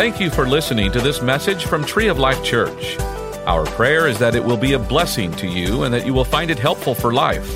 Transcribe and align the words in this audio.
Thank 0.00 0.18
you 0.18 0.30
for 0.30 0.48
listening 0.48 0.90
to 0.92 0.98
this 0.98 1.20
message 1.20 1.66
from 1.66 1.84
Tree 1.84 2.08
of 2.08 2.18
Life 2.18 2.42
Church. 2.42 2.98
Our 3.44 3.66
prayer 3.66 4.08
is 4.08 4.18
that 4.18 4.34
it 4.34 4.42
will 4.42 4.56
be 4.56 4.72
a 4.72 4.78
blessing 4.78 5.30
to 5.32 5.46
you 5.46 5.82
and 5.82 5.92
that 5.92 6.06
you 6.06 6.14
will 6.14 6.24
find 6.24 6.50
it 6.50 6.58
helpful 6.58 6.94
for 6.94 7.12
life. 7.12 7.46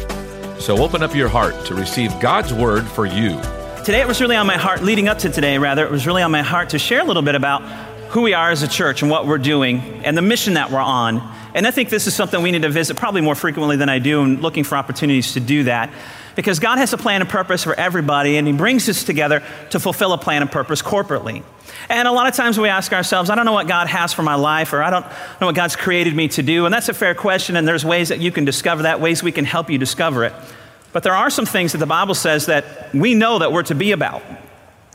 So 0.60 0.76
open 0.76 1.02
up 1.02 1.14
your 1.14 1.30
heart 1.30 1.54
to 1.64 1.74
receive 1.74 2.10
God's 2.20 2.52
word 2.52 2.84
for 2.84 3.06
you. 3.06 3.40
Today 3.82 4.02
it 4.02 4.06
was 4.06 4.20
really 4.20 4.36
on 4.36 4.46
my 4.46 4.58
heart, 4.58 4.82
leading 4.82 5.08
up 5.08 5.16
to 5.20 5.30
today, 5.30 5.56
rather, 5.56 5.86
it 5.86 5.90
was 5.90 6.06
really 6.06 6.20
on 6.20 6.30
my 6.30 6.42
heart 6.42 6.68
to 6.68 6.78
share 6.78 7.00
a 7.00 7.04
little 7.04 7.22
bit 7.22 7.34
about 7.34 7.62
who 8.10 8.20
we 8.20 8.34
are 8.34 8.50
as 8.50 8.62
a 8.62 8.68
church 8.68 9.00
and 9.00 9.10
what 9.10 9.26
we're 9.26 9.38
doing 9.38 9.80
and 10.04 10.14
the 10.14 10.20
mission 10.20 10.52
that 10.52 10.70
we're 10.70 10.80
on. 10.80 11.26
And 11.54 11.66
I 11.66 11.70
think 11.70 11.88
this 11.88 12.06
is 12.06 12.14
something 12.14 12.42
we 12.42 12.50
need 12.50 12.60
to 12.60 12.68
visit 12.68 12.98
probably 12.98 13.22
more 13.22 13.34
frequently 13.34 13.76
than 13.76 13.88
I 13.88 14.00
do 14.00 14.22
and 14.22 14.42
looking 14.42 14.64
for 14.64 14.76
opportunities 14.76 15.32
to 15.32 15.40
do 15.40 15.62
that. 15.62 15.90
Because 16.34 16.58
God 16.58 16.78
has 16.78 16.92
a 16.92 16.98
plan 16.98 17.20
and 17.20 17.30
purpose 17.30 17.62
for 17.62 17.74
everybody, 17.74 18.36
and 18.36 18.46
He 18.46 18.52
brings 18.52 18.88
us 18.88 19.04
together 19.04 19.42
to 19.70 19.80
fulfill 19.80 20.12
a 20.12 20.18
plan 20.18 20.42
and 20.42 20.50
purpose 20.50 20.82
corporately. 20.82 21.42
And 21.88 22.08
a 22.08 22.12
lot 22.12 22.26
of 22.26 22.34
times 22.34 22.58
we 22.58 22.68
ask 22.68 22.92
ourselves, 22.92 23.30
I 23.30 23.34
don't 23.34 23.44
know 23.44 23.52
what 23.52 23.68
God 23.68 23.88
has 23.88 24.12
for 24.12 24.22
my 24.22 24.34
life, 24.34 24.72
or 24.72 24.82
I 24.82 24.90
don't 24.90 25.06
know 25.40 25.46
what 25.46 25.54
God's 25.54 25.76
created 25.76 26.14
me 26.14 26.28
to 26.28 26.42
do. 26.42 26.64
And 26.64 26.74
that's 26.74 26.88
a 26.88 26.94
fair 26.94 27.14
question, 27.14 27.56
and 27.56 27.66
there's 27.66 27.84
ways 27.84 28.08
that 28.08 28.20
you 28.20 28.32
can 28.32 28.44
discover 28.44 28.84
that, 28.84 29.00
ways 29.00 29.22
we 29.22 29.32
can 29.32 29.44
help 29.44 29.70
you 29.70 29.78
discover 29.78 30.24
it. 30.24 30.32
But 30.92 31.02
there 31.02 31.14
are 31.14 31.30
some 31.30 31.46
things 31.46 31.72
that 31.72 31.78
the 31.78 31.86
Bible 31.86 32.14
says 32.14 32.46
that 32.46 32.94
we 32.94 33.14
know 33.14 33.40
that 33.40 33.52
we're 33.52 33.64
to 33.64 33.74
be 33.74 33.92
about. 33.92 34.22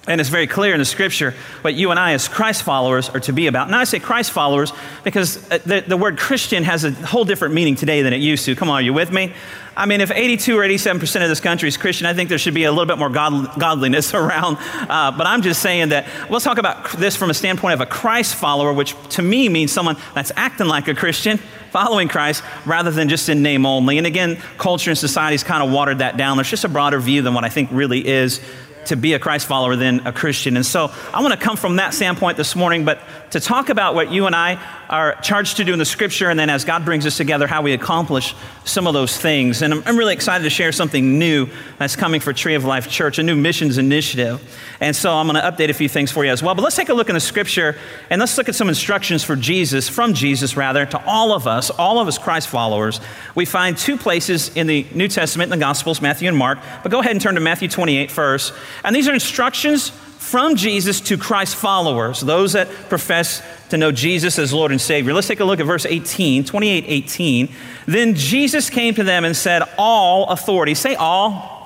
And 0.08 0.20
it's 0.20 0.30
very 0.30 0.48
clear 0.48 0.74
in 0.74 0.80
the 0.80 0.86
scripture 0.86 1.36
what 1.62 1.76
you 1.76 1.92
and 1.92 2.00
I, 2.00 2.14
as 2.14 2.28
Christ 2.28 2.64
followers, 2.64 3.10
are 3.10 3.20
to 3.22 3.34
be 3.34 3.48
about. 3.48 3.68
And 3.68 3.76
I 3.76 3.84
say 3.84 4.00
Christ 4.00 4.32
followers 4.32 4.72
because 5.04 5.38
uh, 5.52 5.60
the, 5.66 5.82
the 5.82 5.98
word 5.98 6.18
Christian 6.18 6.64
has 6.64 6.84
a 6.84 6.92
whole 6.92 7.26
different 7.26 7.54
meaning 7.54 7.76
today 7.76 8.02
than 8.02 8.14
it 8.14 8.22
used 8.22 8.46
to. 8.46 8.56
Come 8.56 8.70
on, 8.70 8.76
are 8.76 8.82
you 8.82 8.94
with 8.94 9.12
me? 9.12 9.34
I 9.78 9.86
mean, 9.86 10.02
if 10.02 10.12
82 10.12 10.58
or 10.58 10.64
87% 10.64 11.22
of 11.22 11.30
this 11.30 11.40
country 11.40 11.70
is 11.70 11.78
Christian, 11.78 12.06
I 12.06 12.14
think 12.14 12.28
there 12.28 12.38
should 12.38 12.54
be 12.54 12.66
a 12.66 12.72
little 12.72 12.86
bit 12.86 12.98
more 12.98 13.10
god, 13.10 13.58
godliness 13.60 14.14
around. 14.14 14.58
Uh, 14.60 15.12
but 15.12 15.28
I'm 15.28 15.42
just 15.42 15.62
saying 15.62 15.90
that 15.90 16.08
let's 16.30 16.44
talk 16.44 16.58
about 16.58 16.92
this 16.94 17.16
from 17.16 17.30
a 17.30 17.34
standpoint 17.34 17.76
of 17.76 17.82
a 17.82 17.86
Christ 17.86 18.36
follower, 18.36 18.74
which 18.74 18.96
to 19.12 19.22
me 19.22 19.48
means 19.48 19.72
someone 19.72 19.96
that's 20.16 20.32
acting 20.36 20.68
like 20.68 20.88
a 20.88 20.96
Christian, 20.96 21.38
following 21.72 22.08
Christ, 22.08 22.44
rather 22.66 22.90
than 22.90 23.10
just 23.10 23.30
in 23.30 23.44
name 23.44 23.66
only. 23.66 23.98
And 23.98 24.08
again, 24.08 24.38
culture 24.58 24.90
and 24.90 24.98
society 24.98 25.36
has 25.36 25.44
kind 25.44 25.62
of 25.62 25.72
watered 25.72 26.00
that 26.00 26.18
down. 26.18 26.38
There's 26.38 26.50
just 26.50 26.66
a 26.66 26.70
broader 26.70 27.00
view 27.00 27.22
than 27.22 27.34
what 27.34 27.44
I 27.44 27.50
think 27.50 27.70
really 27.72 28.06
is 28.06 28.42
to 28.86 28.96
be 28.96 29.14
a 29.14 29.20
Christ 29.20 29.48
follower 29.48 29.76
than 29.76 30.06
a 30.08 30.12
Christian. 30.12 30.56
And 30.56 30.66
so 30.66 30.92
I 31.14 31.22
want 31.22 31.34
to 31.34 31.40
come 31.40 31.58
from 31.58 31.76
that 31.78 31.94
standpoint 31.94 32.38
this 32.38 32.56
morning, 32.56 32.86
but 32.86 33.00
to 33.32 33.40
talk 33.40 33.70
about 33.70 33.94
what 33.94 34.12
you 34.12 34.26
and 34.26 34.36
I 34.36 34.60
are 34.90 35.16
charged 35.22 35.58
to 35.58 35.64
do 35.64 35.74
in 35.74 35.80
the 35.80 35.86
scripture, 35.86 36.30
and 36.30 36.40
then 36.40 36.50
as 36.50 36.66
God 36.66 36.84
brings 36.84 37.06
us 37.06 37.16
together, 37.16 37.46
how 37.46 37.62
we 37.62 37.74
accomplish 37.74 38.34
some 38.66 38.88
of 38.88 38.94
those 38.94 39.16
things. 39.18 39.62
And 39.62 39.74
I'm, 39.74 39.84
I'm 39.86 39.98
really 39.98 40.14
excited 40.14 40.44
to 40.44 40.50
share 40.50 40.72
something 40.72 41.20
new 41.20 41.48
that's 41.78 41.96
coming 41.96 42.20
for 42.20 42.34
Tree 42.34 42.56
of 42.56 42.66
Life 42.66 42.90
Church, 42.90 43.20
a 43.20 43.24
new 43.24 43.36
missions 43.36 43.78
initiative. 43.78 44.42
And 44.80 44.96
so 44.96 45.14
I'm 45.14 45.28
going 45.28 45.40
to 45.40 45.48
update 45.48 45.70
a 45.70 45.74
few 45.74 45.90
things 45.90 46.12
for 46.12 46.26
you 46.26 46.32
as 46.32 46.42
well. 46.42 46.56
But 46.56 46.64
let's 46.64 46.76
take 46.76 46.90
a 46.90 46.94
look 46.94 47.10
in 47.10 47.16
the 47.16 47.20
scripture 47.20 47.78
and 48.10 48.20
let's 48.20 48.38
look 48.38 48.50
at 48.50 48.56
some 48.56 48.70
instructions 48.70 49.24
for 49.24 49.36
Jesus, 49.36 49.88
from 49.88 50.14
Jesus 50.14 50.58
rather, 50.58 50.86
to 50.88 51.06
all 51.06 51.34
of 51.34 51.46
us, 51.46 51.70
all 51.70 52.00
of 52.00 52.08
us 52.08 52.18
Christ 52.18 52.48
followers. 52.48 53.00
We 53.36 53.46
find 53.46 53.78
two 53.78 53.98
places 53.98 54.56
in 54.56 54.66
the 54.66 54.88
New 54.94 55.08
Testament, 55.08 55.52
in 55.52 55.60
the 55.60 55.64
Gospels, 55.64 56.02
Matthew 56.02 56.28
and 56.28 56.38
Mark. 56.38 56.60
But 56.82 56.92
go 56.92 57.00
ahead 57.00 57.12
and 57.12 57.22
turn 57.22 57.36
to 57.36 57.42
Matthew 57.42 57.68
28 57.68 58.10
first. 58.10 58.54
And 58.84 58.96
these 58.96 59.08
are 59.08 59.14
instructions 59.14 59.90
from 60.20 60.56
Jesus 60.56 61.02
to 61.02 61.18
Christ 61.18 61.56
followers, 61.56 62.20
those 62.22 62.54
that 62.54 62.70
profess 62.90 63.42
to 63.70 63.78
know 63.78 63.92
Jesus 63.92 64.38
as 64.38 64.54
Lord 64.54 64.72
and 64.72 64.80
Savior. 64.80 65.14
Let's 65.14 65.28
take 65.28 65.40
a 65.40 65.46
look 65.46 65.60
at 65.60 65.66
verse 65.66 65.86
18, 65.86 66.44
28 66.44 66.84
18. 66.88 67.50
Then 67.88 68.16
Jesus 68.16 68.70
came 68.70 68.94
to 68.96 69.04
them 69.04 69.26
and 69.26 69.36
said, 69.36 69.64
All 69.78 70.28
authority, 70.28 70.76
say 70.76 70.96
all. 70.96 71.60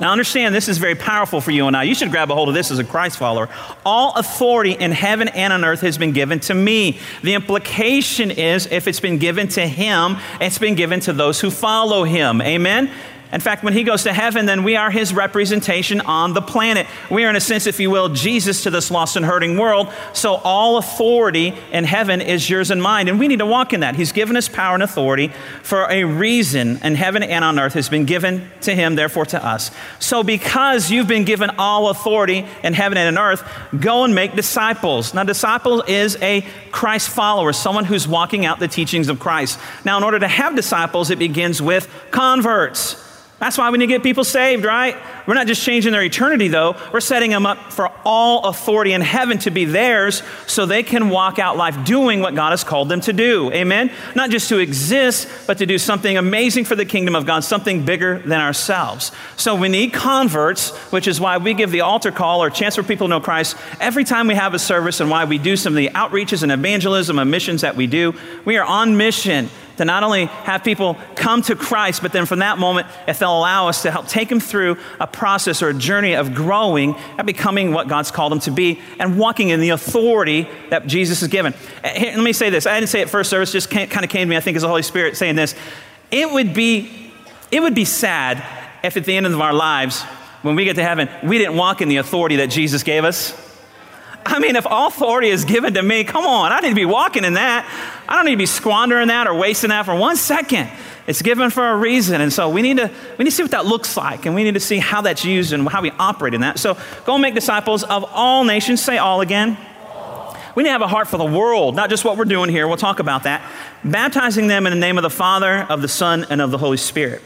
Now, 0.00 0.12
understand 0.12 0.54
this 0.54 0.68
is 0.68 0.78
very 0.78 0.94
powerful 0.94 1.40
for 1.40 1.50
you 1.50 1.66
and 1.66 1.76
I. 1.76 1.82
You 1.82 1.94
should 1.94 2.10
grab 2.10 2.30
a 2.30 2.34
hold 2.34 2.48
of 2.48 2.54
this 2.54 2.70
as 2.70 2.78
a 2.78 2.84
Christ 2.84 3.18
follower. 3.18 3.48
All 3.84 4.12
authority 4.14 4.72
in 4.72 4.92
heaven 4.92 5.28
and 5.28 5.52
on 5.52 5.64
earth 5.64 5.80
has 5.80 5.98
been 5.98 6.12
given 6.12 6.38
to 6.40 6.54
me. 6.54 7.00
The 7.22 7.34
implication 7.34 8.30
is 8.30 8.66
if 8.66 8.86
it's 8.86 9.00
been 9.00 9.18
given 9.18 9.48
to 9.48 9.66
him, 9.66 10.18
it's 10.40 10.58
been 10.58 10.76
given 10.76 11.00
to 11.00 11.12
those 11.12 11.40
who 11.40 11.50
follow 11.50 12.04
him. 12.04 12.40
Amen? 12.40 12.92
In 13.30 13.40
fact, 13.40 13.62
when 13.62 13.74
he 13.74 13.84
goes 13.84 14.04
to 14.04 14.12
heaven, 14.12 14.46
then 14.46 14.64
we 14.64 14.76
are 14.76 14.90
his 14.90 15.12
representation 15.12 16.00
on 16.00 16.32
the 16.32 16.40
planet. 16.40 16.86
We 17.10 17.26
are, 17.26 17.30
in 17.30 17.36
a 17.36 17.40
sense, 17.40 17.66
if 17.66 17.78
you 17.78 17.90
will, 17.90 18.08
Jesus 18.08 18.62
to 18.62 18.70
this 18.70 18.90
lost 18.90 19.16
and 19.16 19.26
hurting 19.26 19.58
world. 19.58 19.92
So 20.14 20.36
all 20.36 20.78
authority 20.78 21.52
in 21.70 21.84
heaven 21.84 22.22
is 22.22 22.48
yours 22.48 22.70
and 22.70 22.82
mine. 22.82 23.06
And 23.06 23.18
we 23.18 23.28
need 23.28 23.40
to 23.40 23.46
walk 23.46 23.74
in 23.74 23.80
that. 23.80 23.96
He's 23.96 24.12
given 24.12 24.34
us 24.34 24.48
power 24.48 24.72
and 24.72 24.82
authority 24.82 25.30
for 25.62 25.86
a 25.90 26.04
reason, 26.04 26.78
and 26.82 26.96
heaven 26.96 27.22
and 27.22 27.44
on 27.44 27.58
earth 27.58 27.74
has 27.74 27.90
been 27.90 28.06
given 28.06 28.50
to 28.62 28.74
him, 28.74 28.94
therefore 28.94 29.26
to 29.26 29.44
us. 29.44 29.70
So 29.98 30.22
because 30.22 30.90
you've 30.90 31.08
been 31.08 31.24
given 31.24 31.50
all 31.58 31.90
authority 31.90 32.46
in 32.64 32.72
heaven 32.72 32.96
and 32.96 33.18
on 33.18 33.22
earth, 33.22 33.46
go 33.78 34.04
and 34.04 34.14
make 34.14 34.36
disciples. 34.36 35.12
Now, 35.12 35.24
disciple 35.24 35.82
is 35.82 36.16
a 36.22 36.46
Christ 36.72 37.10
follower, 37.10 37.52
someone 37.52 37.84
who's 37.84 38.08
walking 38.08 38.46
out 38.46 38.58
the 38.58 38.68
teachings 38.68 39.10
of 39.10 39.20
Christ. 39.20 39.58
Now, 39.84 39.98
in 39.98 40.04
order 40.04 40.18
to 40.18 40.28
have 40.28 40.56
disciples, 40.56 41.10
it 41.10 41.18
begins 41.18 41.60
with 41.60 41.86
converts. 42.10 43.04
That's 43.38 43.56
why 43.56 43.70
we 43.70 43.78
need 43.78 43.86
to 43.86 43.92
get 43.92 44.02
people 44.02 44.24
saved, 44.24 44.64
right? 44.64 44.96
We're 45.24 45.34
not 45.34 45.46
just 45.46 45.62
changing 45.62 45.92
their 45.92 46.02
eternity, 46.02 46.48
though. 46.48 46.74
We're 46.92 47.00
setting 47.00 47.30
them 47.30 47.46
up 47.46 47.72
for 47.72 47.92
all 48.04 48.46
authority 48.46 48.92
in 48.92 49.00
heaven 49.00 49.38
to 49.40 49.52
be 49.52 49.64
theirs 49.64 50.24
so 50.48 50.66
they 50.66 50.82
can 50.82 51.08
walk 51.08 51.38
out 51.38 51.56
life 51.56 51.84
doing 51.84 52.20
what 52.20 52.34
God 52.34 52.50
has 52.50 52.64
called 52.64 52.88
them 52.88 53.00
to 53.02 53.12
do. 53.12 53.52
Amen? 53.52 53.92
Not 54.16 54.30
just 54.30 54.48
to 54.48 54.58
exist, 54.58 55.28
but 55.46 55.58
to 55.58 55.66
do 55.66 55.78
something 55.78 56.16
amazing 56.16 56.64
for 56.64 56.74
the 56.74 56.84
kingdom 56.84 57.14
of 57.14 57.26
God, 57.26 57.44
something 57.44 57.84
bigger 57.84 58.18
than 58.18 58.40
ourselves. 58.40 59.12
So 59.36 59.54
we 59.54 59.68
need 59.68 59.92
converts, 59.92 60.70
which 60.90 61.06
is 61.06 61.20
why 61.20 61.38
we 61.38 61.54
give 61.54 61.70
the 61.70 61.82
altar 61.82 62.10
call 62.10 62.42
or 62.42 62.50
chance 62.50 62.74
for 62.74 62.82
people 62.82 63.06
to 63.06 63.10
know 63.10 63.20
Christ 63.20 63.56
every 63.80 64.02
time 64.02 64.26
we 64.26 64.34
have 64.34 64.52
a 64.52 64.58
service 64.58 64.98
and 64.98 65.10
why 65.10 65.26
we 65.26 65.38
do 65.38 65.56
some 65.56 65.74
of 65.74 65.76
the 65.76 65.90
outreaches 65.90 66.42
and 66.42 66.50
evangelism 66.50 67.20
and 67.20 67.30
missions 67.30 67.60
that 67.60 67.76
we 67.76 67.86
do. 67.86 68.14
We 68.44 68.56
are 68.56 68.64
on 68.64 68.96
mission 68.96 69.48
to 69.78 69.84
not 69.84 70.02
only 70.02 70.26
have 70.26 70.62
people 70.62 70.96
come 71.14 71.40
to 71.42 71.56
Christ, 71.56 72.02
but 72.02 72.12
then 72.12 72.26
from 72.26 72.40
that 72.40 72.58
moment, 72.58 72.86
if 73.06 73.18
they'll 73.18 73.36
allow 73.36 73.68
us 73.68 73.82
to 73.82 73.90
help 73.90 74.08
take 74.08 74.28
them 74.28 74.40
through 74.40 74.76
a 75.00 75.06
process 75.06 75.62
or 75.62 75.70
a 75.70 75.74
journey 75.74 76.14
of 76.14 76.34
growing 76.34 76.94
and 77.16 77.26
becoming 77.26 77.72
what 77.72 77.88
God's 77.88 78.10
called 78.10 78.32
them 78.32 78.40
to 78.40 78.50
be 78.50 78.80
and 78.98 79.18
walking 79.18 79.48
in 79.48 79.60
the 79.60 79.70
authority 79.70 80.48
that 80.70 80.86
Jesus 80.86 81.20
has 81.20 81.28
given. 81.28 81.54
Eh, 81.84 81.98
here, 81.98 82.16
let 82.16 82.22
me 82.22 82.32
say 82.32 82.50
this. 82.50 82.66
I 82.66 82.78
didn't 82.78 82.90
say 82.90 83.00
it 83.00 83.08
first 83.08 83.30
service, 83.30 83.52
just 83.52 83.70
kind 83.70 84.04
of 84.04 84.10
came 84.10 84.26
to 84.26 84.30
me, 84.30 84.36
I 84.36 84.40
think, 84.40 84.56
as 84.56 84.62
the 84.62 84.68
Holy 84.68 84.82
Spirit 84.82 85.16
saying 85.16 85.36
this. 85.36 85.54
It 86.10 86.30
would 86.30 86.54
be, 86.54 87.12
it 87.50 87.60
would 87.60 87.74
be 87.74 87.84
sad 87.84 88.44
if 88.82 88.96
at 88.96 89.04
the 89.04 89.16
end 89.16 89.26
of 89.26 89.40
our 89.40 89.54
lives, 89.54 90.02
when 90.42 90.56
we 90.56 90.64
get 90.64 90.76
to 90.76 90.82
heaven, 90.82 91.08
we 91.22 91.38
didn't 91.38 91.56
walk 91.56 91.80
in 91.80 91.88
the 91.88 91.96
authority 91.96 92.36
that 92.36 92.50
Jesus 92.50 92.82
gave 92.82 93.04
us. 93.04 93.47
I 94.28 94.40
mean, 94.40 94.56
if 94.56 94.66
all 94.66 94.88
authority 94.88 95.28
is 95.28 95.44
given 95.44 95.74
to 95.74 95.82
me, 95.82 96.04
come 96.04 96.26
on, 96.26 96.52
I 96.52 96.60
need 96.60 96.68
to 96.68 96.74
be 96.74 96.84
walking 96.84 97.24
in 97.24 97.34
that. 97.34 97.66
I 98.06 98.16
don't 98.16 98.26
need 98.26 98.32
to 98.32 98.38
be 98.38 98.46
squandering 98.46 99.08
that 99.08 99.26
or 99.26 99.34
wasting 99.34 99.70
that 99.70 99.86
for 99.86 99.94
one 99.94 100.16
second. 100.16 100.70
It's 101.06 101.22
given 101.22 101.48
for 101.48 101.66
a 101.66 101.76
reason. 101.76 102.20
And 102.20 102.30
so 102.30 102.50
we 102.50 102.60
need 102.60 102.76
to 102.76 102.90
we 103.16 103.24
need 103.24 103.30
to 103.30 103.36
see 103.36 103.42
what 103.42 103.52
that 103.52 103.64
looks 103.64 103.96
like 103.96 104.26
and 104.26 104.34
we 104.34 104.44
need 104.44 104.54
to 104.54 104.60
see 104.60 104.78
how 104.78 105.00
that's 105.00 105.24
used 105.24 105.54
and 105.54 105.66
how 105.66 105.80
we 105.80 105.90
operate 105.92 106.34
in 106.34 106.42
that. 106.42 106.58
So 106.58 106.76
go 107.06 107.16
make 107.16 107.34
disciples 107.34 107.82
of 107.84 108.04
all 108.12 108.44
nations. 108.44 108.82
Say 108.82 108.98
all 108.98 109.22
again. 109.22 109.56
We 110.54 110.64
need 110.64 110.68
to 110.68 110.72
have 110.72 110.82
a 110.82 110.88
heart 110.88 111.08
for 111.08 111.16
the 111.16 111.24
world, 111.24 111.76
not 111.76 111.88
just 111.88 112.04
what 112.04 112.18
we're 112.18 112.24
doing 112.24 112.50
here. 112.50 112.66
We'll 112.66 112.76
talk 112.76 112.98
about 112.98 113.22
that. 113.22 113.42
Baptizing 113.84 114.48
them 114.48 114.66
in 114.66 114.72
the 114.72 114.78
name 114.78 114.98
of 114.98 115.02
the 115.02 115.10
Father, 115.10 115.66
of 115.68 115.82
the 115.82 115.88
Son, 115.88 116.26
and 116.28 116.42
of 116.42 116.50
the 116.50 116.58
Holy 116.58 116.76
Spirit 116.76 117.22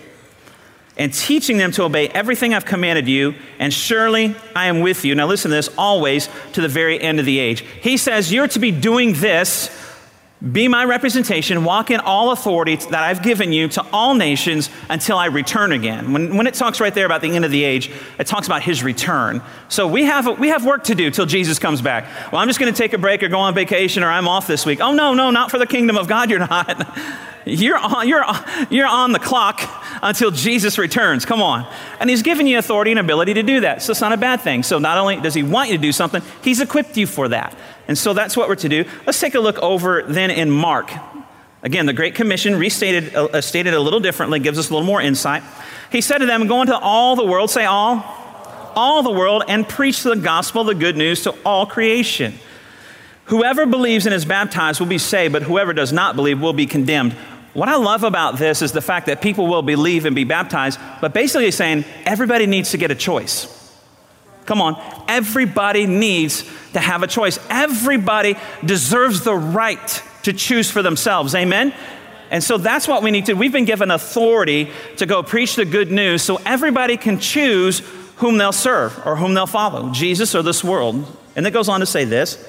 and 0.96 1.12
teaching 1.12 1.56
them 1.56 1.72
to 1.72 1.84
obey 1.84 2.08
everything 2.08 2.54
I've 2.54 2.64
commanded 2.64 3.08
you, 3.08 3.34
and 3.58 3.72
surely 3.72 4.34
I 4.54 4.66
am 4.66 4.80
with 4.80 5.04
you. 5.04 5.14
Now, 5.14 5.26
listen 5.26 5.50
to 5.50 5.56
this 5.56 5.70
always 5.78 6.28
to 6.52 6.60
the 6.60 6.68
very 6.68 7.00
end 7.00 7.18
of 7.18 7.26
the 7.26 7.38
age. 7.38 7.64
He 7.80 7.96
says, 7.96 8.32
You're 8.32 8.48
to 8.48 8.58
be 8.58 8.70
doing 8.70 9.14
this, 9.14 9.70
be 10.50 10.66
my 10.66 10.84
representation, 10.84 11.62
walk 11.62 11.90
in 11.90 12.00
all 12.00 12.32
authority 12.32 12.74
that 12.74 13.04
I've 13.04 13.22
given 13.22 13.52
you 13.52 13.68
to 13.68 13.86
all 13.92 14.14
nations 14.14 14.70
until 14.90 15.16
I 15.16 15.26
return 15.26 15.70
again. 15.70 16.12
When, 16.12 16.36
when 16.36 16.48
it 16.48 16.54
talks 16.54 16.80
right 16.80 16.92
there 16.92 17.06
about 17.06 17.20
the 17.20 17.30
end 17.30 17.44
of 17.44 17.52
the 17.52 17.62
age, 17.62 17.92
it 18.18 18.26
talks 18.26 18.48
about 18.48 18.62
his 18.62 18.82
return. 18.82 19.40
So 19.68 19.86
we 19.86 20.04
have, 20.04 20.40
we 20.40 20.48
have 20.48 20.64
work 20.64 20.84
to 20.84 20.96
do 20.96 21.12
till 21.12 21.26
Jesus 21.26 21.60
comes 21.60 21.80
back. 21.80 22.32
Well, 22.32 22.40
I'm 22.40 22.48
just 22.48 22.58
going 22.58 22.72
to 22.72 22.76
take 22.76 22.92
a 22.92 22.98
break 22.98 23.22
or 23.22 23.28
go 23.28 23.38
on 23.38 23.54
vacation 23.54 24.02
or 24.02 24.08
I'm 24.08 24.26
off 24.26 24.48
this 24.48 24.66
week. 24.66 24.80
Oh, 24.80 24.92
no, 24.92 25.14
no, 25.14 25.30
not 25.30 25.50
for 25.50 25.58
the 25.58 25.66
kingdom 25.66 25.96
of 25.96 26.08
God, 26.08 26.28
you're 26.28 26.40
not. 26.40 26.98
You're 27.44 27.76
on, 27.76 28.06
you're, 28.06 28.22
on, 28.22 28.44
you're 28.70 28.86
on 28.86 29.10
the 29.10 29.18
clock 29.18 29.60
until 30.00 30.30
Jesus 30.30 30.78
returns. 30.78 31.24
Come 31.24 31.42
on. 31.42 31.66
And 31.98 32.08
He's 32.08 32.22
given 32.22 32.46
you 32.46 32.58
authority 32.58 32.92
and 32.92 33.00
ability 33.00 33.34
to 33.34 33.42
do 33.42 33.60
that. 33.60 33.82
So 33.82 33.90
it's 33.90 34.00
not 34.00 34.12
a 34.12 34.16
bad 34.16 34.42
thing. 34.42 34.62
So 34.62 34.78
not 34.78 34.96
only 34.96 35.16
does 35.16 35.34
He 35.34 35.42
want 35.42 35.68
you 35.70 35.76
to 35.76 35.82
do 35.82 35.90
something, 35.90 36.22
He's 36.42 36.60
equipped 36.60 36.96
you 36.96 37.06
for 37.06 37.28
that. 37.28 37.56
And 37.88 37.98
so 37.98 38.12
that's 38.12 38.36
what 38.36 38.48
we're 38.48 38.56
to 38.56 38.68
do. 38.68 38.84
Let's 39.06 39.20
take 39.20 39.34
a 39.34 39.40
look 39.40 39.58
over 39.58 40.02
then 40.02 40.30
in 40.30 40.50
Mark. 40.50 40.92
Again, 41.62 41.86
the 41.86 41.92
Great 41.92 42.14
Commission, 42.14 42.56
restated 42.56 43.14
uh, 43.14 43.40
stated 43.40 43.74
a 43.74 43.80
little 43.80 44.00
differently, 44.00 44.40
gives 44.40 44.58
us 44.58 44.70
a 44.70 44.72
little 44.72 44.86
more 44.86 45.00
insight. 45.00 45.42
He 45.90 46.00
said 46.00 46.18
to 46.18 46.26
them, 46.26 46.46
Go 46.48 46.60
into 46.60 46.76
all 46.76 47.14
the 47.14 47.24
world, 47.24 47.50
say 47.50 47.64
all, 47.64 48.04
all 48.74 49.02
the 49.02 49.12
world, 49.12 49.44
and 49.46 49.68
preach 49.68 50.02
the 50.02 50.16
gospel, 50.16 50.64
the 50.64 50.74
good 50.74 50.96
news 50.96 51.22
to 51.22 51.34
all 51.44 51.66
creation. 51.66 52.34
Whoever 53.26 53.66
believes 53.66 54.06
and 54.06 54.14
is 54.14 54.24
baptized 54.24 54.80
will 54.80 54.88
be 54.88 54.98
saved, 54.98 55.32
but 55.32 55.42
whoever 55.42 55.72
does 55.72 55.92
not 55.92 56.16
believe 56.16 56.40
will 56.40 56.52
be 56.52 56.66
condemned. 56.66 57.12
What 57.52 57.68
I 57.68 57.76
love 57.76 58.02
about 58.02 58.38
this 58.38 58.62
is 58.62 58.72
the 58.72 58.80
fact 58.80 59.06
that 59.06 59.22
people 59.22 59.46
will 59.46 59.62
believe 59.62 60.06
and 60.06 60.16
be 60.16 60.24
baptized, 60.24 60.80
but 61.00 61.14
basically 61.14 61.50
saying 61.50 61.84
everybody 62.04 62.46
needs 62.46 62.70
to 62.70 62.78
get 62.78 62.90
a 62.90 62.94
choice. 62.94 63.61
Come 64.46 64.60
on. 64.60 64.80
Everybody 65.08 65.86
needs 65.86 66.44
to 66.72 66.80
have 66.80 67.02
a 67.02 67.06
choice. 67.06 67.38
Everybody 67.48 68.36
deserves 68.64 69.22
the 69.22 69.34
right 69.34 70.02
to 70.24 70.32
choose 70.32 70.70
for 70.70 70.82
themselves. 70.82 71.34
Amen? 71.34 71.74
And 72.30 72.42
so 72.42 72.56
that's 72.56 72.88
what 72.88 73.02
we 73.02 73.10
need 73.10 73.26
to. 73.26 73.34
We've 73.34 73.52
been 73.52 73.66
given 73.66 73.90
authority 73.90 74.70
to 74.96 75.06
go 75.06 75.22
preach 75.22 75.54
the 75.54 75.66
good 75.66 75.92
news 75.92 76.22
so 76.22 76.40
everybody 76.46 76.96
can 76.96 77.18
choose 77.18 77.80
whom 78.16 78.38
they'll 78.38 78.52
serve 78.52 78.98
or 79.04 79.16
whom 79.16 79.34
they'll 79.34 79.46
follow 79.46 79.90
Jesus 79.90 80.34
or 80.34 80.42
this 80.42 80.64
world. 80.64 81.04
And 81.36 81.46
it 81.46 81.50
goes 81.50 81.68
on 81.68 81.80
to 81.80 81.86
say 81.86 82.04
this. 82.04 82.42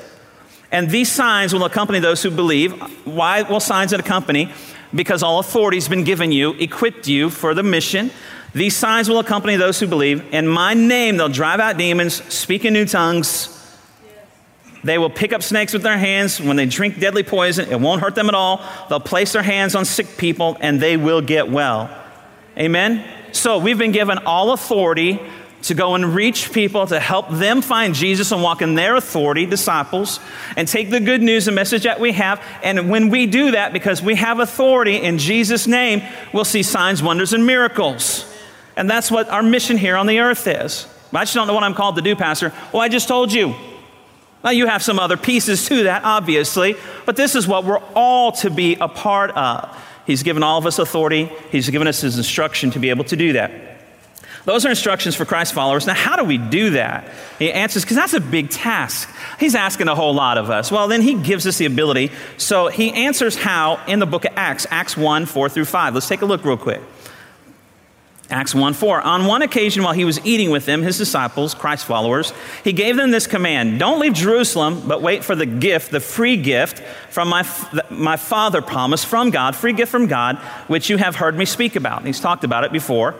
And 0.71 0.89
these 0.89 1.11
signs 1.11 1.53
will 1.53 1.65
accompany 1.65 1.99
those 1.99 2.23
who 2.23 2.31
believe. 2.31 2.73
Why 3.05 3.43
will 3.43 3.59
signs 3.59 3.93
accompany? 3.93 4.51
Because 4.95 5.21
all 5.21 5.39
authority 5.39 5.77
has 5.77 5.87
been 5.87 6.03
given 6.03 6.31
you, 6.31 6.53
equipped 6.53 7.07
you 7.07 7.29
for 7.29 7.53
the 7.53 7.63
mission. 7.63 8.11
These 8.53 8.75
signs 8.75 9.09
will 9.09 9.19
accompany 9.19 9.55
those 9.55 9.79
who 9.79 9.87
believe. 9.87 10.33
In 10.33 10.47
my 10.47 10.73
name, 10.73 11.17
they'll 11.17 11.29
drive 11.29 11.59
out 11.59 11.77
demons, 11.77 12.23
speak 12.33 12.65
in 12.65 12.73
new 12.73 12.85
tongues 12.85 13.53
they 14.83 14.97
will 14.97 15.09
pick 15.09 15.31
up 15.31 15.41
snakes 15.41 15.73
with 15.73 15.81
their 15.81 15.97
hands. 15.97 16.41
When 16.41 16.57
they 16.57 16.65
drink 16.65 16.99
deadly 16.99 17.23
poison, 17.23 17.71
it 17.71 17.79
won't 17.79 18.01
hurt 18.01 18.15
them 18.15 18.27
at 18.27 18.35
all. 18.35 18.61
They'll 18.89 18.99
place 18.99 19.31
their 19.31 19.43
hands 19.43 19.75
on 19.75 19.85
sick 19.85 20.17
people 20.17 20.57
and 20.59 20.79
they 20.79 20.97
will 20.97 21.21
get 21.21 21.49
well. 21.49 21.89
Amen? 22.57 23.05
So 23.31 23.57
we've 23.57 23.77
been 23.77 23.93
given 23.93 24.19
all 24.19 24.51
authority 24.51 25.19
to 25.63 25.73
go 25.73 25.95
and 25.95 26.13
reach 26.13 26.51
people, 26.51 26.85
to 26.85 26.99
help 26.99 27.29
them 27.29 27.61
find 27.61 27.95
Jesus 27.95 28.33
and 28.33 28.43
walk 28.43 28.61
in 28.61 28.75
their 28.75 28.97
authority, 28.97 29.45
disciples, 29.45 30.19
and 30.57 30.67
take 30.67 30.89
the 30.89 30.99
good 30.99 31.21
news, 31.21 31.45
the 31.45 31.53
message 31.53 31.83
that 31.83 32.01
we 32.01 32.11
have. 32.11 32.43
And 32.61 32.89
when 32.89 33.09
we 33.09 33.27
do 33.27 33.51
that, 33.51 33.71
because 33.71 34.01
we 34.01 34.15
have 34.15 34.39
authority 34.39 34.97
in 34.97 35.17
Jesus' 35.17 35.65
name, 35.65 36.03
we'll 36.33 36.43
see 36.43 36.63
signs, 36.63 37.01
wonders, 37.01 37.31
and 37.31 37.47
miracles. 37.47 38.32
And 38.75 38.89
that's 38.89 39.11
what 39.11 39.29
our 39.29 39.43
mission 39.43 39.77
here 39.77 39.95
on 39.95 40.07
the 40.07 40.19
earth 40.19 40.47
is. 40.47 40.87
I 41.13 41.23
just 41.23 41.35
don't 41.35 41.47
know 41.47 41.53
what 41.53 41.63
I'm 41.63 41.75
called 41.75 41.95
to 41.97 42.01
do, 42.01 42.15
Pastor. 42.15 42.51
Well, 42.71 42.81
I 42.81 42.89
just 42.89 43.07
told 43.07 43.31
you. 43.31 43.53
Now, 44.43 44.49
you 44.49 44.67
have 44.67 44.83
some 44.83 44.99
other 44.99 45.15
pieces 45.15 45.67
to 45.67 45.83
that, 45.83 46.03
obviously, 46.03 46.75
but 47.05 47.15
this 47.15 47.33
is 47.35 47.47
what 47.47 47.63
we're 47.63 47.81
all 47.95 48.33
to 48.33 48.49
be 48.49 48.75
a 48.75 48.89
part 48.89 49.31
of. 49.31 49.77
He's 50.05 50.21
given 50.23 50.43
all 50.43 50.57
of 50.57 50.65
us 50.65 50.79
authority, 50.79 51.31
He's 51.49 51.69
given 51.69 51.87
us 51.87 52.01
His 52.01 52.17
instruction 52.17 52.71
to 52.71 52.79
be 52.79 52.89
able 52.89 53.05
to 53.05 53.15
do 53.15 53.33
that. 53.33 53.51
Those 54.45 54.65
are 54.65 54.69
instructions 54.69 55.15
for 55.15 55.23
Christ 55.23 55.53
followers. 55.53 55.87
Now, 55.87 55.93
how 55.93 56.17
do 56.17 56.25
we 56.25 56.37
do 56.37 56.71
that? 56.71 57.09
He 57.39 57.49
answers, 57.53 57.83
because 57.83 57.95
that's 57.95 58.13
a 58.13 58.19
big 58.19 58.49
task. 58.49 59.09
He's 59.39 59.55
asking 59.55 59.87
a 59.87 59.95
whole 59.95 60.13
lot 60.13 60.37
of 60.37 60.49
us. 60.49 60.69
Well, 60.69 60.89
then 60.89 61.01
he 61.01 61.13
gives 61.13 61.47
us 61.47 61.57
the 61.57 61.65
ability. 61.65 62.11
So 62.35 62.67
he 62.67 62.91
answers 62.91 63.37
how 63.37 63.79
in 63.87 63.99
the 63.99 64.05
book 64.05 64.25
of 64.25 64.33
Acts, 64.35 64.67
Acts 64.69 64.97
1, 64.97 65.27
4 65.27 65.47
through 65.47 65.63
5. 65.65 65.93
Let's 65.93 66.09
take 66.09 66.21
a 66.21 66.25
look 66.25 66.43
real 66.43 66.57
quick. 66.57 66.81
Acts 68.33 68.55
1 68.55 68.73
4. 68.73 69.01
On 69.01 69.25
one 69.27 69.43
occasion, 69.43 69.83
while 69.83 69.93
he 69.93 70.05
was 70.05 70.19
eating 70.25 70.49
with 70.49 70.65
them, 70.65 70.81
his 70.81 70.97
disciples, 70.97 71.53
Christ 71.53 71.85
followers, 71.85 72.33
he 72.63 72.73
gave 72.73 72.97
them 72.97 73.11
this 73.11 73.27
command 73.27 73.77
Don't 73.77 73.99
leave 73.99 74.13
Jerusalem, 74.13 74.87
but 74.87 75.03
wait 75.03 75.23
for 75.23 75.35
the 75.35 75.45
gift, 75.45 75.91
the 75.91 75.99
free 75.99 76.35
gift 76.35 76.79
from 77.11 77.29
my, 77.29 77.47
my 77.91 78.17
Father 78.17 78.63
promised 78.63 79.05
from 79.05 79.29
God, 79.29 79.55
free 79.55 79.71
gift 79.71 79.91
from 79.91 80.07
God, 80.07 80.37
which 80.67 80.89
you 80.89 80.97
have 80.97 81.15
heard 81.15 81.37
me 81.37 81.45
speak 81.45 81.75
about. 81.75 81.99
And 81.99 82.07
he's 82.07 82.19
talked 82.19 82.43
about 82.43 82.63
it 82.63 82.71
before. 82.71 83.13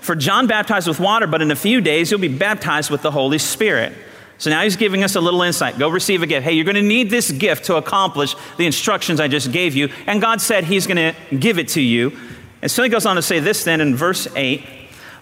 For 0.00 0.16
John 0.16 0.46
baptized 0.46 0.88
with 0.88 0.98
water, 0.98 1.26
but 1.26 1.42
in 1.42 1.50
a 1.50 1.56
few 1.56 1.82
days 1.82 2.10
you'll 2.10 2.20
be 2.20 2.28
baptized 2.28 2.90
with 2.90 3.02
the 3.02 3.10
Holy 3.10 3.38
Spirit. 3.38 3.92
So 4.38 4.50
now 4.50 4.62
he's 4.62 4.76
giving 4.76 5.04
us 5.04 5.14
a 5.14 5.20
little 5.20 5.42
insight. 5.42 5.78
Go 5.78 5.88
receive 5.88 6.22
a 6.22 6.26
gift. 6.26 6.44
Hey, 6.44 6.52
you're 6.52 6.64
going 6.64 6.74
to 6.74 6.82
need 6.82 7.10
this 7.10 7.30
gift 7.30 7.66
to 7.66 7.76
accomplish 7.76 8.34
the 8.56 8.66
instructions 8.66 9.20
I 9.20 9.28
just 9.28 9.52
gave 9.52 9.74
you. 9.74 9.90
And 10.06 10.20
God 10.20 10.40
said 10.40 10.64
he's 10.64 10.86
going 10.86 11.14
to 11.14 11.36
give 11.36 11.58
it 11.58 11.68
to 11.68 11.80
you. 11.80 12.18
And 12.64 12.70
so 12.70 12.82
he 12.82 12.88
goes 12.88 13.04
on 13.04 13.16
to 13.16 13.22
say 13.22 13.40
this 13.40 13.62
then 13.64 13.82
in 13.82 13.94
verse 13.94 14.26
8 14.34 14.64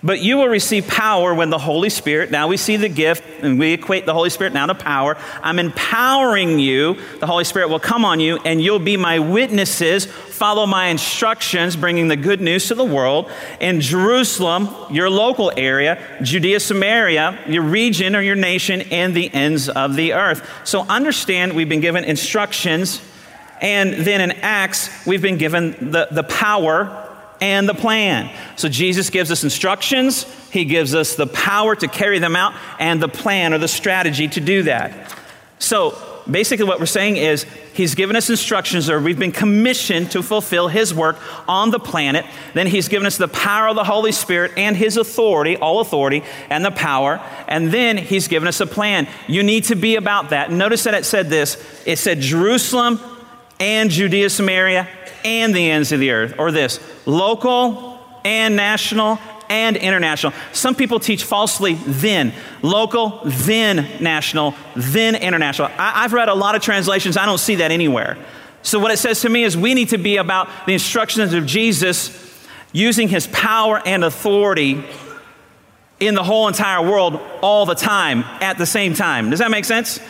But 0.01 0.21
you 0.21 0.37
will 0.37 0.47
receive 0.47 0.87
power 0.87 1.35
when 1.35 1.51
the 1.51 1.59
Holy 1.59 1.91
Spirit, 1.91 2.31
now 2.31 2.47
we 2.47 2.57
see 2.57 2.77
the 2.77 2.89
gift, 2.89 3.25
and 3.43 3.59
we 3.59 3.73
equate 3.73 4.07
the 4.07 4.15
Holy 4.15 4.31
Spirit 4.31 4.53
now 4.53 4.67
to 4.67 4.77
power. 4.77 5.17
I'm 5.43 5.59
empowering 5.59 6.61
you. 6.61 6.99
The 7.19 7.27
Holy 7.27 7.43
Spirit 7.43 7.69
will 7.69 7.81
come 7.81 8.05
on 8.05 8.21
you, 8.21 8.37
and 8.45 8.63
you'll 8.63 8.79
be 8.79 8.97
my 8.97 9.19
witnesses. 9.19 10.07
Follow 10.07 10.67
my 10.67 10.87
instructions, 10.87 11.75
bringing 11.75 12.07
the 12.07 12.15
good 12.15 12.41
news 12.41 12.69
to 12.69 12.77
the 12.77 12.85
world. 12.85 13.29
In 13.59 13.81
Jerusalem, 13.81 14.69
your 14.93 15.11
local 15.11 15.51
area, 15.57 16.01
Judea, 16.23 16.61
Samaria, 16.61 17.41
your 17.49 17.65
region 17.65 18.15
or 18.15 18.23
your 18.23 18.37
nation, 18.37 18.83
and 18.93 19.17
the 19.17 19.35
ends 19.35 19.69
of 19.69 19.97
the 19.97 20.13
earth. 20.13 20.49
So 20.63 20.83
understand 20.83 21.55
we've 21.55 21.69
been 21.69 21.81
given 21.81 22.05
instructions. 22.05 23.03
And 23.61 23.95
then 23.95 24.21
in 24.21 24.31
Acts, 24.43 25.05
we've 25.09 25.23
been 25.23 25.39
given 25.39 25.91
the, 25.91 26.07
the 26.13 26.23
power 26.23 27.09
and 27.43 27.69
the 27.69 27.75
plan. 27.75 28.31
So 28.55 28.69
Jesus 28.69 29.11
gives 29.11 29.33
us 29.33 29.43
instructions, 29.43 30.25
He 30.51 30.65
gives 30.65 30.95
us 30.95 31.17
the 31.17 31.27
power 31.27 31.75
to 31.75 31.89
carry 31.89 32.21
them 32.21 32.37
out, 32.37 32.55
and 32.79 33.03
the 33.03 33.09
plan 33.09 33.53
or 33.53 33.59
the 33.59 33.69
strategy 33.69 34.29
to 34.29 34.41
do 34.41 34.63
that. 34.63 35.13
So 35.59 35.99
basically, 36.31 36.67
what 36.67 36.79
we're 36.79 36.87
saying 36.87 37.17
is 37.17 37.45
He's 37.75 37.97
given 37.97 38.15
us 38.15 38.31
instructions, 38.31 38.89
or 38.89 39.01
we've 39.01 39.19
been 39.19 39.33
commissioned 39.33 40.13
to 40.13 40.23
fulfill 40.23 40.69
His 40.69 40.95
work 40.95 41.17
on 41.49 41.73
the 41.73 41.81
planet. 41.81 42.25
Then 42.55 42.69
He's 42.69 42.87
given 42.87 43.07
us 43.07 43.17
the 43.17 43.27
power 43.27 43.67
of 43.67 43.75
the 43.75 43.85
Holy 43.85 44.13
Spirit 44.13 44.53
and 44.57 44.77
His 44.77 44.97
authority, 44.97 45.57
all 45.57 45.81
authority, 45.81 46.23
and 46.49 46.65
the 46.65 46.71
power. 46.71 47.21
And 47.49 47.73
then 47.73 47.97
He's 47.99 48.29
given 48.29 48.47
us 48.47 48.61
a 48.61 48.67
plan. 48.69 49.09
You 49.27 49.43
need 49.43 49.65
to 49.65 49.75
be 49.75 49.97
about 49.97 50.31
that. 50.31 50.53
Notice 50.53 50.85
that 50.85 50.95
it 50.95 51.05
said 51.05 51.29
this 51.29 51.57
it 51.85 51.99
said 51.99 52.21
Jerusalem 52.21 53.01
and 53.59 53.91
Judea, 53.91 54.31
Samaria, 54.31 54.89
and 55.25 55.55
the 55.55 55.71
ends 55.71 55.93
of 55.93 56.01
the 56.01 56.11
earth. 56.11 56.35
Or 56.39 56.51
this 56.51 56.81
local 57.07 57.99
and 58.25 58.57
national 58.57 59.19
and 59.49 59.77
international. 59.77 60.33
Some 60.53 60.75
people 60.75 60.99
teach 60.99 61.25
falsely 61.25 61.75
then 61.75 62.33
local, 62.63 63.21
then 63.25 63.87
national, 64.03 64.55
then 64.75 65.15
international. 65.15 65.69
I, 65.79 66.03
have 66.03 66.15
read 66.15 66.29
a 66.29 66.35
lot 66.35 66.55
of 66.55 66.63
translations, 66.63 67.17
I 67.17 67.27
don't 67.27 67.39
see 67.39 67.57
that 67.57 67.71
anywhere. 67.71 68.17
So, 68.63 68.79
what 68.79 68.93
it 68.93 68.97
says 68.97 69.21
to 69.23 69.29
me 69.29 69.43
is 69.43 69.57
we 69.57 69.75
need 69.75 69.91
to 69.91 69.99
be 69.99 70.17
about 70.17 70.49
the 70.67 70.73
instructions 70.73 71.35
of 71.35 71.45
Jesus 71.45 72.19
using 72.73 73.09
his 73.09 73.27
power 73.27 73.83
and 73.85 74.05
authority 74.05 74.83
in 76.01 76.15
the 76.15 76.23
whole 76.23 76.49
entire 76.49 76.83
world 76.83 77.21
all 77.43 77.67
the 77.67 77.75
time 77.75 78.21
at 78.41 78.57
the 78.59 78.67
same 78.67 78.95
time. 78.95 79.31
Does 79.31 79.41
that 79.41 79.51
make 79.51 79.65
sense? 79.65 80.01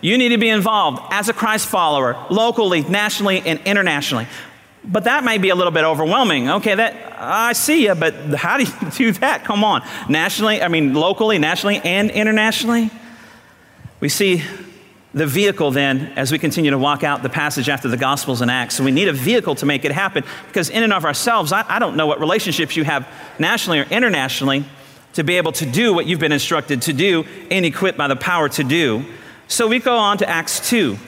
You 0.00 0.18
need 0.18 0.30
to 0.30 0.38
be 0.38 0.48
involved 0.48 1.02
as 1.10 1.28
a 1.28 1.32
Christ 1.32 1.66
follower, 1.66 2.16
locally, 2.30 2.82
nationally, 2.82 3.40
and 3.40 3.60
internationally. 3.64 4.26
But 4.90 5.04
that 5.04 5.22
may 5.22 5.38
be 5.38 5.50
a 5.50 5.54
little 5.54 5.70
bit 5.70 5.84
overwhelming. 5.84 6.48
Okay, 6.48 6.74
that 6.74 7.14
I 7.18 7.52
see 7.52 7.84
you, 7.84 7.94
but 7.94 8.14
how 8.34 8.56
do 8.56 8.64
you 8.64 8.90
do 8.96 9.12
that? 9.20 9.44
Come 9.44 9.62
on. 9.62 9.86
Nationally, 10.08 10.62
I 10.62 10.68
mean 10.68 10.94
locally, 10.94 11.38
nationally, 11.38 11.80
and 11.84 12.10
internationally. 12.10 12.90
We 14.00 14.08
see 14.08 14.42
the 15.14 15.26
vehicle 15.26 15.70
then 15.70 16.12
as 16.16 16.30
we 16.30 16.38
continue 16.38 16.70
to 16.70 16.78
walk 16.78 17.02
out 17.02 17.22
the 17.22 17.28
passage 17.28 17.68
after 17.68 17.88
the 17.88 17.96
Gospels 17.96 18.40
and 18.40 18.50
Acts. 18.50 18.76
So 18.76 18.84
we 18.84 18.90
need 18.90 19.08
a 19.08 19.12
vehicle 19.12 19.54
to 19.56 19.66
make 19.66 19.84
it 19.84 19.92
happen 19.92 20.24
because, 20.46 20.70
in 20.70 20.82
and 20.82 20.92
of 20.92 21.04
ourselves, 21.04 21.52
I, 21.52 21.64
I 21.68 21.78
don't 21.78 21.96
know 21.96 22.06
what 22.06 22.20
relationships 22.20 22.76
you 22.76 22.84
have 22.84 23.08
nationally 23.38 23.80
or 23.80 23.84
internationally 23.84 24.64
to 25.14 25.24
be 25.24 25.36
able 25.36 25.52
to 25.52 25.66
do 25.66 25.92
what 25.92 26.06
you've 26.06 26.20
been 26.20 26.32
instructed 26.32 26.82
to 26.82 26.92
do 26.92 27.24
and 27.50 27.64
equipped 27.64 27.98
by 27.98 28.08
the 28.08 28.16
power 28.16 28.48
to 28.50 28.64
do. 28.64 29.04
So 29.48 29.66
we 29.66 29.80
go 29.80 29.96
on 29.96 30.18
to 30.18 30.28
Acts 30.28 30.68
2. 30.68 30.98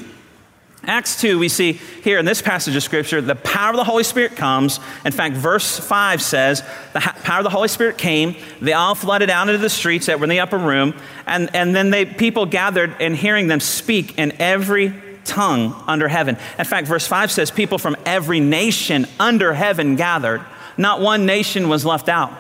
Acts 0.85 1.21
2, 1.21 1.39
we 1.39 1.51
see 1.51 1.73
here 1.73 2.19
in 2.19 2.25
this 2.25 2.41
passage 2.41 2.75
of 2.75 2.83
Scripture, 2.83 3.21
the 3.21 3.35
power 3.35 3.71
of 3.71 3.77
the 3.77 3.85
Holy 3.85 4.03
Spirit 4.03 4.35
comes. 4.35 4.81
In 5.05 5.13
fact, 5.13 5.37
verse 5.37 5.79
5 5.79 6.23
says, 6.23 6.63
The 6.95 7.01
power 7.01 7.39
of 7.39 7.45
the 7.45 7.51
Holy 7.51 7.69
Spirit 7.69 7.99
came. 7.99 8.35
They 8.63 8.73
all 8.73 8.95
flooded 8.95 9.29
out 9.29 9.49
into 9.49 9.59
the 9.59 9.69
streets 9.69 10.07
that 10.07 10.19
were 10.19 10.25
in 10.25 10.31
the 10.31 10.41
upper 10.41 10.57
room. 10.57 10.95
And, 11.27 11.55
and 11.55 11.77
then 11.77 11.91
they, 11.91 12.07
people 12.07 12.47
gathered 12.47 12.97
and 12.99 13.15
hearing 13.15 13.47
them 13.47 13.61
speak 13.61 14.19
in 14.19 14.33
every 14.41 14.95
tongue 15.25 15.75
under 15.87 16.09
heaven. 16.09 16.39
In 16.59 16.65
fact, 16.65 16.87
verse 16.87 17.07
5 17.07 17.31
says, 17.31 17.51
People 17.51 17.77
from 17.77 17.97
every 18.07 18.41
nation 18.41 19.07
under 19.19 19.53
heaven 19.53 19.97
gathered. 19.97 20.43
Not 20.79 21.01
one 21.01 21.27
nation 21.27 21.69
was 21.69 21.85
left 21.85 22.09
out. 22.09 22.33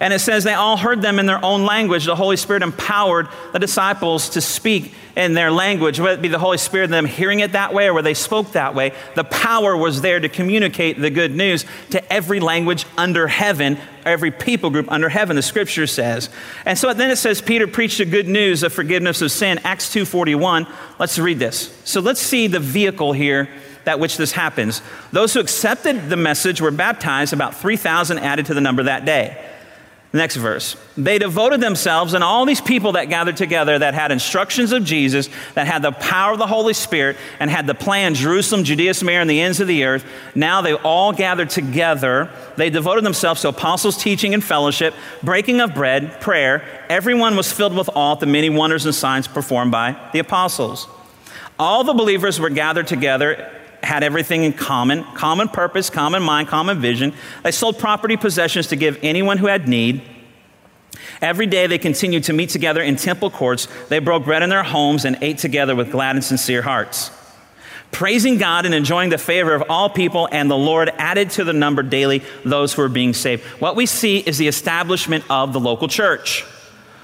And 0.00 0.14
it 0.14 0.20
says 0.20 0.44
they 0.44 0.54
all 0.54 0.78
heard 0.78 1.02
them 1.02 1.18
in 1.18 1.26
their 1.26 1.44
own 1.44 1.66
language. 1.66 2.06
The 2.06 2.16
Holy 2.16 2.38
Spirit 2.38 2.62
empowered 2.62 3.28
the 3.52 3.58
disciples 3.58 4.30
to 4.30 4.40
speak 4.40 4.94
in 5.14 5.34
their 5.34 5.50
language, 5.50 6.00
whether 6.00 6.18
it 6.18 6.22
be 6.22 6.28
the 6.28 6.38
Holy 6.38 6.56
Spirit 6.56 6.88
them 6.88 7.04
hearing 7.04 7.40
it 7.40 7.52
that 7.52 7.74
way 7.74 7.86
or 7.86 7.92
where 7.92 8.02
they 8.02 8.14
spoke 8.14 8.52
that 8.52 8.74
way. 8.74 8.92
The 9.14 9.24
power 9.24 9.76
was 9.76 10.00
there 10.00 10.18
to 10.18 10.28
communicate 10.30 10.98
the 10.98 11.10
good 11.10 11.36
news 11.36 11.66
to 11.90 12.12
every 12.12 12.40
language 12.40 12.86
under 12.96 13.26
heaven, 13.26 13.76
every 14.06 14.30
people 14.30 14.70
group 14.70 14.90
under 14.90 15.10
heaven, 15.10 15.36
the 15.36 15.42
scripture 15.42 15.86
says. 15.86 16.30
And 16.64 16.78
so 16.78 16.94
then 16.94 17.10
it 17.10 17.16
says 17.16 17.42
Peter 17.42 17.66
preached 17.66 17.98
the 17.98 18.06
good 18.06 18.28
news 18.28 18.62
of 18.62 18.72
forgiveness 18.72 19.20
of 19.20 19.30
sin, 19.30 19.60
Acts 19.64 19.94
2.41. 19.94 20.66
Let's 20.98 21.18
read 21.18 21.38
this. 21.38 21.78
So 21.84 22.00
let's 22.00 22.20
see 22.20 22.46
the 22.46 22.60
vehicle 22.60 23.12
here 23.12 23.50
that 23.84 24.00
which 24.00 24.16
this 24.16 24.32
happens. 24.32 24.80
Those 25.12 25.34
who 25.34 25.40
accepted 25.40 26.08
the 26.08 26.16
message 26.16 26.60
were 26.60 26.70
baptized, 26.70 27.32
about 27.32 27.56
3,000 27.56 28.18
added 28.18 28.46
to 28.46 28.54
the 28.54 28.60
number 28.60 28.84
that 28.84 29.04
day. 29.04 29.49
Next 30.12 30.34
verse. 30.34 30.76
They 30.96 31.20
devoted 31.20 31.60
themselves, 31.60 32.14
and 32.14 32.24
all 32.24 32.44
these 32.44 32.60
people 32.60 32.92
that 32.92 33.04
gathered 33.04 33.36
together 33.36 33.78
that 33.78 33.94
had 33.94 34.10
instructions 34.10 34.72
of 34.72 34.82
Jesus, 34.82 35.28
that 35.54 35.68
had 35.68 35.82
the 35.82 35.92
power 35.92 36.32
of 36.32 36.40
the 36.40 36.48
Holy 36.48 36.74
Spirit, 36.74 37.16
and 37.38 37.48
had 37.48 37.68
the 37.68 37.76
plan 37.76 38.14
Jerusalem, 38.14 38.64
Judea, 38.64 38.94
Samaria, 38.94 39.20
and 39.20 39.30
the 39.30 39.40
ends 39.40 39.60
of 39.60 39.68
the 39.68 39.84
earth. 39.84 40.04
Now 40.34 40.62
they 40.62 40.74
all 40.74 41.12
gathered 41.12 41.50
together. 41.50 42.28
They 42.56 42.70
devoted 42.70 43.04
themselves 43.04 43.42
to 43.42 43.48
apostles' 43.50 44.02
teaching 44.02 44.34
and 44.34 44.42
fellowship, 44.42 44.94
breaking 45.22 45.60
of 45.60 45.74
bread, 45.74 46.20
prayer. 46.20 46.64
Everyone 46.88 47.36
was 47.36 47.52
filled 47.52 47.76
with 47.76 47.88
awe 47.94 48.14
at 48.14 48.20
the 48.20 48.26
many 48.26 48.50
wonders 48.50 48.86
and 48.86 48.94
signs 48.94 49.28
performed 49.28 49.70
by 49.70 49.96
the 50.12 50.18
apostles. 50.18 50.88
All 51.56 51.84
the 51.84 51.94
believers 51.94 52.40
were 52.40 52.50
gathered 52.50 52.88
together 52.88 53.48
had 53.82 54.02
everything 54.02 54.44
in 54.44 54.52
common 54.52 55.04
common 55.14 55.48
purpose, 55.48 55.90
common 55.90 56.22
mind, 56.22 56.48
common 56.48 56.80
vision. 56.80 57.14
They 57.42 57.50
sold 57.50 57.78
property 57.78 58.16
possessions 58.16 58.68
to 58.68 58.76
give 58.76 58.98
anyone 59.02 59.38
who 59.38 59.46
had 59.46 59.68
need. 59.68 60.02
Every 61.20 61.46
day 61.46 61.66
they 61.66 61.78
continued 61.78 62.24
to 62.24 62.32
meet 62.32 62.50
together 62.50 62.82
in 62.82 62.96
temple 62.96 63.30
courts. 63.30 63.68
They 63.88 63.98
broke 63.98 64.24
bread 64.24 64.42
in 64.42 64.50
their 64.50 64.62
homes 64.62 65.04
and 65.04 65.18
ate 65.20 65.38
together 65.38 65.76
with 65.76 65.90
glad 65.90 66.16
and 66.16 66.24
sincere 66.24 66.62
hearts, 66.62 67.10
praising 67.90 68.38
God 68.38 68.64
and 68.64 68.74
enjoying 68.74 69.10
the 69.10 69.18
favor 69.18 69.54
of 69.54 69.64
all 69.68 69.90
people, 69.90 70.28
and 70.32 70.50
the 70.50 70.56
Lord 70.56 70.90
added 70.96 71.30
to 71.30 71.44
the 71.44 71.52
number 71.52 71.82
daily 71.82 72.22
those 72.44 72.72
who 72.72 72.82
were 72.82 72.88
being 72.88 73.12
saved. 73.12 73.44
What 73.60 73.76
we 73.76 73.86
see 73.86 74.18
is 74.18 74.38
the 74.38 74.48
establishment 74.48 75.24
of 75.28 75.52
the 75.52 75.60
local 75.60 75.88
church. 75.88 76.44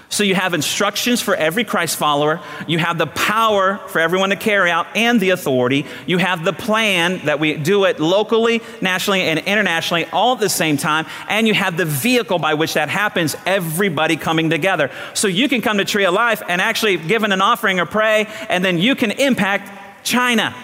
So 0.08 0.22
you 0.22 0.34
have 0.36 0.54
instructions 0.54 1.20
for 1.20 1.34
every 1.34 1.64
Christ 1.64 1.96
follower. 1.96 2.40
You 2.66 2.78
have 2.78 2.96
the 2.96 3.08
power 3.08 3.78
for 3.88 4.00
everyone 4.00 4.30
to 4.30 4.36
carry 4.36 4.70
out 4.70 4.86
and 4.94 5.20
the 5.20 5.30
authority. 5.30 5.84
You 6.06 6.18
have 6.18 6.44
the 6.44 6.52
plan 6.52 7.26
that 7.26 7.40
we 7.40 7.54
do 7.54 7.84
it 7.84 7.98
locally, 7.98 8.62
nationally, 8.80 9.22
and 9.22 9.40
internationally 9.40 10.06
all 10.12 10.34
at 10.34 10.40
the 10.40 10.48
same 10.48 10.76
time. 10.76 11.06
And 11.28 11.48
you 11.48 11.54
have 11.54 11.76
the 11.76 11.84
vehicle 11.84 12.38
by 12.38 12.54
which 12.54 12.74
that 12.74 12.88
happens, 12.88 13.34
everybody 13.46 14.16
coming 14.16 14.48
together. 14.48 14.90
So 15.14 15.28
you 15.28 15.48
can 15.48 15.60
come 15.60 15.78
to 15.78 15.84
Tree 15.84 16.04
of 16.04 16.14
Life 16.14 16.40
and 16.48 16.60
actually 16.60 16.98
give 16.98 17.24
an 17.24 17.32
offering 17.40 17.80
or 17.80 17.86
pray, 17.86 18.28
and 18.48 18.64
then 18.64 18.78
you 18.78 18.94
can 18.94 19.10
impact 19.10 20.04
China. 20.04 20.54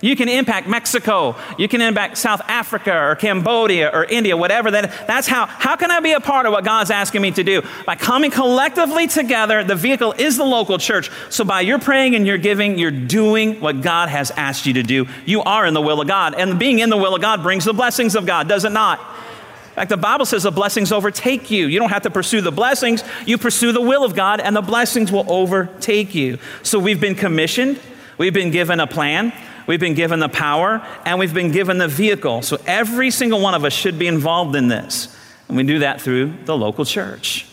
You 0.00 0.14
can 0.14 0.28
impact 0.28 0.68
Mexico. 0.68 1.34
You 1.58 1.66
can 1.66 1.80
impact 1.80 2.18
South 2.18 2.40
Africa 2.46 2.96
or 2.96 3.16
Cambodia 3.16 3.90
or 3.92 4.04
India, 4.04 4.36
whatever 4.36 4.70
that. 4.70 5.06
That's 5.06 5.26
how. 5.26 5.46
How 5.46 5.74
can 5.74 5.90
I 5.90 6.00
be 6.00 6.12
a 6.12 6.20
part 6.20 6.46
of 6.46 6.52
what 6.52 6.64
God's 6.64 6.90
asking 6.90 7.22
me 7.22 7.32
to 7.32 7.42
do? 7.42 7.62
By 7.84 7.96
coming 7.96 8.30
collectively 8.30 9.08
together. 9.08 9.64
The 9.64 9.74
vehicle 9.74 10.12
is 10.12 10.36
the 10.36 10.44
local 10.44 10.78
church. 10.78 11.10
So 11.30 11.44
by 11.44 11.62
your 11.62 11.78
praying 11.78 12.14
and 12.14 12.26
your 12.26 12.38
giving, 12.38 12.78
you're 12.78 12.90
doing 12.90 13.60
what 13.60 13.80
God 13.82 14.08
has 14.08 14.30
asked 14.30 14.66
you 14.66 14.74
to 14.74 14.82
do. 14.82 15.06
You 15.26 15.42
are 15.42 15.66
in 15.66 15.74
the 15.74 15.82
will 15.82 16.00
of 16.00 16.06
God, 16.06 16.34
and 16.34 16.58
being 16.58 16.78
in 16.78 16.90
the 16.90 16.96
will 16.96 17.14
of 17.14 17.20
God 17.20 17.42
brings 17.42 17.64
the 17.64 17.72
blessings 17.72 18.14
of 18.14 18.24
God, 18.24 18.48
does 18.48 18.64
it 18.64 18.72
not? 18.72 19.00
In 19.00 19.74
fact, 19.74 19.90
the 19.90 19.96
Bible 19.96 20.26
says 20.26 20.42
the 20.42 20.50
blessings 20.50 20.90
overtake 20.90 21.50
you. 21.50 21.66
You 21.66 21.78
don't 21.78 21.90
have 21.90 22.02
to 22.02 22.10
pursue 22.10 22.40
the 22.40 22.50
blessings, 22.50 23.02
you 23.26 23.38
pursue 23.38 23.72
the 23.72 23.80
will 23.80 24.04
of 24.04 24.14
God, 24.14 24.40
and 24.40 24.56
the 24.56 24.62
blessings 24.62 25.12
will 25.12 25.30
overtake 25.30 26.14
you. 26.14 26.38
So 26.62 26.78
we've 26.78 27.00
been 27.00 27.14
commissioned, 27.14 27.78
we've 28.16 28.34
been 28.34 28.50
given 28.50 28.80
a 28.80 28.86
plan, 28.86 29.32
We've 29.68 29.78
been 29.78 29.94
given 29.94 30.18
the 30.18 30.30
power 30.30 30.82
and 31.04 31.18
we've 31.18 31.34
been 31.34 31.52
given 31.52 31.76
the 31.76 31.88
vehicle. 31.88 32.40
So 32.40 32.58
every 32.66 33.10
single 33.10 33.38
one 33.38 33.54
of 33.54 33.66
us 33.66 33.74
should 33.74 33.98
be 33.98 34.06
involved 34.06 34.56
in 34.56 34.68
this. 34.68 35.14
And 35.46 35.58
we 35.58 35.62
do 35.62 35.80
that 35.80 36.00
through 36.00 36.32
the 36.46 36.56
local 36.56 36.86
church. 36.86 37.46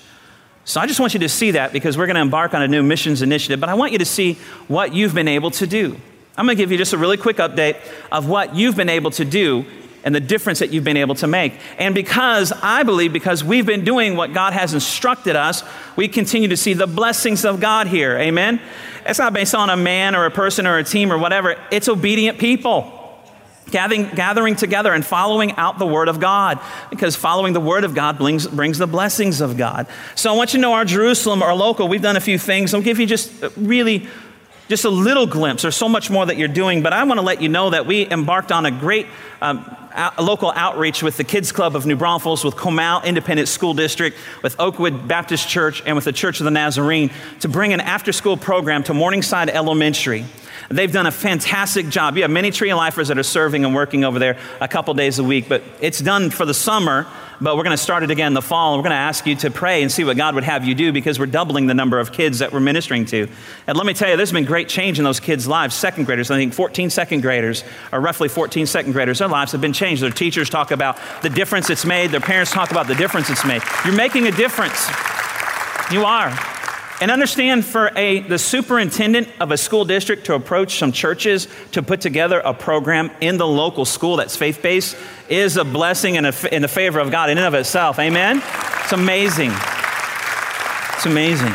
So 0.63 0.79
I 0.79 0.87
just 0.87 1.01
want 1.01 1.13
you 1.13 1.19
to 1.19 1.29
see 1.29 1.51
that 1.51 1.73
because 1.73 1.97
we're 1.97 2.05
going 2.05 2.15
to 2.15 2.21
embark 2.21 2.53
on 2.53 2.61
a 2.61 2.69
new 2.69 2.83
missions 2.83 3.21
initiative, 3.21 3.59
but 3.59 3.67
I 3.67 3.73
want 3.73 3.91
you 3.91 3.97
to 3.97 4.05
see 4.05 4.35
what 4.69 4.93
you've 4.93 5.13
been 5.13 5.27
able 5.27 5.51
to 5.51 5.67
do. 5.67 5.97
I'm 6.37 6.45
going 6.45 6.57
to 6.57 6.63
give 6.63 6.71
you 6.71 6.77
just 6.77 6.93
a 6.93 6.97
really 6.97 7.17
quick 7.17 7.37
update 7.37 7.77
of 8.13 8.29
what 8.29 8.55
you've 8.55 8.77
been 8.77 8.89
able 8.89 9.11
to 9.11 9.25
do 9.25 9.65
and 10.05 10.15
the 10.15 10.19
difference 10.21 10.59
that 10.59 10.71
you've 10.71 10.83
been 10.83 10.97
able 10.97 11.15
to 11.15 11.27
make. 11.27 11.59
And 11.77 11.93
because 11.93 12.53
I 12.53 12.83
believe, 12.83 13.11
because 13.11 13.43
we've 13.43 13.65
been 13.65 13.83
doing 13.83 14.15
what 14.15 14.33
God 14.33 14.53
has 14.53 14.73
instructed 14.73 15.35
us, 15.35 15.63
we 15.97 16.07
continue 16.07 16.47
to 16.47 16.57
see 16.57 16.73
the 16.73 16.87
blessings 16.87 17.43
of 17.43 17.59
God 17.59 17.87
here. 17.87 18.15
Amen? 18.17 18.61
It's 19.05 19.19
not 19.19 19.33
based 19.33 19.53
on 19.55 19.69
a 19.69 19.77
man 19.77 20.15
or 20.15 20.25
a 20.25 20.31
person 20.31 20.65
or 20.65 20.77
a 20.77 20.83
team 20.83 21.11
or 21.11 21.17
whatever, 21.17 21.55
it's 21.71 21.87
obedient 21.87 22.39
people. 22.39 22.91
Gathering, 23.71 24.09
gathering 24.09 24.55
together 24.55 24.93
and 24.93 25.03
following 25.03 25.53
out 25.53 25.79
the 25.79 25.87
Word 25.87 26.07
of 26.07 26.19
God, 26.19 26.59
because 26.91 27.15
following 27.15 27.53
the 27.53 27.59
Word 27.59 27.83
of 27.83 27.95
God 27.95 28.17
brings, 28.19 28.45
brings 28.45 28.77
the 28.77 28.85
blessings 28.85 29.41
of 29.41 29.57
God. 29.57 29.87
So 30.13 30.31
I 30.31 30.37
want 30.37 30.53
you 30.53 30.59
to 30.59 30.61
know 30.61 30.73
our 30.73 30.85
Jerusalem, 30.85 31.41
our 31.41 31.55
local, 31.55 31.87
we've 31.87 32.01
done 32.01 32.15
a 32.15 32.21
few 32.21 32.37
things. 32.37 32.75
I'll 32.75 32.81
give 32.81 32.99
you 32.99 33.07
just 33.07 33.31
really 33.57 34.07
just 34.67 34.85
a 34.85 34.89
little 34.89 35.27
glimpse. 35.27 35.61
There's 35.61 35.75
so 35.75 35.89
much 35.89 36.09
more 36.09 36.25
that 36.25 36.37
you're 36.37 36.47
doing, 36.47 36.81
but 36.81 36.93
I 36.93 37.03
want 37.03 37.19
to 37.19 37.25
let 37.25 37.41
you 37.41 37.49
know 37.49 37.69
that 37.69 37.85
we 37.85 38.09
embarked 38.09 38.51
on 38.51 38.65
a 38.65 38.71
great 38.71 39.07
um, 39.41 39.75
local 40.19 40.51
outreach 40.51 41.03
with 41.03 41.17
the 41.17 41.23
Kids 41.23 41.51
Club 41.51 41.75
of 41.75 41.85
New 41.85 41.95
Braunfels, 41.95 42.43
with 42.43 42.55
Comal 42.55 43.03
Independent 43.03 43.47
School 43.47 43.73
District, 43.73 44.17
with 44.41 44.59
Oakwood 44.59 45.07
Baptist 45.07 45.47
Church, 45.47 45.83
and 45.85 45.95
with 45.95 46.05
the 46.05 46.11
Church 46.11 46.39
of 46.39 46.45
the 46.45 46.51
Nazarene 46.51 47.11
to 47.41 47.47
bring 47.47 47.73
an 47.73 47.81
after 47.81 48.11
school 48.11 48.37
program 48.37 48.83
to 48.83 48.93
Morningside 48.93 49.49
Elementary. 49.49 50.25
They've 50.69 50.91
done 50.91 51.05
a 51.05 51.11
fantastic 51.11 51.89
job. 51.89 52.15
You 52.15 52.23
have 52.23 52.31
many 52.31 52.49
tree 52.49 52.73
lifers 52.73 53.09
that 53.09 53.19
are 53.19 53.23
serving 53.23 53.65
and 53.65 53.75
working 53.75 54.03
over 54.03 54.17
there 54.17 54.37
a 54.59 54.67
couple 54.67 54.93
days 54.95 55.19
a 55.19 55.23
week, 55.23 55.47
but 55.47 55.61
it's 55.79 55.99
done 55.99 56.31
for 56.31 56.45
the 56.45 56.55
summer, 56.55 57.05
but 57.41 57.57
we're 57.57 57.63
going 57.63 57.75
to 57.75 57.81
start 57.81 58.03
it 58.03 58.11
again 58.11 58.27
in 58.27 58.33
the 58.33 58.41
fall. 58.41 58.73
And 58.73 58.79
We're 58.79 58.89
going 58.89 58.97
to 58.97 59.03
ask 59.03 59.25
you 59.25 59.35
to 59.37 59.51
pray 59.51 59.81
and 59.81 59.91
see 59.91 60.03
what 60.03 60.17
God 60.17 60.35
would 60.35 60.43
have 60.43 60.65
you 60.65 60.75
do 60.75 60.91
because 60.91 61.19
we're 61.19 61.25
doubling 61.25 61.67
the 61.67 61.73
number 61.73 61.99
of 61.99 62.11
kids 62.11 62.39
that 62.39 62.51
we're 62.51 62.59
ministering 62.59 63.05
to. 63.05 63.27
And 63.67 63.77
let 63.77 63.85
me 63.85 63.93
tell 63.93 64.09
you, 64.09 64.17
there's 64.17 64.31
been 64.31 64.45
great 64.45 64.69
change 64.69 64.97
in 64.97 65.05
those 65.05 65.19
kids' 65.19 65.47
lives. 65.47 65.75
Second 65.75 66.05
graders, 66.05 66.31
I 66.31 66.37
think 66.37 66.53
14 66.53 66.89
second 66.89 67.21
graders, 67.21 67.63
or 67.91 67.99
roughly 67.99 68.29
14 68.29 68.65
second 68.65 68.91
graders, 68.91 69.19
their 69.19 69.27
lives 69.27 69.51
have 69.51 69.61
been 69.61 69.73
changed. 69.73 70.01
Their 70.01 70.09
teachers 70.09 70.49
talk 70.49 70.71
about 70.71 70.97
the 71.21 71.29
difference 71.29 71.69
it's 71.69 71.85
made, 71.85 72.11
their 72.11 72.19
parents 72.19 72.51
talk 72.51 72.71
about 72.71 72.87
the 72.87 72.95
difference 72.95 73.29
it's 73.29 73.45
made. 73.45 73.61
You're 73.83 73.95
making 73.95 74.27
a 74.27 74.31
difference. 74.31 74.87
You 75.91 76.05
are. 76.05 76.33
And 77.01 77.11
understand 77.11 77.65
for 77.65 77.91
a, 77.97 78.21
the 78.21 78.39
superintendent 78.39 79.27
of 79.41 79.51
a 79.51 79.57
school 79.57 79.83
district 79.83 80.27
to 80.27 80.33
approach 80.33 80.77
some 80.77 80.93
churches 80.93 81.49
to 81.71 81.83
put 81.83 81.99
together 81.99 82.39
a 82.39 82.53
program 82.53 83.11
in 83.19 83.37
the 83.37 83.45
local 83.45 83.83
school 83.83 84.15
that's 84.15 84.37
faith 84.37 84.61
based 84.61 84.95
is 85.27 85.57
a 85.57 85.65
blessing 85.65 86.15
and 86.15 86.27
a, 86.27 86.55
in 86.55 86.61
the 86.61 86.69
favor 86.69 86.99
of 86.99 87.11
God 87.11 87.29
in 87.29 87.37
and 87.37 87.47
of 87.47 87.53
itself. 87.53 87.99
Amen? 87.99 88.41
It's 88.83 88.93
amazing. 88.93 89.51
It's 90.93 91.05
amazing. 91.05 91.53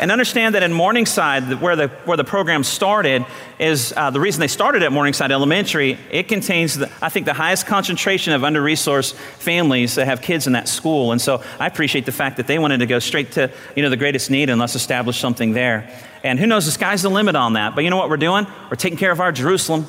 And 0.00 0.10
understand 0.10 0.56
that 0.56 0.62
in 0.62 0.72
Morningside, 0.72 1.60
where 1.60 1.76
the, 1.76 1.88
where 2.04 2.16
the 2.16 2.24
program 2.24 2.64
started, 2.64 3.24
is 3.58 3.92
uh, 3.96 4.10
the 4.10 4.20
reason 4.20 4.40
they 4.40 4.48
started 4.48 4.82
at 4.82 4.92
Morningside 4.92 5.32
Elementary. 5.32 5.98
It 6.10 6.28
contains, 6.28 6.76
the, 6.76 6.90
I 7.00 7.08
think, 7.08 7.26
the 7.26 7.32
highest 7.32 7.66
concentration 7.66 8.32
of 8.32 8.44
under 8.44 8.62
resourced 8.62 9.14
families 9.14 9.94
that 9.94 10.06
have 10.06 10.20
kids 10.20 10.46
in 10.46 10.52
that 10.52 10.68
school. 10.68 11.12
And 11.12 11.20
so 11.20 11.42
I 11.58 11.66
appreciate 11.66 12.06
the 12.06 12.12
fact 12.12 12.36
that 12.36 12.46
they 12.46 12.58
wanted 12.58 12.78
to 12.78 12.86
go 12.86 12.98
straight 12.98 13.32
to 13.32 13.50
you 13.74 13.82
know, 13.82 13.90
the 13.90 13.96
greatest 13.96 14.30
need 14.30 14.50
and 14.50 14.60
let's 14.60 14.74
establish 14.74 15.18
something 15.18 15.52
there. 15.52 15.90
And 16.22 16.38
who 16.38 16.46
knows, 16.46 16.66
the 16.66 16.72
sky's 16.72 17.02
the 17.02 17.08
limit 17.08 17.36
on 17.36 17.54
that. 17.54 17.74
But 17.74 17.84
you 17.84 17.90
know 17.90 17.96
what 17.96 18.10
we're 18.10 18.16
doing? 18.16 18.46
We're 18.70 18.76
taking 18.76 18.98
care 18.98 19.12
of 19.12 19.20
our 19.20 19.32
Jerusalem. 19.32 19.86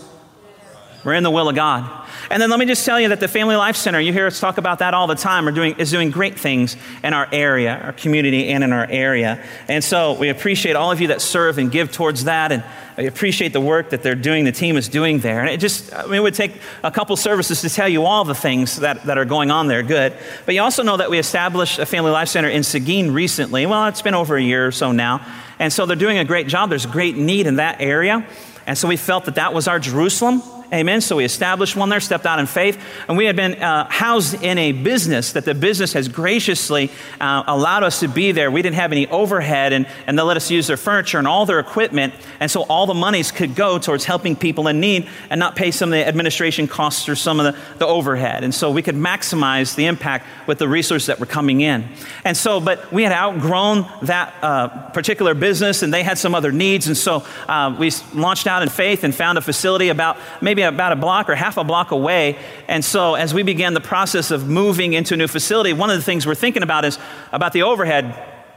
We're 1.08 1.14
in 1.14 1.24
the 1.24 1.32
will 1.32 1.48
of 1.48 1.56
God. 1.56 1.90
And 2.30 2.42
then 2.42 2.50
let 2.50 2.60
me 2.60 2.66
just 2.66 2.86
tell 2.86 3.00
you 3.00 3.08
that 3.08 3.22
the 3.22 3.30
Family 3.30 3.56
Life 3.56 3.78
Center, 3.78 3.98
you 3.98 4.12
hear 4.12 4.28
us 4.28 4.42
talk 4.42 4.58
about 4.58 4.80
that 4.80 4.94
all 4.94 5.08
the 5.08 5.16
time, 5.16 5.48
are 5.48 5.54
doing, 5.54 5.80
is 5.80 5.90
doing 5.90 6.12
great 6.12 6.38
things 6.38 6.76
in 7.02 7.14
our 7.14 7.30
area, 7.32 7.80
our 7.82 7.94
community, 7.94 8.50
and 8.50 8.62
in 8.62 8.74
our 8.74 8.86
area. 8.90 9.42
And 9.70 9.82
so 9.82 10.20
we 10.20 10.28
appreciate 10.28 10.76
all 10.76 10.92
of 10.92 11.00
you 11.00 11.08
that 11.08 11.22
serve 11.22 11.60
and 11.60 11.72
give 11.72 11.94
towards 11.94 12.26
that. 12.26 12.52
And 12.52 12.62
we 12.98 13.08
appreciate 13.08 13.54
the 13.54 13.62
work 13.62 13.92
that 13.92 14.04
they're 14.04 14.16
doing, 14.16 14.44
the 14.44 14.52
team 14.52 14.76
is 14.76 14.90
doing 14.90 15.20
there. 15.20 15.40
And 15.40 15.50
it 15.50 15.62
just, 15.62 15.94
I 15.94 16.04
mean, 16.08 16.16
it 16.16 16.24
would 16.24 16.34
take 16.34 16.60
a 16.84 16.92
couple 16.92 17.16
services 17.16 17.62
to 17.62 17.70
tell 17.70 17.88
you 17.88 18.04
all 18.04 18.26
the 18.26 18.36
things 18.36 18.76
that, 18.82 19.04
that 19.04 19.18
are 19.18 19.24
going 19.24 19.50
on 19.50 19.68
there. 19.68 19.84
Good. 19.84 20.14
But 20.46 20.56
you 20.56 20.62
also 20.62 20.84
know 20.84 20.98
that 20.98 21.10
we 21.10 21.20
established 21.20 21.80
a 21.80 21.86
Family 21.86 22.12
Life 22.12 22.28
Center 22.28 22.50
in 22.50 22.64
Seguin 22.64 23.14
recently. 23.14 23.66
Well, 23.66 23.86
it's 23.86 24.02
been 24.02 24.14
over 24.14 24.36
a 24.36 24.44
year 24.44 24.68
or 24.68 24.72
so 24.74 24.92
now. 24.92 25.26
And 25.58 25.72
so 25.72 25.86
they're 25.86 25.96
doing 25.96 26.18
a 26.18 26.26
great 26.26 26.48
job. 26.48 26.70
There's 26.70 26.86
great 26.86 27.16
need 27.16 27.48
in 27.48 27.56
that 27.56 27.80
area. 27.80 28.28
And 28.66 28.78
so 28.78 28.90
we 28.90 28.98
felt 28.98 29.24
that 29.24 29.36
that 29.36 29.54
was 29.54 29.70
our 29.70 29.80
Jerusalem. 29.80 30.42
Amen. 30.74 31.00
So 31.00 31.16
we 31.16 31.24
established 31.24 31.78
one 31.78 31.88
there, 31.88 32.02
stepped 32.02 32.26
out 32.26 32.40
in 32.40 32.46
faith, 32.46 32.78
and 33.08 33.18
we 33.18 33.24
had 33.24 33.38
been 33.38 33.54
uh, 33.54 33.88
housed 33.90 34.44
in 34.44 34.58
a 34.58 34.74
business 34.74 35.32
that 35.32 35.46
the 35.46 35.56
business 35.56 35.94
has 35.94 36.10
graciously 36.10 36.92
uh, 37.22 37.44
allowed 37.48 37.84
us 37.84 38.02
to 38.02 38.10
be 38.10 38.34
there. 38.34 38.52
We 38.52 38.62
didn't 38.62 38.76
have 38.76 38.92
any 38.92 39.08
overhead, 39.08 39.72
and, 39.72 39.88
and 40.08 40.20
they 40.20 40.24
let 40.24 40.36
us 40.36 40.52
use 40.52 40.68
their 40.68 40.76
furniture 40.76 41.20
and 41.20 41.28
all 41.28 41.46
their 41.46 41.60
equipment, 41.60 42.14
and 42.42 42.52
so 42.52 42.64
all 42.64 42.86
the 42.86 42.94
monies 42.94 43.32
could 43.32 43.56
go 43.56 43.80
towards 43.80 44.04
helping 44.04 44.36
people 44.36 44.68
in 44.68 44.82
need 44.82 45.08
and 45.30 45.40
not 45.40 45.56
pay 45.56 45.72
some 45.72 45.88
of 45.88 45.94
the 45.94 46.06
administration 46.06 46.68
costs 46.68 47.08
or 47.08 47.16
some 47.16 47.40
of 47.40 47.46
the, 47.46 47.78
the 47.78 47.88
overhead. 47.88 48.44
And 48.44 48.54
so 48.54 48.70
we 48.70 48.82
could 48.82 48.96
maximize 48.96 49.74
the 49.74 49.86
impact 49.86 50.28
with 50.48 50.58
the 50.58 50.68
resources 50.68 51.08
that 51.08 51.18
were 51.18 51.26
coming 51.28 51.62
in. 51.62 51.88
And 52.26 52.36
so, 52.36 52.60
but 52.60 52.92
we 52.92 53.04
had 53.04 53.14
outgrown 53.14 53.90
that 54.02 54.36
uh, 54.42 54.68
particular 54.90 55.34
business, 55.34 55.82
and 55.82 55.94
they 55.94 56.04
had 56.04 56.18
some 56.18 56.36
other 56.36 56.52
needs, 56.52 56.88
and 56.88 56.98
so 56.98 57.26
uh, 57.48 57.74
we 57.80 57.90
launched 58.14 58.48
out 58.48 58.64
in 58.64 58.70
faith 58.70 59.06
and 59.06 59.16
found 59.16 59.38
a 59.38 59.42
facility 59.42 59.88
about 59.88 60.18
maybe 60.42 60.57
maybe 60.58 60.76
about 60.76 60.92
a 60.92 60.96
block 60.96 61.30
or 61.30 61.36
half 61.36 61.58
a 61.58 61.64
block 61.64 61.92
away. 61.92 62.38
And 62.68 62.84
so, 62.84 63.14
as 63.14 63.34
we 63.34 63.44
began 63.44 63.74
the 63.74 63.82
process 63.82 64.32
of 64.32 64.48
moving 64.48 64.94
into 64.94 65.14
a 65.14 65.18
new 65.18 65.28
facility, 65.28 65.72
one 65.72 65.90
of 65.90 65.96
the 65.96 66.04
things 66.04 66.26
we're 66.26 66.36
thinking 66.36 66.64
about 66.64 66.84
is 66.84 66.98
about 67.32 67.54
the 67.54 67.64
overhead. 67.64 68.06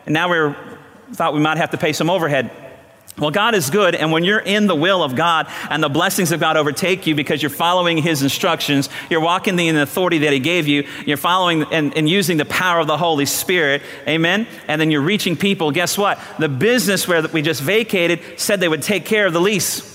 And 0.06 0.14
now 0.14 0.30
we 0.30 0.54
thought 1.12 1.34
we 1.34 1.40
might 1.40 1.58
have 1.58 1.70
to 1.70 1.78
pay 1.78 1.92
some 1.92 2.08
overhead. 2.08 2.50
Well, 3.18 3.30
God 3.30 3.54
is 3.54 3.68
good, 3.68 3.94
and 3.94 4.12
when 4.12 4.24
you're 4.24 4.38
in 4.38 4.66
the 4.66 4.74
will 4.74 5.02
of 5.02 5.14
God 5.14 5.46
and 5.68 5.82
the 5.82 5.90
blessings 5.90 6.32
of 6.32 6.40
God 6.40 6.56
overtake 6.56 7.06
you 7.06 7.14
because 7.14 7.42
you're 7.42 7.50
following 7.50 7.98
His 7.98 8.22
instructions, 8.22 8.88
you're 9.10 9.20
walking 9.20 9.58
in 9.58 9.74
the 9.74 9.82
authority 9.82 10.18
that 10.18 10.32
He 10.32 10.38
gave 10.38 10.66
you, 10.66 10.86
you're 11.04 11.18
following 11.18 11.64
and, 11.64 11.94
and, 11.98 12.08
using 12.08 12.38
the 12.38 12.46
power 12.46 12.78
of 12.78 12.86
the 12.86 12.96
Holy 12.96 13.26
Spirit, 13.26 13.82
amen? 14.08 14.46
And 14.68 14.80
then 14.80 14.90
you're 14.90 15.02
reaching 15.02 15.36
people. 15.36 15.70
Guess 15.70 15.98
what? 15.98 16.18
The 16.38 16.48
business 16.48 17.06
where 17.06 17.20
we 17.28 17.42
just 17.42 17.60
vacated 17.60 18.20
said 18.40 18.60
they 18.60 18.68
would 18.68 18.82
take 18.82 19.04
care 19.04 19.26
of 19.26 19.34
the 19.34 19.40
lease. 19.40 19.89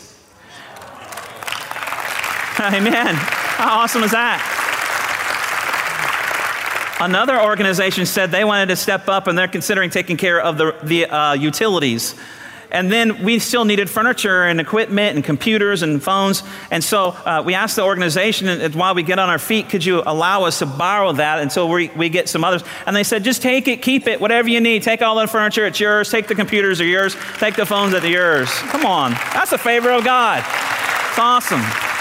Amen. 2.59 3.15
How 3.15 3.79
awesome 3.79 4.03
is 4.03 4.11
that? 4.11 4.39
Another 7.01 7.41
organization 7.41 8.05
said 8.05 8.31
they 8.31 8.45
wanted 8.45 8.67
to 8.67 8.77
step 8.77 9.09
up 9.09 9.27
and 9.27 9.37
they're 9.37 9.49
considering 9.49 9.89
taking 9.89 10.15
care 10.15 10.39
of 10.39 10.57
the, 10.57 10.73
the 10.81 11.05
uh, 11.05 11.33
utilities. 11.33 12.15
And 12.71 12.89
then 12.89 13.23
we 13.23 13.39
still 13.39 13.65
needed 13.65 13.89
furniture 13.89 14.43
and 14.43 14.61
equipment 14.61 15.17
and 15.17 15.23
computers 15.23 15.83
and 15.83 16.01
phones. 16.01 16.43
And 16.71 16.81
so 16.81 17.09
uh, 17.09 17.43
we 17.45 17.53
asked 17.53 17.75
the 17.75 17.83
organization, 17.83 18.71
while 18.71 18.95
we 18.95 19.03
get 19.03 19.19
on 19.19 19.29
our 19.29 19.37
feet, 19.37 19.67
could 19.67 19.83
you 19.83 20.01
allow 20.05 20.45
us 20.45 20.59
to 20.59 20.65
borrow 20.65 21.11
that 21.11 21.39
until 21.39 21.67
we, 21.67 21.89
we 21.89 22.07
get 22.07 22.29
some 22.29 22.45
others? 22.45 22.63
And 22.85 22.95
they 22.95 23.03
said, 23.03 23.25
just 23.25 23.41
take 23.41 23.67
it, 23.67 23.81
keep 23.81 24.07
it, 24.07 24.21
whatever 24.21 24.47
you 24.47 24.61
need. 24.61 24.83
Take 24.83 25.01
all 25.01 25.15
the 25.15 25.27
furniture, 25.27 25.65
it's 25.65 25.79
yours. 25.81 26.09
Take 26.09 26.27
the 26.27 26.35
computers, 26.35 26.79
are 26.79 26.85
yours. 26.85 27.17
Take 27.37 27.55
the 27.57 27.65
phones, 27.65 27.91
they're 27.91 28.05
yours. 28.05 28.49
Come 28.49 28.85
on. 28.85 29.11
That's 29.11 29.51
a 29.51 29.57
favor 29.57 29.91
of 29.91 30.05
God. 30.05 30.39
It's 30.39 31.19
awesome. 31.19 31.94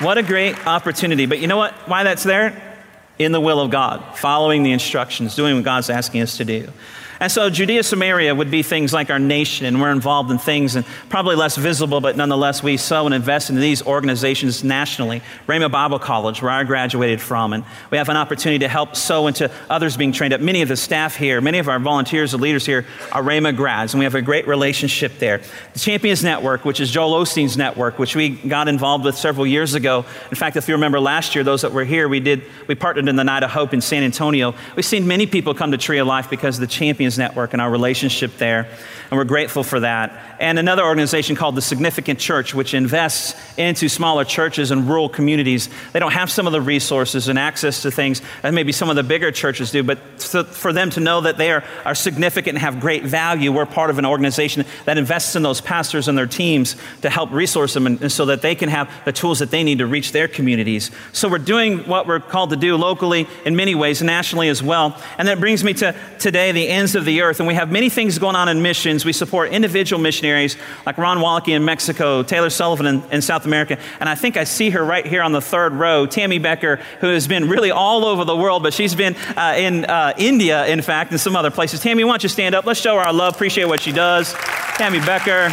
What 0.00 0.16
a 0.16 0.22
great 0.22 0.66
opportunity. 0.66 1.26
But 1.26 1.40
you 1.40 1.46
know 1.46 1.58
what? 1.58 1.74
Why 1.88 2.04
that's 2.04 2.22
there? 2.22 2.78
In 3.18 3.32
the 3.32 3.40
will 3.40 3.60
of 3.60 3.70
God, 3.70 4.16
following 4.16 4.62
the 4.62 4.72
instructions, 4.72 5.36
doing 5.36 5.56
what 5.56 5.64
God's 5.64 5.90
asking 5.90 6.22
us 6.22 6.38
to 6.38 6.44
do. 6.46 6.72
And 7.20 7.30
so 7.30 7.50
Judea 7.50 7.82
Samaria 7.82 8.34
would 8.34 8.50
be 8.50 8.62
things 8.62 8.94
like 8.94 9.10
our 9.10 9.18
nation, 9.18 9.66
and 9.66 9.78
we're 9.78 9.92
involved 9.92 10.30
in 10.30 10.38
things 10.38 10.74
and 10.74 10.86
probably 11.10 11.36
less 11.36 11.54
visible, 11.54 12.00
but 12.00 12.16
nonetheless, 12.16 12.62
we 12.62 12.78
sow 12.78 13.04
and 13.04 13.14
invest 13.14 13.50
in 13.50 13.56
these 13.56 13.86
organizations 13.86 14.64
nationally. 14.64 15.20
Rhema 15.46 15.70
Bible 15.70 15.98
College, 15.98 16.40
where 16.40 16.50
I 16.50 16.64
graduated 16.64 17.20
from, 17.20 17.52
and 17.52 17.62
we 17.90 17.98
have 17.98 18.08
an 18.08 18.16
opportunity 18.16 18.60
to 18.60 18.68
help 18.68 18.96
sow 18.96 19.26
into 19.26 19.50
others 19.68 19.98
being 19.98 20.12
trained 20.12 20.32
up. 20.32 20.40
Many 20.40 20.62
of 20.62 20.68
the 20.68 20.78
staff 20.78 21.14
here, 21.14 21.42
many 21.42 21.58
of 21.58 21.68
our 21.68 21.78
volunteers 21.78 22.32
and 22.32 22.42
leaders 22.42 22.64
here 22.64 22.86
are 23.12 23.22
Rhema 23.22 23.54
grads, 23.54 23.92
and 23.92 23.98
we 23.98 24.04
have 24.04 24.14
a 24.14 24.22
great 24.22 24.48
relationship 24.48 25.18
there. 25.18 25.42
The 25.74 25.78
Champions 25.78 26.24
Network, 26.24 26.64
which 26.64 26.80
is 26.80 26.90
Joel 26.90 27.22
Osteen's 27.22 27.54
network, 27.54 27.98
which 27.98 28.16
we 28.16 28.30
got 28.30 28.66
involved 28.66 29.04
with 29.04 29.18
several 29.18 29.46
years 29.46 29.74
ago. 29.74 30.06
In 30.30 30.36
fact, 30.36 30.56
if 30.56 30.68
you 30.68 30.74
remember 30.74 30.98
last 30.98 31.34
year, 31.34 31.44
those 31.44 31.60
that 31.60 31.72
were 31.72 31.84
here, 31.84 32.08
we 32.08 32.20
did 32.20 32.44
we 32.66 32.74
partnered 32.74 33.08
in 33.08 33.16
the 33.16 33.24
Night 33.24 33.42
of 33.42 33.50
Hope 33.50 33.74
in 33.74 33.82
San 33.82 34.04
Antonio. 34.04 34.54
We've 34.74 34.86
seen 34.86 35.06
many 35.06 35.26
people 35.26 35.52
come 35.52 35.72
to 35.72 35.76
Tree 35.76 35.98
of 35.98 36.06
Life 36.06 36.30
because 36.30 36.56
of 36.56 36.62
the 36.62 36.66
Champions 36.66 37.09
Network 37.18 37.52
and 37.52 37.62
our 37.62 37.70
relationship 37.70 38.36
there, 38.38 38.68
and 39.10 39.18
we're 39.18 39.24
grateful 39.24 39.62
for 39.62 39.80
that. 39.80 40.36
And 40.40 40.58
another 40.58 40.84
organization 40.84 41.36
called 41.36 41.54
the 41.54 41.62
Significant 41.62 42.18
Church, 42.18 42.54
which 42.54 42.74
invests 42.74 43.34
into 43.56 43.88
smaller 43.88 44.24
churches 44.24 44.70
and 44.70 44.88
rural 44.88 45.08
communities. 45.08 45.68
They 45.92 46.00
don't 46.00 46.12
have 46.12 46.30
some 46.30 46.46
of 46.46 46.52
the 46.52 46.60
resources 46.60 47.28
and 47.28 47.38
access 47.38 47.82
to 47.82 47.90
things 47.90 48.22
that 48.42 48.54
maybe 48.54 48.72
some 48.72 48.88
of 48.90 48.96
the 48.96 49.02
bigger 49.02 49.30
churches 49.30 49.70
do, 49.70 49.82
but 49.82 49.98
for 50.20 50.72
them 50.72 50.90
to 50.90 51.00
know 51.00 51.20
that 51.22 51.36
they 51.36 51.50
are, 51.50 51.64
are 51.84 51.94
significant 51.94 52.56
and 52.56 52.58
have 52.58 52.80
great 52.80 53.04
value, 53.04 53.52
we're 53.52 53.66
part 53.66 53.90
of 53.90 53.98
an 53.98 54.06
organization 54.06 54.64
that 54.84 54.98
invests 54.98 55.36
in 55.36 55.42
those 55.42 55.60
pastors 55.60 56.08
and 56.08 56.16
their 56.16 56.26
teams 56.26 56.76
to 57.02 57.10
help 57.10 57.30
resource 57.32 57.74
them 57.74 57.86
and, 57.86 58.00
and 58.02 58.12
so 58.12 58.26
that 58.26 58.42
they 58.42 58.54
can 58.54 58.68
have 58.68 58.90
the 59.04 59.12
tools 59.12 59.40
that 59.40 59.50
they 59.50 59.64
need 59.64 59.78
to 59.78 59.86
reach 59.86 60.12
their 60.12 60.28
communities. 60.28 60.90
So 61.12 61.28
we're 61.28 61.38
doing 61.38 61.80
what 61.88 62.06
we're 62.06 62.20
called 62.20 62.50
to 62.50 62.56
do 62.56 62.76
locally 62.76 63.26
in 63.44 63.56
many 63.56 63.74
ways, 63.74 64.02
nationally 64.02 64.48
as 64.48 64.62
well. 64.62 64.96
And 65.18 65.28
that 65.28 65.40
brings 65.40 65.64
me 65.64 65.74
to 65.74 65.94
today, 66.18 66.52
the 66.52 66.68
ends 66.68 66.94
of 66.94 66.99
the 67.04 67.22
earth. 67.22 67.40
And 67.40 67.46
we 67.46 67.54
have 67.54 67.70
many 67.70 67.88
things 67.88 68.18
going 68.18 68.36
on 68.36 68.48
in 68.48 68.62
missions. 68.62 69.04
We 69.04 69.12
support 69.12 69.52
individual 69.52 70.00
missionaries 70.00 70.56
like 70.86 70.98
Ron 70.98 71.18
Wallachy 71.18 71.54
in 71.54 71.64
Mexico, 71.64 72.22
Taylor 72.22 72.50
Sullivan 72.50 72.86
in, 72.86 73.02
in, 73.10 73.22
South 73.22 73.44
America. 73.44 73.78
And 74.00 74.08
I 74.08 74.14
think 74.14 74.36
I 74.36 74.44
see 74.44 74.70
her 74.70 74.84
right 74.84 75.06
here 75.06 75.22
on 75.22 75.32
the 75.32 75.40
third 75.40 75.72
row, 75.72 76.06
Tammy 76.06 76.38
Becker, 76.38 76.76
who 77.00 77.08
has 77.08 77.26
been 77.26 77.48
really 77.48 77.70
all 77.70 78.04
over 78.04 78.24
the 78.24 78.36
world, 78.36 78.62
but 78.62 78.74
she's 78.74 78.94
been 78.94 79.16
uh, 79.36 79.54
in 79.56 79.84
uh, 79.84 80.12
India, 80.16 80.66
in 80.66 80.82
fact, 80.82 81.10
and 81.10 81.20
some 81.20 81.36
other 81.36 81.50
places. 81.50 81.80
Tammy, 81.80 82.04
why 82.04 82.12
don't 82.12 82.22
you 82.22 82.28
stand 82.28 82.54
up? 82.54 82.64
Let's 82.66 82.80
show 82.80 82.96
her 82.96 83.00
our 83.02 83.12
love, 83.12 83.34
appreciate 83.34 83.66
what 83.66 83.80
she 83.80 83.92
does. 83.92 84.34
Tammy 84.76 84.98
Becker. 85.00 85.50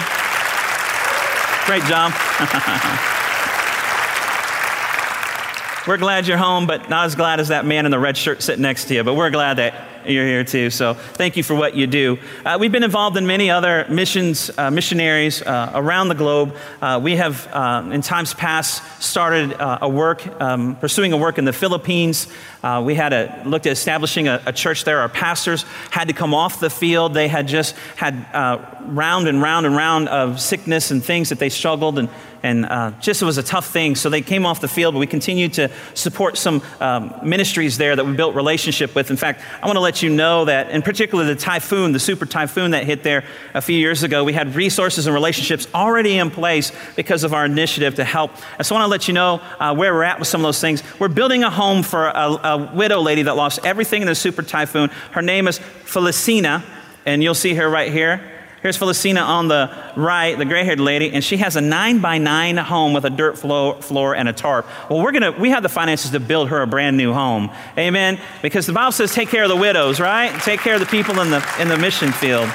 Great 1.66 1.84
job. 1.84 2.14
we're 5.88 5.98
glad 5.98 6.28
you're 6.28 6.38
home, 6.38 6.68
but 6.68 6.90
not 6.90 7.06
as 7.06 7.16
glad 7.16 7.40
as 7.40 7.50
that 7.50 7.66
man 7.66 7.86
in 7.86 7.92
the 7.92 8.00
red 8.00 8.16
shirt 8.18 8.42
sitting 8.42 8.62
next 8.62 8.86
to 8.86 8.94
you. 8.94 9.04
But 9.04 9.16
we're 9.16 9.30
glad 9.30 9.58
that 9.58 9.97
you're 10.08 10.26
here 10.26 10.44
too. 10.44 10.70
So 10.70 10.94
thank 10.94 11.38
you 11.38 11.44
for 11.44 11.56
what 11.56 11.76
you 11.76 11.88
do. 11.88 12.18
Uh, 12.46 12.58
we've 12.60 12.72
been 12.72 12.84
involved 12.84 13.18
in 13.18 13.28
many 13.28 13.50
other 13.50 13.86
missions, 13.90 14.50
uh, 14.58 14.72
missionaries 14.72 15.42
uh, 15.42 15.72
around 15.76 16.10
the 16.10 16.16
globe. 16.16 16.56
Uh, 16.82 17.00
we 17.02 17.16
have, 17.16 17.48
uh, 17.52 17.90
in 17.92 18.02
times 18.02 18.34
past, 18.34 18.82
started 19.02 19.54
uh, 19.54 19.80
a 19.82 19.90
work, 19.90 20.26
um, 20.42 20.76
pursuing 20.78 21.14
a 21.14 21.18
work 21.18 21.38
in 21.38 21.46
the 21.46 21.54
Philippines. 21.54 22.28
we 22.82 22.96
had 22.96 23.14
a, 23.14 23.44
looked 23.46 23.66
at 23.66 23.72
establishing 23.72 24.28
a, 24.28 24.42
a, 24.46 24.54
church 24.54 24.84
there. 24.84 25.00
Our 25.00 25.10
pastors 25.10 25.64
had 25.92 26.08
to 26.08 26.14
come 26.14 26.34
off 26.34 26.60
the 26.60 26.70
field. 26.70 27.14
They 27.14 27.28
had 27.28 27.48
just 27.48 27.76
had 27.96 28.26
round 28.88 29.28
and 29.28 29.42
round 29.42 29.66
and 29.66 29.76
round 29.76 30.10
of 30.10 30.40
sickness 30.40 30.92
and 30.92 31.04
things 31.04 31.30
that 31.30 31.40
they 31.40 31.50
struggled 31.50 32.00
and 32.00 32.10
and 32.44 32.66
uh, 32.66 32.92
just 33.00 33.22
it 33.22 33.26
was 33.26 33.38
a 33.38 33.44
tough 33.44 33.68
thing. 33.68 33.96
So 33.96 34.10
they 34.10 34.22
came 34.22 34.46
off 34.46 34.62
the 34.62 34.68
field, 34.68 34.94
but 34.94 35.00
we 35.00 35.08
continued 35.08 35.54
to 35.54 35.72
support 35.94 36.38
some 36.38 36.62
um, 36.80 37.14
ministries 37.24 37.78
there 37.78 37.96
that 37.96 38.06
we 38.06 38.14
built 38.14 38.36
relationship 38.36 38.96
with. 38.96 39.10
In 39.10 39.18
fact, 39.18 39.42
I 39.62 39.66
want 39.66 39.78
to 39.78 39.82
let 39.82 40.02
you 40.02 40.10
know 40.10 40.46
that, 40.46 40.70
in 40.70 40.82
particular, 40.82 41.26
the 41.26 41.36
typhoon, 41.36 41.92
the 41.92 42.00
super 42.00 42.26
typhoon 42.26 42.72
that 42.72 42.86
hit 42.86 43.04
there 43.04 43.24
a 43.54 43.62
few 43.62 43.78
years 43.78 44.04
ago, 44.04 44.24
we 44.24 44.34
had 44.34 44.56
resources 44.56 45.08
and 45.08 45.14
relationships 45.14 45.68
already 45.74 46.18
in 46.18 46.32
place 46.32 46.72
because 46.96 47.24
of 47.24 47.34
our 47.34 47.46
initiative 47.46 47.96
to 47.96 48.04
help. 48.04 48.32
And 48.58 48.66
so 48.66 48.76
I 48.76 48.80
want 48.80 48.88
to 48.88 48.92
let 48.92 49.08
you 49.08 49.14
know 49.14 49.42
uh, 49.60 49.76
where 49.76 49.94
we're 49.94 50.04
at 50.04 50.20
with 50.20 50.28
some 50.28 50.42
of 50.42 50.48
those 50.48 50.62
things. 50.62 50.84
We're 51.00 51.08
building 51.08 51.44
a 51.44 51.50
home 51.50 51.84
for 51.84 52.08
a, 52.08 52.40
a 52.44 52.72
widow 52.74 53.02
lady 53.02 53.24
that 53.24 53.36
lost 53.36 53.60
everything 53.66 54.02
in 54.02 54.08
the 54.08 54.16
super 54.16 54.44
typhoon. 54.44 54.90
Her 55.12 55.22
name 55.22 55.48
is 55.48 55.60
Felicina, 55.86 56.64
and 57.06 57.24
you'll 57.24 57.36
see 57.36 57.56
her 57.56 57.70
right 57.70 57.92
here. 57.92 58.37
Here's 58.68 58.78
Felicina 58.78 59.26
on 59.26 59.48
the 59.48 59.74
right, 59.96 60.38
the 60.38 60.44
gray 60.44 60.66
haired 60.66 60.82
lady, 60.82 61.14
and 61.14 61.24
she 61.24 61.38
has 61.38 61.56
a 61.56 61.62
nine 61.62 62.00
by 62.00 62.18
nine 62.18 62.58
home 62.58 62.92
with 62.92 63.06
a 63.06 63.10
dirt 63.10 63.38
floor, 63.38 64.14
and 64.14 64.28
a 64.28 64.34
tarp. 64.34 64.68
Well, 64.90 65.02
we're 65.02 65.14
gonna, 65.14 65.32
we 65.32 65.52
have 65.52 65.64
the 65.64 65.70
finances 65.70 66.12
to 66.12 66.20
build 66.20 66.50
her 66.50 66.62
a 66.62 66.68
brand 66.68 66.98
new 66.98 67.14
home. 67.14 67.50
Amen? 67.78 68.20
Because 68.42 68.66
the 68.66 68.74
Bible 68.74 68.92
says 68.92 69.14
take 69.14 69.30
care 69.30 69.44
of 69.44 69.50
the 69.50 69.56
widows, 69.56 70.02
right? 70.02 70.38
Take 70.42 70.60
care 70.60 70.74
of 70.74 70.82
the 70.82 70.86
people 70.86 71.18
in 71.22 71.30
the, 71.30 71.42
in 71.62 71.70
the 71.70 71.78
mission 71.78 72.12
field. 72.12 72.50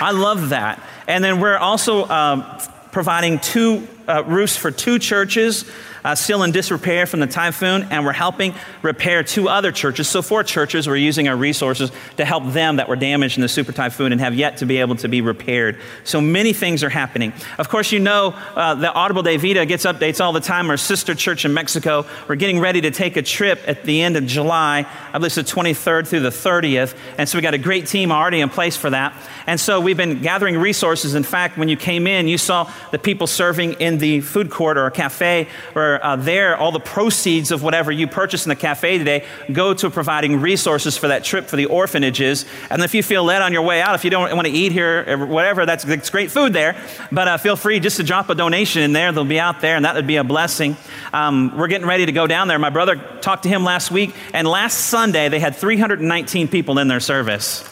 I 0.00 0.10
love 0.12 0.48
that. 0.48 0.82
And 1.06 1.22
then 1.22 1.38
we're 1.38 1.56
also 1.56 2.08
um, 2.08 2.44
providing 2.90 3.38
two 3.38 3.86
uh, 4.08 4.24
roofs 4.24 4.56
for 4.56 4.72
two 4.72 4.98
churches 4.98 5.70
uh, 6.04 6.14
still 6.14 6.42
in 6.42 6.52
disrepair 6.52 7.06
from 7.06 7.20
the 7.20 7.26
typhoon, 7.26 7.86
and 7.90 8.04
we're 8.04 8.12
helping 8.12 8.54
repair 8.82 9.22
two 9.22 9.48
other 9.48 9.72
churches. 9.72 10.08
So, 10.08 10.22
four 10.22 10.42
churches, 10.42 10.88
we're 10.88 10.96
using 10.96 11.28
our 11.28 11.36
resources 11.36 11.90
to 12.16 12.24
help 12.24 12.52
them 12.52 12.76
that 12.76 12.88
were 12.88 12.96
damaged 12.96 13.36
in 13.36 13.42
the 13.42 13.48
super 13.48 13.72
typhoon 13.72 14.12
and 14.12 14.20
have 14.20 14.34
yet 14.34 14.58
to 14.58 14.66
be 14.66 14.78
able 14.78 14.96
to 14.96 15.08
be 15.08 15.20
repaired. 15.20 15.78
So, 16.04 16.20
many 16.20 16.52
things 16.52 16.82
are 16.82 16.88
happening. 16.88 17.32
Of 17.58 17.68
course, 17.68 17.92
you 17.92 17.98
know 17.98 18.30
uh, 18.54 18.74
the 18.74 18.88
Árbol 18.88 19.24
de 19.24 19.36
Vida 19.36 19.66
gets 19.66 19.84
updates 19.84 20.22
all 20.22 20.32
the 20.32 20.40
time. 20.40 20.70
Our 20.70 20.76
sister 20.76 21.14
church 21.14 21.44
in 21.44 21.54
Mexico, 21.54 22.06
we're 22.28 22.36
getting 22.36 22.60
ready 22.60 22.80
to 22.82 22.90
take 22.90 23.16
a 23.16 23.22
trip 23.22 23.60
at 23.66 23.84
the 23.84 24.02
end 24.02 24.16
of 24.16 24.26
July. 24.26 24.86
I 25.12 25.18
believe 25.18 25.26
it's 25.26 25.34
the 25.34 25.42
23rd 25.42 26.06
through 26.06 26.20
the 26.20 26.30
30th. 26.30 26.96
And 27.18 27.28
so, 27.28 27.38
we 27.38 27.42
got 27.42 27.54
a 27.54 27.58
great 27.58 27.86
team 27.86 28.12
already 28.12 28.40
in 28.40 28.48
place 28.48 28.76
for 28.76 28.90
that. 28.90 29.14
And 29.46 29.60
so, 29.60 29.80
we've 29.80 29.96
been 29.96 30.20
gathering 30.22 30.56
resources. 30.56 31.14
In 31.14 31.22
fact, 31.22 31.58
when 31.58 31.68
you 31.68 31.76
came 31.76 32.06
in, 32.06 32.28
you 32.28 32.38
saw 32.38 32.70
the 32.90 32.98
people 32.98 33.26
serving 33.26 33.74
in 33.74 33.98
the 33.98 34.20
food 34.20 34.50
court 34.50 34.78
or 34.78 34.86
a 34.86 34.90
cafe 34.90 35.48
or 35.74 35.89
uh, 35.96 36.16
there, 36.16 36.56
all 36.56 36.72
the 36.72 36.80
proceeds 36.80 37.50
of 37.50 37.62
whatever 37.62 37.90
you 37.90 38.06
purchase 38.06 38.44
in 38.44 38.50
the 38.50 38.56
cafe 38.56 38.98
today 38.98 39.24
go 39.52 39.74
to 39.74 39.90
providing 39.90 40.40
resources 40.40 40.96
for 40.96 41.08
that 41.08 41.24
trip 41.24 41.46
for 41.46 41.56
the 41.56 41.66
orphanages. 41.66 42.44
And 42.70 42.82
if 42.82 42.94
you 42.94 43.02
feel 43.02 43.24
led 43.24 43.42
on 43.42 43.52
your 43.52 43.62
way 43.62 43.80
out, 43.80 43.94
if 43.94 44.04
you 44.04 44.10
don't 44.10 44.34
want 44.34 44.46
to 44.46 44.52
eat 44.52 44.72
here 44.72 45.04
or 45.08 45.26
whatever, 45.26 45.66
that's, 45.66 45.84
that's 45.84 46.10
great 46.10 46.30
food 46.30 46.52
there. 46.52 46.76
But 47.10 47.28
uh, 47.28 47.38
feel 47.38 47.56
free 47.56 47.80
just 47.80 47.96
to 47.96 48.02
drop 48.02 48.28
a 48.28 48.34
donation 48.34 48.82
in 48.82 48.92
there. 48.92 49.12
They'll 49.12 49.24
be 49.24 49.40
out 49.40 49.60
there, 49.60 49.76
and 49.76 49.84
that 49.84 49.94
would 49.94 50.06
be 50.06 50.16
a 50.16 50.24
blessing. 50.24 50.76
Um, 51.12 51.56
we're 51.56 51.68
getting 51.68 51.86
ready 51.86 52.06
to 52.06 52.12
go 52.12 52.26
down 52.26 52.48
there. 52.48 52.58
My 52.58 52.70
brother 52.70 52.96
talked 53.20 53.44
to 53.44 53.48
him 53.48 53.64
last 53.64 53.90
week, 53.90 54.14
and 54.34 54.46
last 54.46 54.86
Sunday 54.86 55.28
they 55.28 55.40
had 55.40 55.56
319 55.56 56.48
people 56.48 56.78
in 56.78 56.88
their 56.88 57.00
service. 57.00 57.68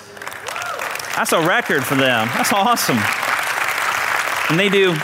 That's 1.17 1.33
a 1.33 1.45
record 1.47 1.85
for 1.85 1.97
them. 1.97 2.29
That's 2.35 2.53
awesome. 2.53 2.99
And 4.51 4.59
they 4.59 4.69
do 4.69 4.97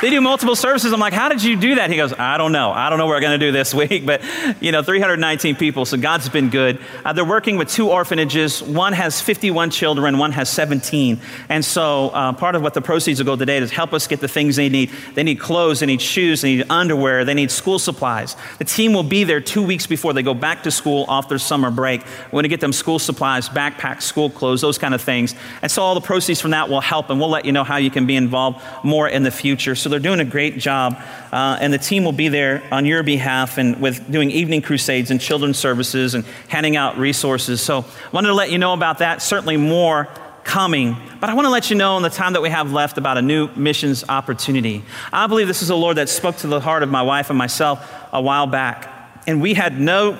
they 0.00 0.10
do 0.10 0.20
multiple 0.20 0.56
services. 0.56 0.92
I'm 0.92 1.00
like, 1.00 1.12
how 1.12 1.28
did 1.28 1.42
you 1.42 1.56
do 1.56 1.74
that? 1.74 1.90
He 1.90 1.96
goes, 1.96 2.12
I 2.12 2.38
don't 2.38 2.52
know. 2.52 2.70
I 2.70 2.88
don't 2.88 2.98
know 2.98 3.06
what 3.06 3.12
we're 3.12 3.20
going 3.20 3.38
to 3.38 3.46
do 3.46 3.52
this 3.52 3.74
week, 3.80 4.06
but 4.06 4.22
you 4.60 4.72
know, 4.72 4.82
319 4.82 5.56
people. 5.56 5.84
So 5.84 5.96
God's 5.96 6.28
been 6.28 6.48
good. 6.48 6.80
Uh, 7.04 7.12
they're 7.12 7.24
working 7.24 7.56
with 7.56 7.68
two 7.68 7.90
orphanages. 7.90 8.62
One 8.62 8.92
has 8.92 9.20
51 9.20 9.70
children, 9.70 10.18
one 10.18 10.32
has 10.32 10.48
17. 10.48 11.20
And 11.48 11.64
so 11.64 12.08
uh, 12.10 12.32
part 12.32 12.54
of 12.54 12.62
what 12.62 12.74
the 12.74 12.80
proceeds 12.80 13.20
will 13.20 13.26
go 13.26 13.36
today 13.36 13.58
is 13.58 13.70
help 13.70 13.92
us 13.92 14.06
get 14.06 14.20
the 14.20 14.28
things 14.28 14.56
they 14.56 14.68
need. 14.68 14.90
They 15.14 15.22
need 15.22 15.38
clothes, 15.38 15.80
they 15.80 15.86
need 15.86 16.00
shoes, 16.00 16.40
they 16.40 16.56
need 16.56 16.66
underwear, 16.70 17.24
they 17.24 17.34
need 17.34 17.50
school 17.50 17.78
supplies. 17.78 18.36
The 18.58 18.64
team 18.64 18.92
will 18.92 19.02
be 19.02 19.24
there 19.24 19.40
two 19.40 19.62
weeks 19.62 19.86
before 19.86 20.12
they 20.12 20.22
go 20.22 20.34
back 20.34 20.62
to 20.62 20.70
school 20.70 21.04
off 21.08 21.28
their 21.28 21.38
summer 21.38 21.70
break. 21.70 22.02
We're 22.26 22.30
going 22.32 22.42
to 22.44 22.48
get 22.48 22.60
them 22.60 22.72
school 22.72 22.98
supplies, 22.98 23.48
backpacks, 23.48 24.02
school 24.02 24.30
clothes, 24.30 24.62
those 24.62 24.78
kind 24.78 24.94
of 24.94 25.02
things. 25.02 25.34
And 25.62 25.70
so 25.70 25.82
all 25.82 25.94
the 25.94 26.00
proceeds 26.00 26.40
from 26.40 26.52
that 26.52 26.68
will 26.68 26.80
help, 26.80 27.10
and 27.10 27.20
we'll 27.20 27.28
let 27.28 27.44
you 27.44 27.52
know 27.52 27.64
how 27.64 27.76
you 27.76 27.90
can 27.90 28.06
be 28.06 28.16
involved 28.16 28.62
more 28.82 29.08
in 29.08 29.24
the 29.24 29.30
future. 29.30 29.74
So 29.74 29.89
they're 29.90 30.00
doing 30.00 30.20
a 30.20 30.24
great 30.24 30.58
job, 30.58 30.96
uh, 31.32 31.58
and 31.60 31.72
the 31.72 31.78
team 31.78 32.04
will 32.04 32.12
be 32.12 32.28
there 32.28 32.62
on 32.72 32.86
your 32.86 33.02
behalf 33.02 33.58
and 33.58 33.80
with 33.80 34.10
doing 34.10 34.30
evening 34.30 34.62
crusades 34.62 35.10
and 35.10 35.20
children's 35.20 35.58
services 35.58 36.14
and 36.14 36.24
handing 36.48 36.76
out 36.76 36.96
resources. 36.96 37.60
So 37.60 37.80
I 37.80 38.10
wanted 38.12 38.28
to 38.28 38.34
let 38.34 38.50
you 38.50 38.58
know 38.58 38.72
about 38.72 38.98
that. 38.98 39.22
Certainly 39.22 39.58
more 39.58 40.08
coming. 40.44 40.96
But 41.20 41.30
I 41.30 41.34
want 41.34 41.46
to 41.46 41.50
let 41.50 41.70
you 41.70 41.76
know 41.76 41.96
in 41.96 42.02
the 42.02 42.10
time 42.10 42.32
that 42.32 42.42
we 42.42 42.48
have 42.48 42.72
left 42.72 42.98
about 42.98 43.18
a 43.18 43.22
new 43.22 43.48
missions 43.54 44.04
opportunity. 44.08 44.82
I 45.12 45.26
believe 45.26 45.46
this 45.46 45.62
is 45.62 45.70
a 45.70 45.76
Lord 45.76 45.96
that 45.96 46.08
spoke 46.08 46.36
to 46.38 46.46
the 46.46 46.60
heart 46.60 46.82
of 46.82 46.88
my 46.88 47.02
wife 47.02 47.30
and 47.30 47.38
myself 47.38 47.92
a 48.12 48.20
while 48.20 48.46
back. 48.46 49.22
And 49.26 49.40
we 49.40 49.54
had 49.54 49.78
no, 49.78 50.18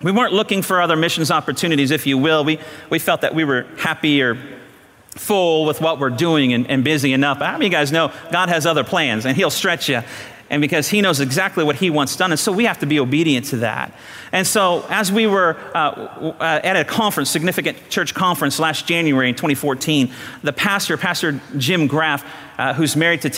we 0.00 0.12
weren't 0.12 0.32
looking 0.32 0.62
for 0.62 0.80
other 0.80 0.96
missions 0.96 1.30
opportunities, 1.30 1.90
if 1.90 2.06
you 2.06 2.16
will. 2.18 2.44
We, 2.44 2.60
we 2.88 2.98
felt 2.98 3.22
that 3.22 3.34
we 3.34 3.44
were 3.44 3.66
happy 3.76 4.22
or 4.22 4.38
full 5.14 5.66
with 5.66 5.80
what 5.80 5.98
we're 5.98 6.10
doing 6.10 6.52
and, 6.52 6.66
and 6.68 6.84
busy 6.84 7.12
enough. 7.12 7.38
How 7.38 7.52
many 7.52 7.66
of 7.66 7.72
you 7.72 7.78
guys 7.78 7.92
know 7.92 8.12
God 8.30 8.48
has 8.48 8.66
other 8.66 8.84
plans 8.84 9.26
and 9.26 9.36
He'll 9.36 9.50
stretch 9.50 9.88
you? 9.88 10.02
and 10.52 10.60
because 10.60 10.86
he 10.86 11.00
knows 11.00 11.18
exactly 11.18 11.64
what 11.64 11.76
he 11.76 11.88
wants 11.88 12.14
done. 12.14 12.30
And 12.30 12.38
so 12.38 12.52
we 12.52 12.66
have 12.66 12.78
to 12.80 12.86
be 12.86 13.00
obedient 13.00 13.46
to 13.46 13.56
that. 13.58 13.94
And 14.32 14.46
so, 14.46 14.84
as 14.90 15.10
we 15.10 15.26
were 15.26 15.56
uh, 15.74 16.34
uh, 16.38 16.60
at 16.62 16.76
a 16.76 16.84
conference, 16.84 17.30
significant 17.30 17.88
church 17.88 18.12
conference 18.12 18.58
last 18.58 18.86
January 18.86 19.30
in 19.30 19.34
2014, 19.34 20.12
the 20.42 20.52
pastor, 20.52 20.98
Pastor 20.98 21.40
Jim 21.56 21.86
Graff, 21.86 22.22
uh, 22.62 22.72
who's 22.74 22.94
married 22.94 23.20
to 23.20 23.28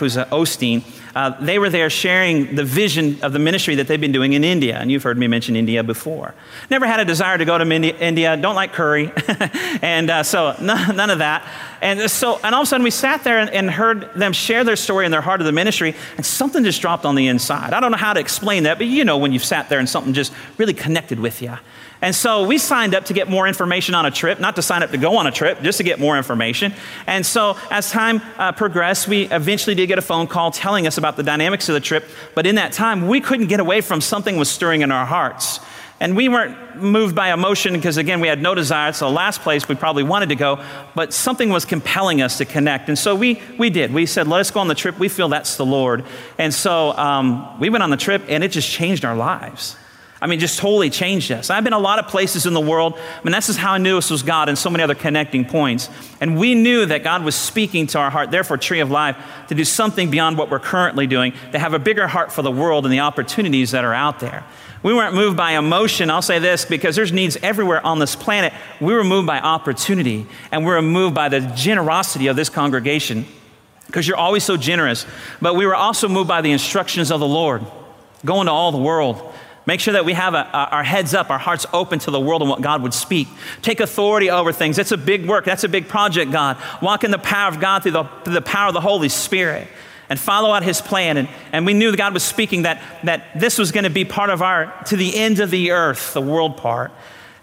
who's 0.00 0.16
an 0.16 0.24
Osteen, 0.30 0.82
uh, 1.14 1.30
they 1.40 1.56
were 1.56 1.70
there 1.70 1.88
sharing 1.88 2.56
the 2.56 2.64
vision 2.64 3.16
of 3.22 3.32
the 3.32 3.38
ministry 3.38 3.76
that 3.76 3.86
they've 3.86 4.00
been 4.00 4.10
doing 4.10 4.32
in 4.32 4.42
India. 4.42 4.76
And 4.76 4.90
you've 4.90 5.04
heard 5.04 5.16
me 5.16 5.28
mention 5.28 5.54
India 5.54 5.84
before. 5.84 6.34
Never 6.68 6.84
had 6.84 6.98
a 6.98 7.04
desire 7.04 7.38
to 7.38 7.44
go 7.44 7.56
to 7.56 7.64
India, 7.64 8.36
don't 8.36 8.56
like 8.56 8.72
curry. 8.72 9.12
and 9.82 10.10
uh, 10.10 10.24
so, 10.24 10.56
none, 10.60 10.96
none, 10.96 11.10
of 11.10 11.20
that. 11.20 11.48
And 11.80 12.10
so, 12.10 12.40
and 12.42 12.56
all 12.56 12.62
of 12.62 12.66
a 12.66 12.68
sudden, 12.68 12.82
we 12.82 12.90
sat 12.90 13.22
there 13.22 13.38
and, 13.38 13.50
and 13.50 13.70
heard 13.70 14.12
them 14.14 14.32
share 14.32 14.64
their 14.64 14.74
story 14.74 15.04
and 15.04 15.14
their 15.14 15.20
heart 15.20 15.40
of 15.40 15.46
the 15.46 15.52
ministry, 15.52 15.94
and 16.16 16.26
something 16.26 16.64
just 16.64 16.80
dropped 16.80 17.04
on 17.04 17.14
the 17.14 17.28
inside. 17.28 17.72
I 17.72 17.78
don't 17.78 17.92
know 17.92 17.96
how 17.96 18.14
to 18.14 18.20
explain 18.20 18.64
that, 18.64 18.78
but 18.78 18.88
you 18.88 19.04
know 19.04 19.16
when 19.16 19.32
you've 19.32 19.44
sat 19.44 19.68
there 19.68 19.78
and 19.78 19.88
something 19.88 20.12
just 20.12 20.32
really 20.58 20.74
connected 20.74 21.20
with 21.20 21.40
you. 21.40 21.56
And 22.02 22.14
so 22.14 22.46
we 22.46 22.58
signed 22.58 22.94
up 22.94 23.06
to 23.06 23.14
get 23.14 23.28
more 23.28 23.48
information 23.48 23.94
on 23.94 24.04
a 24.04 24.10
trip, 24.10 24.38
not 24.38 24.56
to 24.56 24.62
sign 24.62 24.82
up 24.82 24.90
to 24.90 24.98
go 24.98 25.16
on 25.16 25.26
a 25.26 25.30
trip, 25.30 25.62
just 25.62 25.78
to 25.78 25.84
get 25.84 25.98
more 25.98 26.16
information. 26.16 26.74
And 27.06 27.24
so 27.24 27.56
as 27.70 27.90
time 27.90 28.20
uh, 28.36 28.52
progressed, 28.52 29.08
we 29.08 29.22
eventually 29.24 29.74
did 29.74 29.86
get 29.86 29.98
a 29.98 30.02
phone 30.02 30.26
call 30.26 30.50
telling 30.50 30.86
us 30.86 30.98
about 30.98 31.16
the 31.16 31.22
dynamics 31.22 31.68
of 31.68 31.74
the 31.74 31.80
trip. 31.80 32.04
But 32.34 32.46
in 32.46 32.56
that 32.56 32.72
time, 32.72 33.08
we 33.08 33.20
couldn't 33.20 33.46
get 33.46 33.60
away 33.60 33.80
from 33.80 34.00
something 34.00 34.36
was 34.36 34.50
stirring 34.50 34.82
in 34.82 34.92
our 34.92 35.06
hearts. 35.06 35.60
And 35.98 36.14
we 36.14 36.28
weren't 36.28 36.76
moved 36.76 37.14
by 37.14 37.32
emotion 37.32 37.72
because, 37.72 37.96
again, 37.96 38.20
we 38.20 38.28
had 38.28 38.42
no 38.42 38.54
desire. 38.54 38.90
It's 38.90 38.98
the 38.98 39.08
last 39.08 39.40
place 39.40 39.66
we 39.66 39.76
probably 39.76 40.02
wanted 40.02 40.28
to 40.28 40.34
go, 40.34 40.62
but 40.94 41.14
something 41.14 41.48
was 41.48 41.64
compelling 41.64 42.20
us 42.20 42.36
to 42.36 42.44
connect. 42.44 42.90
And 42.90 42.98
so 42.98 43.16
we, 43.16 43.40
we 43.58 43.70
did. 43.70 43.94
We 43.94 44.04
said, 44.04 44.28
let 44.28 44.40
us 44.40 44.50
go 44.50 44.60
on 44.60 44.68
the 44.68 44.74
trip. 44.74 44.98
We 44.98 45.08
feel 45.08 45.30
that's 45.30 45.56
the 45.56 45.64
Lord. 45.64 46.04
And 46.36 46.52
so 46.52 46.92
um, 46.98 47.58
we 47.58 47.70
went 47.70 47.82
on 47.82 47.88
the 47.88 47.96
trip, 47.96 48.22
and 48.28 48.44
it 48.44 48.48
just 48.48 48.68
changed 48.68 49.06
our 49.06 49.16
lives. 49.16 49.76
I 50.20 50.26
mean, 50.26 50.40
just 50.40 50.58
totally 50.58 50.88
changed 50.88 51.30
us. 51.30 51.50
I've 51.50 51.64
been 51.64 51.74
a 51.74 51.78
lot 51.78 51.98
of 51.98 52.08
places 52.08 52.46
in 52.46 52.54
the 52.54 52.60
world. 52.60 52.94
I 52.94 53.22
mean, 53.22 53.32
that's 53.32 53.48
just 53.48 53.58
how 53.58 53.72
I 53.72 53.78
knew 53.78 53.96
this 53.96 54.10
was 54.10 54.22
God 54.22 54.48
and 54.48 54.56
so 54.56 54.70
many 54.70 54.82
other 54.82 54.94
connecting 54.94 55.44
points. 55.44 55.90
And 56.22 56.38
we 56.38 56.54
knew 56.54 56.86
that 56.86 57.04
God 57.04 57.22
was 57.22 57.34
speaking 57.34 57.86
to 57.88 57.98
our 57.98 58.08
heart, 58.08 58.30
therefore, 58.30 58.56
Tree 58.56 58.80
of 58.80 58.90
Life, 58.90 59.16
to 59.48 59.54
do 59.54 59.64
something 59.64 60.10
beyond 60.10 60.38
what 60.38 60.50
we're 60.50 60.58
currently 60.58 61.06
doing, 61.06 61.34
to 61.52 61.58
have 61.58 61.74
a 61.74 61.78
bigger 61.78 62.06
heart 62.06 62.32
for 62.32 62.40
the 62.40 62.50
world 62.50 62.86
and 62.86 62.92
the 62.92 63.00
opportunities 63.00 63.72
that 63.72 63.84
are 63.84 63.92
out 63.92 64.20
there. 64.20 64.44
We 64.82 64.94
weren't 64.94 65.14
moved 65.14 65.36
by 65.36 65.52
emotion. 65.52 66.10
I'll 66.10 66.22
say 66.22 66.38
this 66.38 66.64
because 66.64 66.96
there's 66.96 67.12
needs 67.12 67.36
everywhere 67.42 67.84
on 67.84 67.98
this 67.98 68.16
planet. 68.16 68.54
We 68.80 68.94
were 68.94 69.04
moved 69.04 69.26
by 69.26 69.38
opportunity, 69.38 70.26
and 70.50 70.64
we 70.64 70.70
were 70.70 70.80
moved 70.80 71.14
by 71.14 71.28
the 71.28 71.40
generosity 71.40 72.28
of 72.28 72.36
this 72.36 72.48
congregation 72.48 73.26
because 73.86 74.08
you're 74.08 74.16
always 74.16 74.44
so 74.44 74.56
generous. 74.56 75.04
But 75.42 75.56
we 75.56 75.66
were 75.66 75.76
also 75.76 76.08
moved 76.08 76.28
by 76.28 76.40
the 76.40 76.52
instructions 76.52 77.10
of 77.10 77.20
the 77.20 77.28
Lord, 77.28 77.66
going 78.24 78.46
to 78.46 78.52
all 78.52 78.72
the 78.72 78.78
world 78.78 79.34
Make 79.66 79.80
sure 79.80 79.94
that 79.94 80.04
we 80.04 80.12
have 80.12 80.34
a, 80.34 80.48
a, 80.52 80.68
our 80.70 80.84
heads 80.84 81.12
up, 81.12 81.28
our 81.28 81.38
hearts 81.38 81.66
open 81.72 81.98
to 82.00 82.12
the 82.12 82.20
world 82.20 82.40
and 82.40 82.48
what 82.48 82.62
God 82.62 82.82
would 82.82 82.94
speak. 82.94 83.26
Take 83.62 83.80
authority 83.80 84.30
over 84.30 84.52
things. 84.52 84.76
That's 84.76 84.92
a 84.92 84.96
big 84.96 85.26
work. 85.26 85.44
That's 85.44 85.64
a 85.64 85.68
big 85.68 85.88
project, 85.88 86.30
God. 86.30 86.56
Walk 86.80 87.02
in 87.02 87.10
the 87.10 87.18
power 87.18 87.48
of 87.48 87.60
God 87.60 87.82
through 87.82 87.92
the, 87.92 88.04
through 88.24 88.34
the 88.34 88.42
power 88.42 88.68
of 88.68 88.74
the 88.74 88.80
Holy 88.80 89.08
Spirit 89.08 89.66
and 90.08 90.20
follow 90.20 90.52
out 90.52 90.62
his 90.62 90.80
plan. 90.80 91.16
And, 91.16 91.28
and 91.52 91.66
we 91.66 91.74
knew 91.74 91.90
that 91.90 91.96
God 91.96 92.14
was 92.14 92.22
speaking 92.22 92.62
that, 92.62 92.80
that 93.02 93.38
this 93.38 93.58
was 93.58 93.72
going 93.72 93.84
to 93.84 93.90
be 93.90 94.04
part 94.04 94.30
of 94.30 94.40
our, 94.40 94.72
to 94.84 94.96
the 94.96 95.16
end 95.16 95.40
of 95.40 95.50
the 95.50 95.72
earth, 95.72 96.14
the 96.14 96.22
world 96.22 96.56
part. 96.56 96.92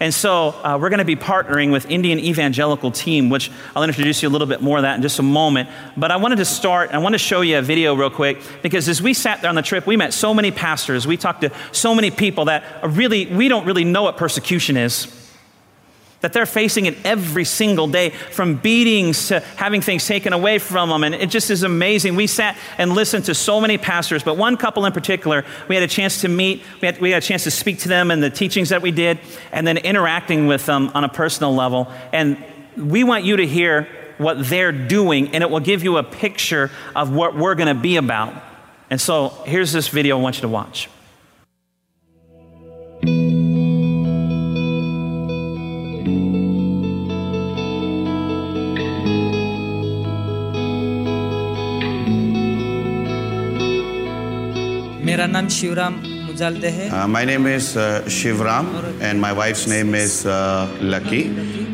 And 0.04 0.13
so 0.13 0.50
uh, 0.50 0.78
we're 0.82 0.89
going 0.89 1.00
to 1.00 1.06
be 1.06 1.16
partnering 1.16 1.72
with 1.72 1.89
Indian 1.89 2.20
Evangelical 2.20 2.92
Team, 2.92 3.30
which 3.30 3.50
I'll 3.74 3.86
introduce 3.86 4.22
you 4.22 4.28
a 4.28 4.32
little 4.32 4.48
bit 4.48 4.62
more 4.62 4.78
of 4.78 4.82
that 4.82 4.98
in 4.98 5.02
just 5.02 5.18
a 5.18 5.24
moment. 5.24 5.70
But 5.96 6.12
I 6.12 6.18
wanted 6.18 6.39
to 6.39 6.46
start, 6.46 6.92
I 6.92 6.98
want 6.98 7.13
to 7.13 7.20
show 7.20 7.39
you 7.39 7.60
a 7.60 7.62
video 7.62 7.94
real 7.94 8.10
quick 8.10 8.42
because 8.62 8.89
as 8.89 9.02
we 9.02 9.13
sat 9.13 9.39
there 9.39 9.48
on 9.48 9.56
the 9.56 9.62
trip, 9.62 9.88
we 9.88 9.96
met 9.96 10.13
so 10.13 10.34
many 10.34 10.52
pastors, 10.52 11.08
we 11.08 11.16
talked 11.16 11.39
to 11.39 11.52
so 11.72 11.96
many 11.96 12.12
people 12.12 12.44
that 12.46 12.66
really, 12.84 13.28
we 13.28 13.48
don't 13.48 13.66
really 13.66 13.86
know 13.86 14.04
what 14.04 14.18
persecution 14.18 14.76
is 14.76 15.23
that 16.24 16.32
they're 16.32 16.46
facing 16.46 16.86
it 16.86 16.96
every 17.06 17.44
single 17.44 17.86
day 17.86 18.10
from 18.10 18.56
beatings 18.56 19.28
to 19.28 19.42
having 19.58 19.82
things 19.82 20.08
taken 20.08 20.32
away 20.32 20.58
from 20.58 20.88
them. 20.88 21.04
And 21.04 21.14
it 21.14 21.30
just 21.30 21.50
is 21.50 21.64
amazing. 21.64 22.16
We 22.16 22.28
sat 22.28 22.58
and 22.78 22.94
listened 22.94 23.26
to 23.26 23.36
so 23.36 23.60
many 23.60 23.78
pastors, 23.78 24.24
but 24.24 24.38
one 24.38 24.56
couple 24.56 24.86
in 24.86 24.94
particular, 24.94 25.44
we 25.68 25.76
had 25.76 25.84
a 25.84 25.88
chance 25.88 26.22
to 26.22 26.30
meet, 26.30 26.64
we 26.82 26.86
had, 26.86 27.02
we 27.02 27.12
had 27.12 27.22
a 27.22 27.26
chance 27.26 27.44
to 27.44 27.52
speak 27.52 27.80
to 27.80 27.90
them 27.90 28.10
and 28.10 28.24
the 28.24 28.30
teachings 28.30 28.70
that 28.70 28.82
we 28.82 28.90
did, 28.90 29.20
and 29.52 29.68
then 29.68 29.76
interacting 29.78 30.48
with 30.48 30.66
them 30.66 30.92
on 30.94 31.04
a 31.04 31.10
personal 31.10 31.54
level. 31.54 31.92
And 32.14 32.42
we 32.78 33.04
want 33.04 33.26
you 33.26 33.36
to 33.36 33.46
hear 33.46 33.90
what 34.18 34.48
they're 34.48 34.72
doing, 34.72 35.36
and 35.36 35.44
it 35.44 35.50
will 35.50 35.60
give 35.60 35.84
you 35.84 35.98
a 35.98 36.04
picture 36.04 36.72
of 36.96 37.14
what 37.14 37.36
we're 37.36 37.56
going 37.56 37.76
to 37.76 37.82
be 37.82 37.98
about. 37.98 38.42
And 38.90 39.02
so 39.02 39.28
here's 39.46 39.74
this 39.74 39.90
video 39.90 40.18
I 40.18 40.22
want 40.22 40.38
you 40.38 40.44
to 40.44 40.48
watch. 40.48 40.88
मेरा 55.24 55.32
नाम 55.32 55.48
शिवराम 55.56 55.94
मुजालदे 56.28 56.70
है 56.78 56.86
uh, 56.92 57.08
my 57.08 57.24
name 57.28 57.46
is 57.50 57.68
uh, 57.78 58.04
Shivram 58.16 58.66
and 59.10 59.22
my 59.26 59.32
wife's 59.40 59.64
name 59.74 59.96
is 60.00 60.16
uh, 60.26 60.68
Lucky 60.94 61.22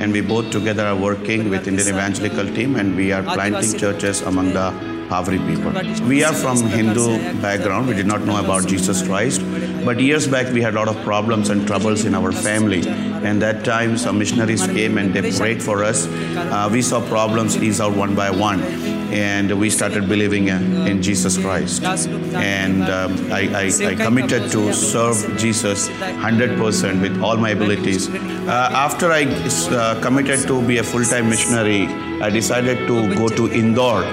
and 0.01 0.17
we 0.17 0.21
both 0.31 0.51
together 0.55 0.85
are 0.89 0.99
working 1.05 1.49
with 1.53 1.69
Indian 1.71 1.89
evangelical 1.93 2.51
team 2.57 2.75
and 2.75 2.95
we 2.95 3.07
are 3.11 3.23
planting 3.23 3.73
churches 3.85 4.21
among 4.33 4.53
the 4.59 4.67
Pavri 5.09 5.39
people. 5.47 5.79
We 6.11 6.23
are 6.23 6.33
from 6.43 6.61
Hindu 6.75 7.07
background. 7.47 7.87
We 7.87 7.95
did 7.95 8.11
not 8.13 8.29
know 8.29 8.37
about 8.43 8.67
Jesus 8.67 9.01
Christ. 9.07 9.41
But 9.87 9.99
years 9.99 10.27
back, 10.27 10.53
we 10.53 10.61
had 10.61 10.75
a 10.75 10.79
lot 10.79 10.91
of 10.95 11.01
problems 11.03 11.49
and 11.49 11.65
troubles 11.65 12.05
in 12.05 12.13
our 12.19 12.31
family. 12.31 12.83
And 12.87 13.41
that 13.47 13.65
time, 13.65 13.97
some 13.97 14.19
missionaries 14.19 14.67
came 14.77 14.99
and 14.99 15.11
they 15.15 15.35
prayed 15.39 15.63
for 15.71 15.83
us. 15.83 16.07
Uh, 16.07 16.69
we 16.71 16.83
saw 16.83 17.01
problems 17.09 17.57
ease 17.69 17.81
out 17.87 17.97
one 18.05 18.13
by 18.23 18.29
one. 18.45 18.98
And 19.11 19.59
we 19.59 19.69
started 19.69 20.07
believing 20.07 20.47
in 20.47 21.01
Jesus 21.01 21.37
Christ. 21.37 21.83
And 21.83 22.83
um, 22.83 23.31
I, 23.31 23.71
I, 23.81 23.91
I, 23.91 23.95
committed 23.95 24.51
to 24.51 24.73
serve 24.73 25.37
Jesus 25.37 25.89
100% 25.89 27.01
with 27.01 27.21
all 27.21 27.37
my 27.37 27.51
abilities. 27.51 28.09
Uh, 28.09 28.69
after 28.73 29.11
I 29.11 29.25
uh, 29.25 30.01
committed 30.01 30.47
to 30.47 30.65
be 30.65 30.77
a 30.77 30.83
full 30.83 31.03
time 31.03 31.29
missionary, 31.29 31.87
I 32.21 32.29
decided 32.29 32.87
to 32.87 33.15
go 33.15 33.29
to 33.29 33.51
Indore 33.51 34.03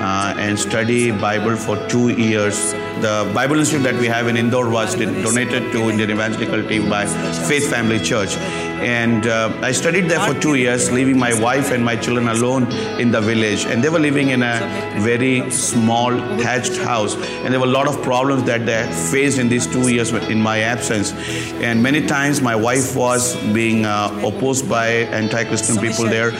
uh, 0.00 0.34
and 0.38 0.58
study 0.58 1.10
Bible 1.10 1.56
for 1.56 1.76
two 1.88 2.08
years. 2.08 2.72
The 3.02 3.30
Bible 3.34 3.58
Institute 3.58 3.82
that 3.84 3.94
we 3.94 4.06
have 4.06 4.28
in 4.28 4.36
Indore 4.36 4.70
was 4.70 4.94
donated 4.94 5.72
to 5.72 5.90
Indian 5.90 6.10
Evangelical 6.10 6.66
Team 6.66 6.88
by 6.88 7.06
Faith 7.06 7.70
Family 7.70 7.98
Church. 7.98 8.36
And 8.80 9.26
uh, 9.26 9.52
I 9.60 9.72
studied 9.72 10.08
there 10.08 10.20
for 10.20 10.38
two 10.40 10.54
years, 10.54 10.90
leaving 10.90 11.18
my 11.18 11.38
wife 11.38 11.70
and 11.70 11.84
my 11.84 11.96
children 11.96 12.28
alone 12.28 12.72
in 12.98 13.10
the 13.10 13.20
village. 13.20 13.66
And 13.66 13.84
they 13.84 13.90
were 13.90 13.98
living 13.98 14.30
in 14.30 14.42
a 14.42 14.58
very 15.00 15.50
small 15.50 16.10
thatched 16.38 16.78
house. 16.78 17.14
And 17.44 17.52
there 17.52 17.60
were 17.60 17.66
a 17.66 17.70
lot 17.70 17.88
of 17.88 18.02
problems 18.02 18.44
that 18.44 18.64
they 18.64 18.82
faced 19.10 19.38
in 19.38 19.50
these 19.50 19.66
two 19.66 19.88
years 19.92 20.12
in 20.12 20.40
my 20.40 20.60
absence. 20.60 21.12
And 21.60 21.82
many 21.82 22.06
times 22.06 22.40
my 22.40 22.56
wife 22.56 22.96
was 22.96 23.36
being 23.52 23.84
uh, 23.84 24.08
opposed 24.24 24.66
by 24.66 24.88
anti 24.88 25.44
Christian 25.44 25.76
people 25.76 26.06
there 26.06 26.30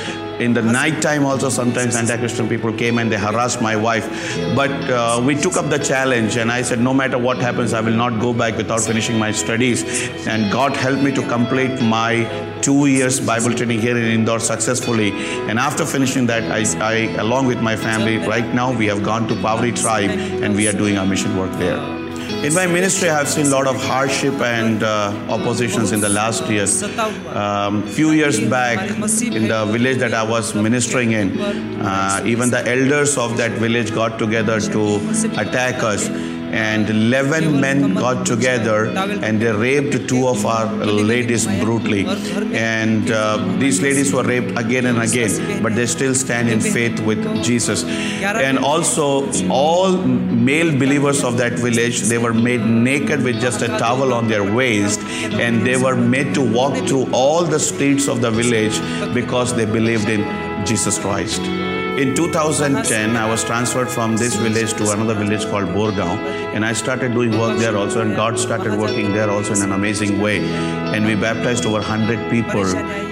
in 0.41 0.55
the 0.55 0.63
night 0.63 1.03
time 1.03 1.25
also 1.25 1.49
sometimes 1.49 1.97
anti-Christian 1.97 2.49
people 2.49 2.73
came 2.73 2.99
and 2.99 3.13
they 3.13 3.19
harassed 3.19 3.61
my 3.61 3.77
wife. 3.77 4.09
But 4.55 4.71
uh, 4.91 5.23
we 5.25 5.35
took 5.35 5.57
up 5.57 5.69
the 5.69 5.79
challenge 5.79 6.37
and 6.37 6.51
I 6.51 6.63
said, 6.63 6.81
no 6.81 6.95
matter 6.95 7.19
what 7.19 7.39
happens, 7.39 7.73
I 7.73 7.81
will 7.81 7.97
not 7.97 8.21
go 8.21 8.33
back 8.33 8.57
without 8.57 8.81
finishing 8.81 9.19
my 9.19 9.33
studies. 9.33 9.85
And 10.27 10.51
God 10.51 10.77
helped 10.77 11.03
me 11.03 11.13
to 11.13 11.23
complete 11.29 11.81
my 11.83 12.25
two 12.63 12.87
years 12.87 13.21
Bible 13.21 13.55
training 13.55 13.81
here 13.81 13.97
in 13.97 14.05
Indore 14.05 14.41
successfully. 14.41 15.13
And 15.49 15.59
after 15.59 15.85
finishing 15.85 16.27
that, 16.27 16.45
I, 16.51 16.65
I 16.85 16.95
along 17.21 17.47
with 17.47 17.61
my 17.61 17.77
family, 17.77 18.19
right 18.19 18.55
now 18.55 18.77
we 18.77 18.87
have 18.87 19.03
gone 19.03 19.29
to 19.29 19.35
Pavri 19.35 19.79
tribe 19.79 20.11
and 20.11 20.55
we 20.55 20.69
are 20.69 20.73
doing 20.73 20.99
our 20.99 21.07
mission 21.07 21.37
work 21.37 21.53
there. 21.59 22.00
In 22.43 22.55
my 22.55 22.67
ministry, 22.67 23.11
I 23.11 23.19
have 23.19 23.29
seen 23.29 23.47
a 23.47 23.51
lot 23.51 23.67
of 23.67 23.77
hardship 23.77 24.33
and 24.41 24.83
uh, 24.83 25.13
oppositions 25.29 25.93
in 25.93 26.01
the 26.01 26.09
last 26.09 26.49
years. 26.49 26.83
Um, 26.83 27.87
few 27.87 28.13
years 28.13 28.41
back, 28.41 28.79
in 28.89 29.49
the 29.49 29.67
village 29.71 29.99
that 29.99 30.15
I 30.15 30.23
was 30.23 30.55
ministering 30.55 31.13
in, 31.13 31.39
uh, 31.39 32.23
even 32.25 32.49
the 32.49 32.67
elders 32.67 33.19
of 33.19 33.37
that 33.37 33.51
village 33.53 33.95
got 33.95 34.19
together 34.19 34.59
to 34.59 34.97
attack 35.39 35.83
us 35.83 36.09
and 36.53 36.91
11 36.91 37.61
men 37.61 37.95
got 37.95 38.27
together 38.27 38.87
and 38.87 39.41
they 39.41 39.53
raped 39.53 40.09
two 40.09 40.27
of 40.27 40.45
our 40.45 40.67
ladies 40.85 41.47
brutally. 41.47 42.07
And 42.53 43.11
uh, 43.11 43.57
these 43.59 43.81
ladies 43.81 44.13
were 44.13 44.25
raped 44.25 44.59
again 44.59 44.87
and 44.87 45.01
again, 45.01 45.63
but 45.63 45.75
they 45.75 45.87
still 45.87 46.15
stand 46.15 46.49
in 46.49 46.61
faith 46.61 47.01
with 47.01 47.23
Jesus. 47.43 47.85
And 47.85 48.59
also, 48.59 49.31
all 49.49 49.97
male 49.97 50.73
believers 50.77 51.23
of 51.25 51.39
that 51.39 51.53
village, 51.53 52.03
they 52.03 52.19
were 52.19 52.35
made 52.35 52.61
naked 52.61 53.23
with 53.23 53.41
just 53.41 53.63
a 53.63 53.69
towel 53.69 54.13
on 54.13 54.29
their 54.29 54.55
waist, 54.55 55.01
and 55.01 55.67
they 55.67 55.77
were 55.77 55.97
made 55.97 56.35
to 56.35 56.43
walk 56.43 56.77
through 56.89 57.11
all 57.13 57.45
the 57.45 57.61
streets 57.61 58.09
of 58.09 58.21
the 58.21 58.31
village 58.31 58.79
because 59.15 59.55
they 59.55 59.65
believed 59.65 60.09
in 60.09 60.25
Jesus 60.67 60.99
Christ. 60.99 61.70
In 61.99 62.15
2010, 62.15 63.17
I 63.17 63.29
was 63.29 63.45
transferred 63.45 63.91
from 63.91 64.17
this 64.17 64.35
village 64.35 64.73
to 64.75 64.91
another 64.91 65.15
village 65.15 65.45
called 65.47 65.69
Borgaon, 65.69 66.19
and 66.55 66.65
I 66.65 66.73
started 66.73 67.13
doing 67.13 67.39
work 67.39 67.59
there 67.59 67.77
also, 67.77 68.01
and 68.01 68.17
God 68.17 68.39
started 68.39 68.79
working 68.79 69.13
there 69.13 69.29
also 69.29 69.53
in 69.55 69.63
an 69.63 69.73
amazing 69.73 70.19
way. 70.19 70.39
And 70.41 71.05
we 71.05 71.15
baptized 71.15 71.67
over 71.67 71.79
100 71.79 72.31
people 72.31 72.67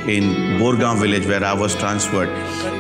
in 0.09 0.59
Borgaon 0.59 0.99
village 0.99 1.27
where 1.27 1.45
I 1.45 1.53
was 1.53 1.75
transferred. 1.77 2.31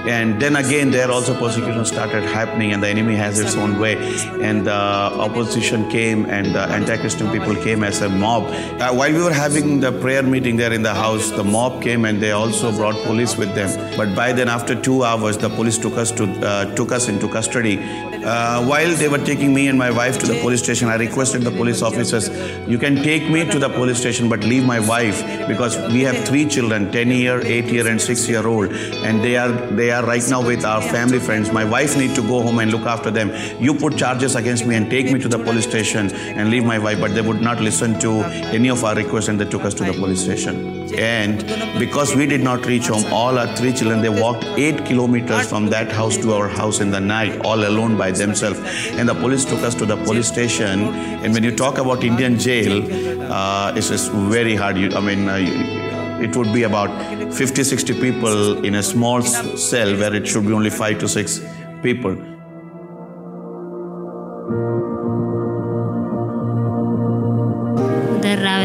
And 0.08 0.40
then 0.40 0.56
again, 0.56 0.90
there 0.90 1.10
also 1.10 1.38
persecution 1.38 1.84
started 1.84 2.22
happening, 2.24 2.72
and 2.72 2.82
the 2.82 2.88
enemy 2.88 3.14
has 3.16 3.38
its 3.38 3.54
own 3.54 3.78
way. 3.78 3.96
And 4.40 4.66
the 4.66 4.72
opposition 4.72 5.90
came, 5.90 6.24
and 6.26 6.54
the 6.54 6.62
anti-Christian 6.62 7.30
people 7.30 7.54
came 7.56 7.84
as 7.84 8.00
a 8.00 8.08
mob. 8.08 8.44
Uh, 8.80 8.94
while 8.94 9.12
we 9.12 9.22
were 9.22 9.32
having 9.32 9.80
the 9.80 9.92
prayer 10.00 10.22
meeting 10.22 10.56
there 10.56 10.72
in 10.72 10.82
the 10.82 10.94
house, 10.94 11.30
the 11.32 11.44
mob 11.44 11.82
came, 11.82 12.06
and 12.06 12.22
they 12.22 12.30
also 12.30 12.72
brought 12.72 12.96
police 13.04 13.36
with 13.36 13.54
them. 13.54 13.68
But 13.96 14.14
by 14.14 14.32
then, 14.32 14.48
after 14.48 14.74
two 14.80 15.04
hours, 15.04 15.36
the 15.36 15.50
police 15.50 15.76
took 15.76 15.87
us 15.94 16.10
to 16.12 16.24
uh, 16.46 16.74
took 16.74 16.92
us 16.92 17.08
into 17.08 17.28
custody. 17.28 17.78
Uh, 17.78 18.64
while 18.66 18.92
they 18.96 19.08
were 19.08 19.24
taking 19.24 19.54
me 19.54 19.68
and 19.68 19.78
my 19.78 19.90
wife 19.90 20.18
to 20.18 20.26
the 20.26 20.40
police 20.40 20.62
station, 20.62 20.88
I 20.88 20.96
requested 20.96 21.42
the 21.42 21.50
police 21.50 21.82
officers, 21.82 22.28
"You 22.66 22.78
can 22.78 22.96
take 22.96 23.30
me 23.30 23.44
to 23.50 23.58
the 23.58 23.68
police 23.68 23.98
station, 23.98 24.28
but 24.28 24.44
leave 24.44 24.64
my 24.64 24.80
wife 24.80 25.22
because 25.46 25.78
we 25.92 26.02
have 26.02 26.16
three 26.26 26.46
children, 26.46 26.90
10 26.90 27.10
year, 27.10 27.40
8 27.44 27.66
year, 27.66 27.86
and 27.86 28.00
6 28.00 28.28
year 28.28 28.46
old, 28.46 28.72
and 29.04 29.22
they 29.22 29.36
are 29.36 29.52
they 29.80 29.90
are 29.90 30.04
right 30.04 30.28
now 30.28 30.42
with 30.44 30.64
our 30.64 30.82
family 30.82 31.20
friends. 31.20 31.52
My 31.52 31.64
wife 31.64 31.96
need 31.96 32.14
to 32.16 32.22
go 32.22 32.42
home 32.42 32.58
and 32.58 32.72
look 32.72 32.86
after 32.86 33.10
them. 33.10 33.32
You 33.60 33.74
put 33.74 33.96
charges 33.96 34.34
against 34.34 34.66
me 34.66 34.74
and 34.74 34.90
take 34.90 35.12
me 35.12 35.20
to 35.20 35.28
the 35.28 35.38
police 35.38 35.64
station 35.64 36.10
and 36.10 36.50
leave 36.50 36.64
my 36.64 36.78
wife." 36.78 37.00
But 37.00 37.14
they 37.14 37.22
would 37.22 37.40
not 37.40 37.60
listen 37.60 37.98
to 38.00 38.24
any 38.58 38.68
of 38.68 38.84
our 38.84 38.96
requests, 38.96 39.28
and 39.28 39.40
they 39.40 39.48
took 39.56 39.64
us 39.64 39.74
to 39.74 39.84
the 39.84 39.92
police 39.92 40.24
station. 40.24 40.87
And 40.96 41.38
because 41.78 42.14
we 42.14 42.26
did 42.26 42.40
not 42.40 42.66
reach 42.66 42.88
home, 42.88 43.04
all 43.12 43.38
our 43.38 43.54
three 43.56 43.72
children 43.72 44.00
they 44.00 44.08
walked 44.08 44.44
eight 44.44 44.84
kilometers 44.84 45.48
from 45.48 45.66
that 45.66 45.90
house 45.92 46.16
to 46.18 46.32
our 46.32 46.48
house 46.48 46.80
in 46.80 46.90
the 46.90 47.00
night, 47.00 47.40
all 47.44 47.66
alone 47.66 47.96
by 47.96 48.10
themselves. 48.10 48.60
And 48.92 49.08
the 49.08 49.14
police 49.14 49.44
took 49.44 49.60
us 49.60 49.74
to 49.76 49.86
the 49.86 49.96
police 49.96 50.28
station. 50.28 50.88
And 51.22 51.34
when 51.34 51.42
you 51.42 51.54
talk 51.54 51.78
about 51.78 52.04
Indian 52.04 52.38
jail, 52.38 52.82
uh, 53.30 53.74
it's 53.76 53.88
just 53.88 54.10
very 54.12 54.54
hard. 54.54 54.76
You, 54.76 54.90
I 54.90 55.00
mean. 55.00 55.28
Uh, 55.28 55.84
it 56.20 56.34
would 56.34 56.52
be 56.52 56.64
about 56.64 56.90
50 57.32 57.62
60 57.62 58.00
people 58.00 58.64
in 58.64 58.74
a 58.74 58.82
small 58.82 59.22
cell 59.22 59.96
where 59.98 60.12
it 60.12 60.26
should 60.26 60.44
be 60.44 60.52
only 60.52 60.68
5 60.68 60.98
to 60.98 61.08
6 61.08 61.40
people 61.80 62.37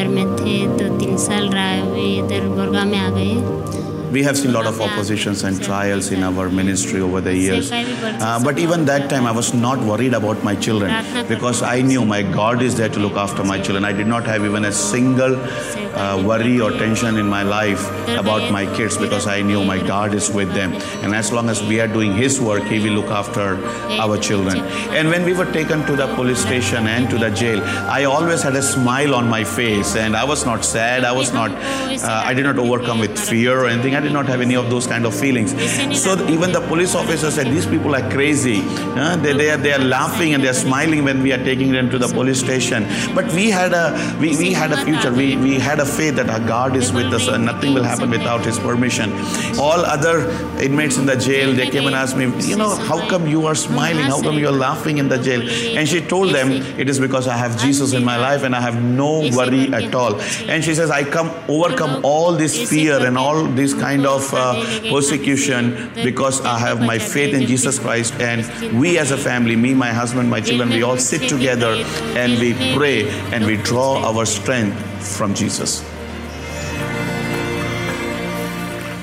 में 0.07 0.25
थे 0.37 0.57
दो 0.77 0.87
तीन 0.99 1.17
साल 1.17 1.49
रावे 1.49 2.05
इधर 2.17 2.47
गोरगा 2.55 2.85
में 2.85 2.97
आ 2.99 3.09
गए 3.09 3.82
we 4.13 4.21
have 4.21 4.37
seen 4.37 4.51
a 4.51 4.53
lot 4.53 4.67
of 4.67 4.79
oppositions 4.79 5.43
and 5.43 5.61
trials 5.63 6.11
in 6.11 6.23
our 6.23 6.47
ministry 6.49 7.01
over 7.01 7.19
the 7.19 7.35
years. 7.35 7.71
Uh, 7.71 8.39
but 8.43 8.59
even 8.59 8.85
that 8.85 9.09
time, 9.09 9.25
I 9.25 9.31
was 9.31 9.53
not 9.55 9.79
worried 9.79 10.13
about 10.13 10.43
my 10.43 10.55
children 10.55 10.91
because 11.27 11.63
I 11.63 11.81
knew 11.81 12.05
my 12.05 12.21
God 12.21 12.61
is 12.61 12.77
there 12.77 12.89
to 12.89 12.99
look 12.99 13.13
after 13.13 13.43
my 13.43 13.59
children. 13.59 13.83
I 13.85 13.91
did 13.91 14.05
not 14.05 14.25
have 14.25 14.45
even 14.45 14.65
a 14.65 14.71
single 14.71 15.35
uh, 15.35 16.21
worry 16.23 16.59
or 16.61 16.71
tension 16.71 17.17
in 17.17 17.27
my 17.27 17.41
life 17.41 17.87
about 18.19 18.51
my 18.51 18.65
kids 18.75 18.97
because 18.97 19.25
I 19.25 19.41
knew 19.41 19.63
my 19.63 19.79
God 19.79 20.13
is 20.13 20.29
with 20.29 20.53
them. 20.53 20.73
And 21.03 21.15
as 21.15 21.31
long 21.31 21.49
as 21.49 21.63
we 21.63 21.79
are 21.79 21.87
doing 21.87 22.13
His 22.13 22.39
work, 22.39 22.63
He 22.63 22.79
will 22.79 22.93
look 23.01 23.11
after 23.21 23.57
our 24.03 24.17
children. 24.17 24.59
And 24.99 25.09
when 25.09 25.25
we 25.25 25.33
were 25.33 25.51
taken 25.51 25.85
to 25.87 25.95
the 25.95 26.07
police 26.15 26.39
station 26.39 26.87
and 26.87 27.09
to 27.09 27.17
the 27.17 27.31
jail, 27.31 27.61
I 27.99 28.03
always 28.03 28.43
had 28.43 28.55
a 28.55 28.61
smile 28.61 29.15
on 29.15 29.27
my 29.27 29.43
face 29.43 29.95
and 29.95 30.15
I 30.15 30.23
was 30.23 30.45
not 30.45 30.63
sad. 30.63 31.03
I 31.03 31.11
was 31.11 31.33
not, 31.33 31.51
uh, 31.51 32.23
I 32.25 32.33
did 32.35 32.43
not 32.43 32.59
overcome 32.59 32.99
with 32.99 33.17
fear 33.17 33.59
or 33.59 33.67
anything. 33.67 33.95
I 33.95 34.02
did 34.03 34.13
not 34.13 34.27
have 34.27 34.41
any 34.41 34.55
of 34.55 34.69
those 34.69 34.85
kind 34.85 35.05
of 35.05 35.15
feelings. 35.15 35.51
So 35.99 36.13
even 36.27 36.51
the 36.51 36.61
police 36.67 36.95
officer 36.95 37.31
said, 37.31 37.47
these 37.47 37.65
people 37.65 37.95
are 37.95 38.09
crazy. 38.11 38.61
Uh, 38.63 39.15
they, 39.17 39.33
they, 39.33 39.49
are, 39.49 39.57
they 39.57 39.73
are 39.73 39.79
laughing 39.79 40.33
and 40.33 40.43
they 40.43 40.49
are 40.49 40.53
smiling 40.53 41.03
when 41.03 41.23
we 41.23 41.33
are 41.33 41.43
taking 41.43 41.71
them 41.71 41.89
to 41.89 41.97
the 41.97 42.07
police 42.07 42.39
station. 42.39 42.85
But 43.15 43.31
we 43.33 43.49
had 43.49 43.73
a, 43.73 44.17
we, 44.19 44.37
we 44.37 44.53
had 44.53 44.71
a 44.71 44.77
future. 44.85 45.11
We, 45.11 45.37
we 45.37 45.55
had 45.55 45.79
a 45.79 45.85
faith 45.85 46.15
that 46.15 46.29
our 46.29 46.45
God 46.45 46.75
is 46.75 46.91
with 46.91 47.13
us 47.13 47.27
and 47.27 47.45
nothing 47.45 47.73
will 47.73 47.83
happen 47.83 48.09
without 48.09 48.45
his 48.45 48.59
permission. 48.59 49.11
All 49.57 49.79
other 49.95 50.29
inmates 50.61 50.97
in 50.97 51.05
the 51.05 51.15
jail, 51.15 51.53
they 51.53 51.69
came 51.69 51.85
and 51.87 51.95
asked 51.95 52.17
me, 52.17 52.25
you 52.47 52.55
know, 52.55 52.75
how 52.75 53.07
come 53.09 53.27
you 53.27 53.45
are 53.45 53.55
smiling? 53.55 54.03
How 54.03 54.21
come 54.21 54.37
you 54.37 54.47
are 54.47 54.59
laughing 54.69 54.97
in 54.97 55.09
the 55.09 55.17
jail? 55.17 55.41
And 55.77 55.87
she 55.87 56.01
told 56.01 56.33
them, 56.33 56.51
it 56.51 56.89
is 56.89 56.99
because 56.99 57.27
I 57.27 57.37
have 57.37 57.59
Jesus 57.59 57.93
in 57.93 58.03
my 58.03 58.17
life 58.17 58.43
and 58.43 58.55
I 58.55 58.61
have 58.61 58.81
no 58.81 59.29
worry 59.31 59.73
at 59.73 59.93
all. 59.95 60.19
And 60.47 60.63
she 60.63 60.75
says, 60.75 60.91
I 60.91 61.03
come 61.03 61.31
overcome 61.47 62.03
all 62.03 62.33
this 62.33 62.69
fear 62.69 63.05
and 63.05 63.17
all 63.17 63.45
this 63.45 63.73
kind 63.73 63.92
kind 63.93 64.07
of 64.07 64.33
uh, 64.33 64.89
persecution 64.89 65.91
because 65.93 66.41
I 66.41 66.57
have 66.57 66.81
my 66.81 66.97
faith 66.97 67.33
in 67.35 67.45
Jesus 67.45 67.77
Christ. 67.77 68.13
And 68.19 68.41
we 68.79 68.97
as 68.97 69.11
a 69.11 69.17
family, 69.17 69.55
me, 69.55 69.75
my 69.75 69.91
husband, 69.91 70.29
my 70.31 70.41
children, 70.41 70.69
we 70.69 70.81
all 70.81 70.97
sit 70.97 71.29
together 71.29 71.73
and 72.17 72.39
we 72.39 72.53
pray 72.75 73.07
and 73.31 73.45
we 73.45 73.57
draw 73.57 74.01
our 74.03 74.25
strength 74.25 74.77
from 75.15 75.35
Jesus. 75.35 75.83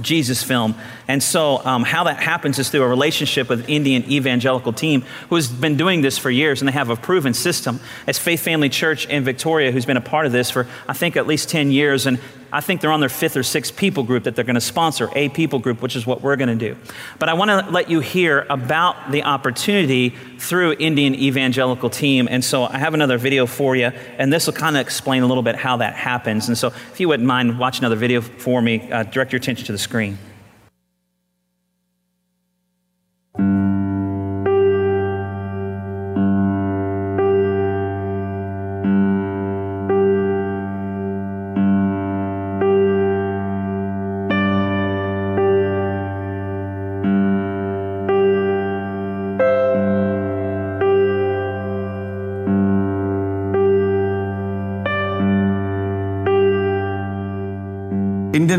Jesus 0.00 0.42
film. 0.42 0.74
And 1.08 1.22
so, 1.22 1.64
um, 1.64 1.82
how 1.82 2.04
that 2.04 2.18
happens 2.18 2.58
is 2.58 2.70
through 2.70 2.82
a 2.82 2.88
relationship 2.88 3.48
with 3.48 3.68
Indian 3.68 4.04
evangelical 4.10 4.72
team 4.72 5.02
who's 5.28 5.48
been 5.48 5.76
doing 5.76 6.00
this 6.00 6.18
for 6.18 6.30
years, 6.30 6.60
and 6.60 6.68
they 6.68 6.72
have 6.72 6.90
a 6.90 6.96
proven 6.96 7.34
system. 7.34 7.80
It's 8.06 8.18
Faith 8.18 8.40
Family 8.40 8.68
Church 8.68 9.06
in 9.06 9.24
Victoria, 9.24 9.72
who's 9.72 9.86
been 9.86 9.96
a 9.96 10.02
part 10.02 10.26
of 10.26 10.32
this 10.32 10.50
for, 10.50 10.66
I 10.88 10.92
think, 10.92 11.16
at 11.16 11.26
least 11.26 11.48
10 11.48 11.70
years. 11.70 12.06
And 12.06 12.18
I 12.54 12.60
think 12.60 12.82
they're 12.82 12.92
on 12.92 13.00
their 13.00 13.08
fifth 13.08 13.36
or 13.36 13.42
sixth 13.42 13.76
people 13.76 14.02
group 14.02 14.24
that 14.24 14.36
they're 14.36 14.44
going 14.44 14.56
to 14.56 14.60
sponsor, 14.60 15.08
a 15.14 15.30
people 15.30 15.58
group, 15.58 15.80
which 15.80 15.96
is 15.96 16.06
what 16.06 16.20
we're 16.20 16.36
going 16.36 16.56
to 16.56 16.74
do. 16.74 16.76
But 17.18 17.30
I 17.30 17.34
want 17.34 17.50
to 17.50 17.70
let 17.70 17.88
you 17.88 18.00
hear 18.00 18.46
about 18.50 19.10
the 19.10 19.24
opportunity 19.24 20.10
through 20.38 20.74
Indian 20.78 21.14
Evangelical 21.14 21.88
Team. 21.88 22.28
And 22.30 22.44
so 22.44 22.64
I 22.64 22.76
have 22.76 22.92
another 22.92 23.16
video 23.16 23.46
for 23.46 23.74
you, 23.74 23.86
and 24.18 24.30
this 24.30 24.46
will 24.46 24.52
kind 24.52 24.76
of 24.76 24.82
explain 24.82 25.22
a 25.22 25.26
little 25.26 25.42
bit 25.42 25.56
how 25.56 25.78
that 25.78 25.94
happens. 25.94 26.48
And 26.48 26.58
so 26.58 26.68
if 26.68 27.00
you 27.00 27.08
wouldn't 27.08 27.26
mind, 27.26 27.58
watch 27.58 27.78
another 27.78 27.96
video 27.96 28.20
for 28.20 28.60
me, 28.60 28.90
uh, 28.92 29.04
direct 29.04 29.32
your 29.32 29.38
attention 29.38 29.64
to 29.66 29.72
the 29.72 29.78
screen. 29.78 30.18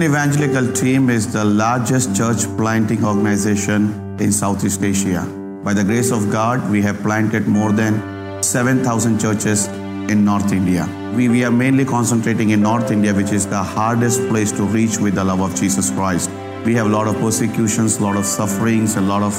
Evangelical 0.03 0.69
Team 0.73 1.09
is 1.09 1.31
the 1.31 1.45
largest 1.45 2.13
church 2.13 2.43
planting 2.57 3.05
organization 3.05 4.17
in 4.19 4.33
Southeast 4.33 4.83
Asia. 4.83 5.21
By 5.63 5.73
the 5.73 5.83
grace 5.85 6.11
of 6.11 6.29
God, 6.29 6.69
we 6.69 6.81
have 6.81 6.99
planted 7.01 7.47
more 7.47 7.71
than 7.71 8.43
7,000 8.43 9.17
churches 9.17 9.67
in 10.11 10.25
North 10.25 10.51
India. 10.51 10.89
We, 11.15 11.29
we 11.29 11.45
are 11.45 11.51
mainly 11.51 11.85
concentrating 11.85 12.49
in 12.49 12.61
North 12.61 12.91
India, 12.91 13.13
which 13.13 13.31
is 13.31 13.47
the 13.47 13.63
hardest 13.63 14.27
place 14.27 14.51
to 14.53 14.63
reach 14.63 14.97
with 14.97 15.15
the 15.15 15.23
love 15.23 15.39
of 15.39 15.55
Jesus 15.55 15.89
Christ. 15.91 16.29
We 16.65 16.73
have 16.73 16.87
a 16.87 16.89
lot 16.89 17.07
of 17.07 17.15
persecutions, 17.21 17.99
a 17.99 18.03
lot 18.03 18.17
of 18.17 18.25
sufferings, 18.25 18.97
a 18.97 19.01
lot 19.01 19.23
of 19.23 19.33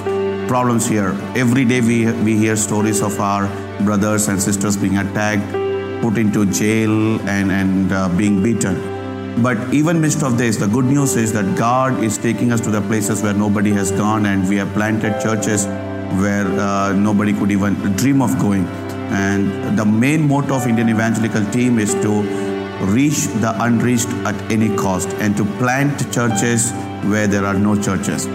problems 0.48 0.87
here. 0.87 1.11
Every 1.37 1.66
day 1.66 1.83
we, 1.83 2.11
we 2.22 2.38
hear 2.38 2.57
stories 2.57 3.03
of 3.03 3.20
our 3.20 3.48
brothers 3.83 4.29
and 4.29 4.40
sisters 4.40 4.79
being 4.79 4.96
attacked, 4.96 5.53
put 6.00 6.16
into 6.16 6.46
jail, 6.46 7.20
and, 7.29 7.53
and 7.53 7.92
uh, 7.92 8.09
being 8.16 8.42
beaten. 8.42 8.93
But 9.38 9.75
even 9.75 10.01
midst 10.01 10.23
of 10.23 10.38
this, 10.38 10.57
the 10.57 10.68
good 10.68 10.85
news 10.85 11.16
is 11.16 11.33
that 11.33 11.57
God 11.57 12.03
is 12.03 12.18
taking 12.18 12.53
us 12.53 12.61
to 12.61 12.70
the 12.70 12.81
places 12.81 13.23
where 13.23 13.35
nobody 13.35 13.70
has 13.73 13.90
gone, 13.90 14.27
and 14.27 14.49
we 14.49 14.57
have 14.57 14.73
planted 14.73 15.20
churches 15.20 15.66
where 16.20 16.47
uh, 16.47 16.92
nobody 16.92 17.33
could 17.33 17.51
even 17.51 17.75
dream 17.97 18.23
of 18.23 18.38
going. 18.38 18.66
And 19.11 19.77
the 19.77 19.85
main 19.85 20.29
motto 20.29 20.55
of 20.55 20.66
Indian 20.66 20.88
Evangelical 20.88 21.44
Team 21.51 21.79
is 21.79 21.94
to 21.94 22.23
reach 22.87 23.27
the 23.40 23.55
unreached 23.61 24.09
at 24.25 24.37
any 24.53 24.75
cost 24.77 25.09
and 25.14 25.37
to 25.37 25.44
plant 25.59 26.12
churches 26.12 26.73
where 27.11 27.27
there 27.27 27.44
are 27.44 27.55
no 27.55 27.81
churches. 27.81 28.27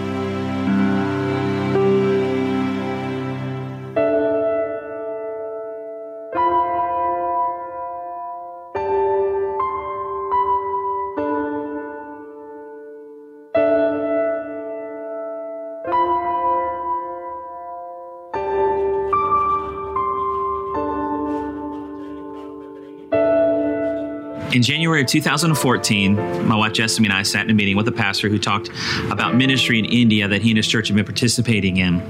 In 24.60 24.64
January 24.64 25.00
of 25.00 25.06
2014, 25.06 26.46
my 26.46 26.54
wife 26.54 26.74
Jessamy 26.74 27.08
and 27.08 27.16
I 27.16 27.22
sat 27.22 27.46
in 27.46 27.50
a 27.50 27.54
meeting 27.54 27.78
with 27.78 27.88
a 27.88 27.92
pastor 27.92 28.28
who 28.28 28.38
talked 28.38 28.68
about 29.10 29.34
ministry 29.34 29.78
in 29.78 29.86
India 29.86 30.28
that 30.28 30.42
he 30.42 30.50
and 30.50 30.58
his 30.58 30.68
church 30.68 30.88
had 30.88 30.96
been 30.96 31.06
participating 31.06 31.78
in. 31.78 32.02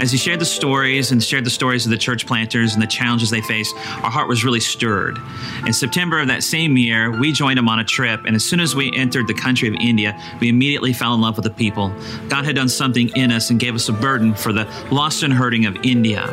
As 0.00 0.12
he 0.12 0.16
shared 0.16 0.40
the 0.40 0.44
stories 0.44 1.10
and 1.10 1.20
shared 1.20 1.44
the 1.44 1.50
stories 1.50 1.84
of 1.84 1.90
the 1.90 1.98
church 1.98 2.24
planters 2.24 2.74
and 2.74 2.80
the 2.80 2.86
challenges 2.86 3.30
they 3.30 3.40
faced, 3.40 3.74
our 4.04 4.10
heart 4.12 4.28
was 4.28 4.44
really 4.44 4.60
stirred. 4.60 5.18
In 5.66 5.72
September 5.72 6.20
of 6.20 6.28
that 6.28 6.44
same 6.44 6.76
year, 6.76 7.10
we 7.10 7.32
joined 7.32 7.58
him 7.58 7.68
on 7.68 7.80
a 7.80 7.84
trip, 7.84 8.20
and 8.24 8.36
as 8.36 8.44
soon 8.44 8.60
as 8.60 8.76
we 8.76 8.92
entered 8.94 9.26
the 9.26 9.34
country 9.34 9.66
of 9.66 9.74
India, 9.74 10.16
we 10.38 10.48
immediately 10.48 10.92
fell 10.92 11.12
in 11.12 11.20
love 11.20 11.34
with 11.34 11.42
the 11.44 11.50
people. 11.50 11.92
God 12.28 12.44
had 12.44 12.54
done 12.54 12.68
something 12.68 13.08
in 13.16 13.32
us 13.32 13.50
and 13.50 13.58
gave 13.58 13.74
us 13.74 13.88
a 13.88 13.92
burden 13.92 14.32
for 14.32 14.52
the 14.52 14.64
lost 14.92 15.24
and 15.24 15.32
hurting 15.32 15.66
of 15.66 15.76
India. 15.82 16.24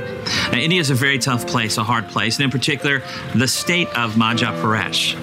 Now, 0.52 0.60
India 0.60 0.80
is 0.80 0.92
a 0.92 0.94
very 0.94 1.18
tough 1.18 1.48
place, 1.48 1.80
a 1.80 1.84
hard 1.84 2.10
place, 2.10 2.36
and 2.36 2.44
in 2.44 2.52
particular, 2.52 3.02
the 3.34 3.48
state 3.48 3.88
of 3.98 4.14
Madhya 4.14 4.54
Pradesh. 4.62 5.18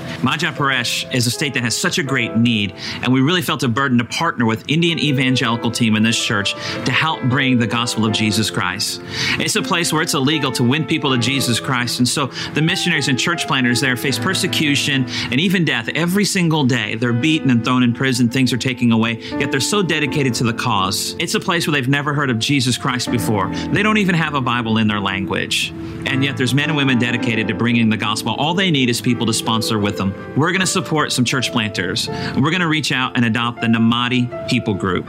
Pradesh 0.48 1.12
is 1.14 1.26
a 1.26 1.30
state 1.30 1.54
that 1.54 1.62
has 1.62 1.76
such 1.76 1.98
a 1.98 2.02
great 2.02 2.36
need, 2.36 2.74
and 3.02 3.12
we 3.12 3.20
really 3.20 3.42
felt 3.42 3.62
a 3.62 3.68
burden 3.68 3.98
to 3.98 4.04
partner 4.04 4.46
with 4.46 4.68
Indian 4.68 4.98
Evangelical 4.98 5.70
Team 5.70 5.96
in 5.96 6.02
this 6.02 6.22
church 6.22 6.54
to 6.84 6.92
help 6.92 7.22
bring 7.24 7.58
the 7.58 7.66
gospel 7.66 8.04
of 8.06 8.12
Jesus 8.12 8.50
Christ. 8.50 9.02
It's 9.38 9.56
a 9.56 9.62
place 9.62 9.92
where 9.92 10.02
it's 10.02 10.14
illegal 10.14 10.50
to 10.52 10.64
win 10.64 10.84
people 10.84 11.12
to 11.12 11.18
Jesus 11.18 11.60
Christ, 11.60 11.98
and 11.98 12.08
so 12.08 12.26
the 12.54 12.62
missionaries 12.62 13.08
and 13.08 13.18
church 13.18 13.46
planters 13.46 13.80
there 13.80 13.96
face 13.96 14.18
persecution 14.18 15.06
and 15.30 15.40
even 15.40 15.64
death 15.64 15.88
every 15.94 16.24
single 16.24 16.64
day. 16.64 16.94
They're 16.94 17.12
beaten 17.12 17.50
and 17.50 17.64
thrown 17.64 17.82
in 17.82 17.92
prison, 17.92 18.28
things 18.28 18.52
are 18.52 18.58
taken 18.58 18.92
away, 18.92 19.18
yet 19.38 19.50
they're 19.50 19.60
so 19.60 19.82
dedicated 19.82 20.34
to 20.34 20.44
the 20.44 20.54
cause. 20.54 21.14
It's 21.18 21.34
a 21.34 21.40
place 21.40 21.66
where 21.66 21.72
they've 21.72 21.88
never 21.88 22.14
heard 22.14 22.30
of 22.30 22.38
Jesus 22.38 22.78
Christ 22.78 23.10
before. 23.10 23.48
They 23.72 23.82
don't 23.82 23.98
even 23.98 24.14
have 24.14 24.34
a 24.34 24.40
Bible 24.40 24.78
in 24.78 24.88
their 24.88 25.00
language. 25.00 25.72
And 26.06 26.24
yet 26.24 26.36
there's 26.36 26.54
men 26.54 26.70
and 26.70 26.76
women 26.76 26.98
dedicated 26.98 27.48
to 27.48 27.54
bringing 27.54 27.90
the 27.90 27.96
gospel. 27.96 28.34
All 28.34 28.54
they 28.54 28.70
need 28.70 28.88
is 28.88 29.00
people 29.00 29.26
to 29.26 29.32
sponsor 29.32 29.78
with 29.78 29.96
them. 29.96 30.14
We're 30.36 30.52
going 30.52 30.60
to 30.60 30.66
support 30.66 31.10
some 31.10 31.24
church 31.24 31.50
planters. 31.50 32.08
We're 32.08 32.50
going 32.50 32.60
to 32.60 32.68
reach 32.68 32.92
out 32.92 33.16
and 33.16 33.24
adopt 33.24 33.60
the 33.60 33.66
Namadi 33.66 34.48
People 34.48 34.74
Group. 34.74 35.08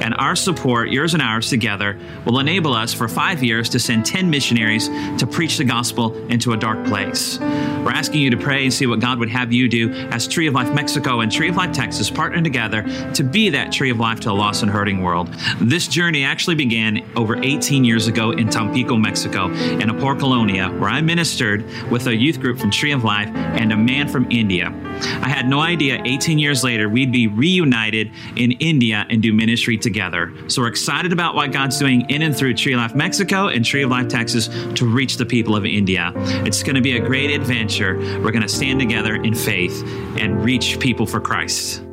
And 0.00 0.14
our 0.14 0.34
support, 0.34 0.90
yours 0.90 1.14
and 1.14 1.22
ours 1.22 1.48
together, 1.48 1.96
will 2.24 2.40
enable 2.40 2.74
us 2.74 2.92
for 2.92 3.08
five 3.08 3.42
years 3.42 3.68
to 3.70 3.78
send 3.78 4.04
10 4.04 4.28
missionaries 4.28 4.88
to 5.18 5.26
preach 5.26 5.58
the 5.58 5.64
gospel 5.64 6.16
into 6.28 6.52
a 6.52 6.56
dark 6.56 6.84
place. 6.86 7.38
We're 7.38 7.90
asking 7.90 8.20
you 8.20 8.30
to 8.30 8.36
pray 8.36 8.64
and 8.64 8.72
see 8.72 8.86
what 8.86 9.00
God 9.00 9.18
would 9.18 9.28
have 9.28 9.52
you 9.52 9.68
do 9.68 9.90
as 10.10 10.26
Tree 10.26 10.48
of 10.48 10.54
Life 10.54 10.72
Mexico 10.74 11.20
and 11.20 11.30
Tree 11.30 11.48
of 11.48 11.56
Life 11.56 11.72
Texas 11.72 12.10
partner 12.10 12.42
together 12.42 12.82
to 13.14 13.22
be 13.22 13.50
that 13.50 13.72
tree 13.72 13.90
of 13.90 13.98
life 13.98 14.20
to 14.20 14.30
a 14.30 14.32
lost 14.32 14.62
and 14.62 14.70
hurting 14.70 15.02
world. 15.02 15.28
This 15.60 15.86
journey 15.86 16.24
actually 16.24 16.56
began 16.56 17.08
over 17.16 17.36
18 17.42 17.84
years 17.84 18.08
ago 18.08 18.32
in 18.32 18.48
Tampico, 18.50 18.96
Mexico, 18.96 19.50
in 19.50 19.88
a 19.88 19.94
poor 19.94 20.16
colonia 20.16 20.68
where 20.68 20.90
I 20.90 21.00
ministered 21.00 21.64
with 21.90 22.06
a 22.08 22.14
youth 22.14 22.40
group 22.40 22.58
from 22.58 22.70
Tree 22.70 22.92
of 22.92 23.04
Life 23.04 23.28
and 23.28 23.72
a 23.72 23.76
man 23.76 24.08
from 24.08 24.30
India. 24.30 24.47
I 24.50 25.28
had 25.28 25.48
no 25.48 25.60
idea 25.60 26.02
18 26.04 26.38
years 26.38 26.64
later 26.64 26.88
we'd 26.88 27.12
be 27.12 27.26
reunited 27.26 28.10
in 28.36 28.52
India 28.52 29.06
and 29.08 29.22
do 29.22 29.32
ministry 29.32 29.76
together. 29.76 30.32
So 30.48 30.62
we're 30.62 30.68
excited 30.68 31.12
about 31.12 31.34
what 31.34 31.52
God's 31.52 31.78
doing 31.78 32.08
in 32.10 32.22
and 32.22 32.36
through 32.36 32.54
Tree 32.54 32.76
Life 32.76 32.94
Mexico 32.94 33.48
and 33.48 33.64
Tree 33.64 33.82
of 33.82 33.90
Life 33.90 34.08
Texas 34.08 34.48
to 34.74 34.86
reach 34.86 35.16
the 35.16 35.26
people 35.26 35.54
of 35.54 35.64
India. 35.64 36.12
It's 36.44 36.62
going 36.62 36.76
to 36.76 36.82
be 36.82 36.96
a 36.96 37.00
great 37.00 37.30
adventure. 37.30 37.96
We're 38.20 38.32
going 38.32 38.42
to 38.42 38.48
stand 38.48 38.80
together 38.80 39.14
in 39.14 39.34
faith 39.34 39.82
and 40.18 40.44
reach 40.44 40.80
people 40.80 41.06
for 41.06 41.20
Christ. 41.20 41.87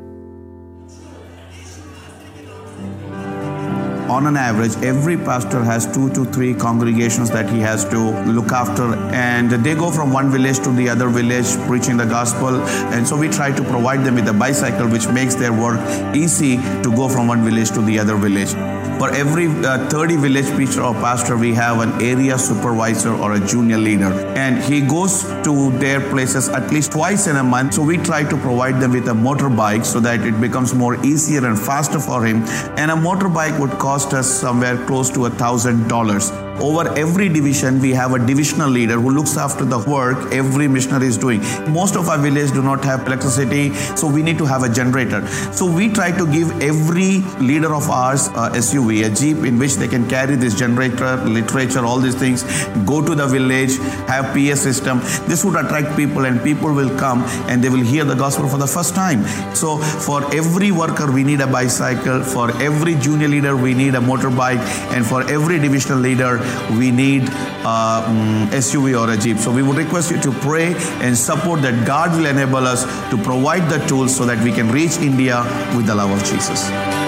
On 4.08 4.26
an 4.26 4.36
average, 4.36 4.76
every 4.82 5.16
pastor 5.16 5.62
has 5.62 5.86
two 5.92 6.08
to 6.14 6.24
three 6.26 6.54
congregations 6.54 7.30
that 7.30 7.50
he 7.50 7.60
has 7.60 7.84
to 7.86 7.98
look 8.24 8.52
after, 8.52 8.94
and 9.12 9.50
they 9.50 9.74
go 9.74 9.90
from 9.90 10.12
one 10.12 10.30
village 10.30 10.58
to 10.60 10.70
the 10.70 10.88
other 10.88 11.08
village 11.08 11.46
preaching 11.66 11.96
the 11.96 12.06
gospel. 12.06 12.60
And 12.94 13.06
so 13.06 13.16
we 13.16 13.28
try 13.28 13.50
to 13.50 13.62
provide 13.64 14.04
them 14.04 14.14
with 14.14 14.28
a 14.28 14.32
bicycle, 14.32 14.88
which 14.88 15.08
makes 15.08 15.34
their 15.34 15.52
work 15.52 15.80
easy 16.14 16.56
to 16.56 16.92
go 16.94 17.08
from 17.08 17.26
one 17.26 17.44
village 17.44 17.70
to 17.70 17.82
the 17.82 17.98
other 17.98 18.16
village. 18.16 18.54
For 18.98 19.10
every 19.10 19.46
uh, 19.46 19.90
30 19.90 20.16
village 20.16 20.46
preacher 20.54 20.82
or 20.82 20.94
pastor, 20.94 21.36
we 21.36 21.52
have 21.52 21.80
an 21.80 22.00
area 22.00 22.38
supervisor 22.38 23.12
or 23.12 23.34
a 23.34 23.46
junior 23.46 23.76
leader. 23.76 24.10
And 24.36 24.56
he 24.62 24.80
goes 24.80 25.24
to 25.44 25.70
their 25.78 26.00
places 26.00 26.48
at 26.48 26.70
least 26.72 26.92
twice 26.92 27.26
in 27.26 27.36
a 27.36 27.44
month. 27.44 27.74
So 27.74 27.82
we 27.82 27.98
try 27.98 28.22
to 28.24 28.36
provide 28.38 28.80
them 28.80 28.92
with 28.92 29.08
a 29.08 29.12
motorbike 29.12 29.84
so 29.84 30.00
that 30.00 30.20
it 30.22 30.40
becomes 30.40 30.72
more 30.74 30.96
easier 31.04 31.46
and 31.46 31.58
faster 31.58 32.00
for 32.00 32.24
him. 32.24 32.42
And 32.78 32.90
a 32.90 32.94
motorbike 32.94 33.60
would 33.60 33.78
cost 33.78 34.14
us 34.14 34.26
somewhere 34.28 34.82
close 34.86 35.10
to 35.10 35.26
a 35.26 35.30
thousand 35.30 35.88
dollars. 35.88 36.32
Over 36.60 36.88
every 36.96 37.28
division, 37.28 37.80
we 37.80 37.90
have 37.90 38.14
a 38.14 38.18
divisional 38.18 38.70
leader 38.70 38.98
who 38.98 39.10
looks 39.10 39.36
after 39.36 39.64
the 39.64 39.78
work 39.78 40.32
every 40.32 40.68
missionary 40.68 41.06
is 41.06 41.18
doing. 41.18 41.40
Most 41.70 41.96
of 41.96 42.08
our 42.08 42.16
villages 42.16 42.50
do 42.50 42.62
not 42.62 42.82
have 42.84 43.06
electricity, 43.06 43.74
so 43.94 44.08
we 44.10 44.22
need 44.22 44.38
to 44.38 44.46
have 44.46 44.62
a 44.62 44.68
generator. 44.68 45.26
So 45.52 45.70
we 45.70 45.90
try 45.92 46.12
to 46.12 46.26
give 46.32 46.50
every 46.62 47.20
leader 47.44 47.74
of 47.74 47.90
ours 47.90 48.28
a 48.28 48.50
SUV, 48.56 49.04
a 49.04 49.14
Jeep 49.14 49.44
in 49.44 49.58
which 49.58 49.74
they 49.74 49.86
can 49.86 50.08
carry 50.08 50.34
this 50.36 50.54
generator, 50.54 51.16
literature, 51.16 51.84
all 51.84 51.98
these 51.98 52.14
things, 52.14 52.42
go 52.86 53.04
to 53.04 53.14
the 53.14 53.26
village, 53.26 53.76
have 54.08 54.32
PA 54.32 54.54
system. 54.54 55.00
This 55.28 55.44
would 55.44 55.56
attract 55.56 55.94
people 55.94 56.24
and 56.24 56.42
people 56.42 56.72
will 56.72 56.96
come 56.98 57.22
and 57.48 57.62
they 57.62 57.68
will 57.68 57.84
hear 57.84 58.04
the 58.04 58.14
gospel 58.14 58.48
for 58.48 58.56
the 58.56 58.66
first 58.66 58.94
time. 58.94 59.24
So 59.54 59.76
for 59.76 60.24
every 60.34 60.72
worker, 60.72 61.12
we 61.12 61.22
need 61.22 61.42
a 61.42 61.46
bicycle. 61.46 62.22
For 62.22 62.50
every 62.62 62.94
junior 62.94 63.28
leader, 63.28 63.56
we 63.56 63.74
need 63.74 63.94
a 63.94 64.00
motorbike. 64.00 64.60
And 64.96 65.04
for 65.04 65.22
every 65.30 65.58
divisional 65.58 65.98
leader, 65.98 66.40
we 66.78 66.90
need 66.90 67.22
uh, 67.64 68.04
mm, 68.06 68.46
SUV 68.48 68.98
or 69.00 69.12
a 69.12 69.16
Jeep. 69.16 69.38
So 69.38 69.52
we 69.52 69.62
would 69.62 69.76
request 69.76 70.10
you 70.10 70.20
to 70.20 70.32
pray 70.32 70.74
and 71.00 71.16
support 71.16 71.62
that 71.62 71.86
God 71.86 72.16
will 72.16 72.26
enable 72.26 72.66
us 72.66 72.84
to 73.10 73.16
provide 73.18 73.68
the 73.70 73.84
tools 73.86 74.16
so 74.16 74.24
that 74.26 74.42
we 74.42 74.52
can 74.52 74.70
reach 74.70 74.96
India 74.98 75.42
with 75.76 75.86
the 75.86 75.94
love 75.94 76.10
of 76.10 76.24
Jesus. 76.24 77.05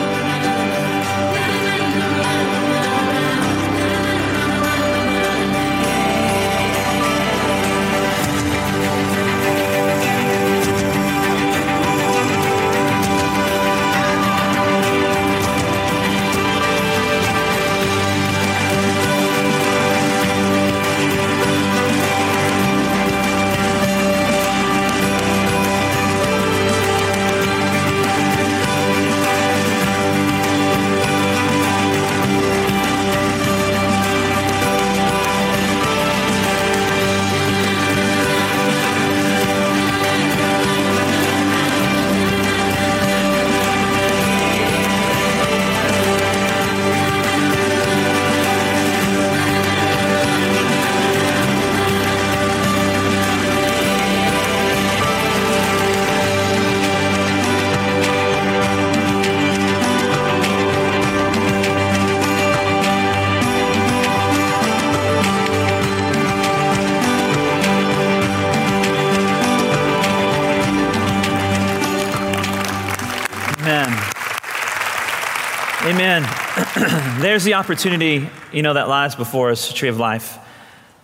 The 77.49 77.55
opportunity, 77.55 78.29
you 78.53 78.61
know, 78.61 78.75
that 78.75 78.91
lies 78.91 79.15
before 79.15 79.51
us, 79.51 79.73
tree 79.73 79.89
of 79.89 79.99
life. 79.99 80.37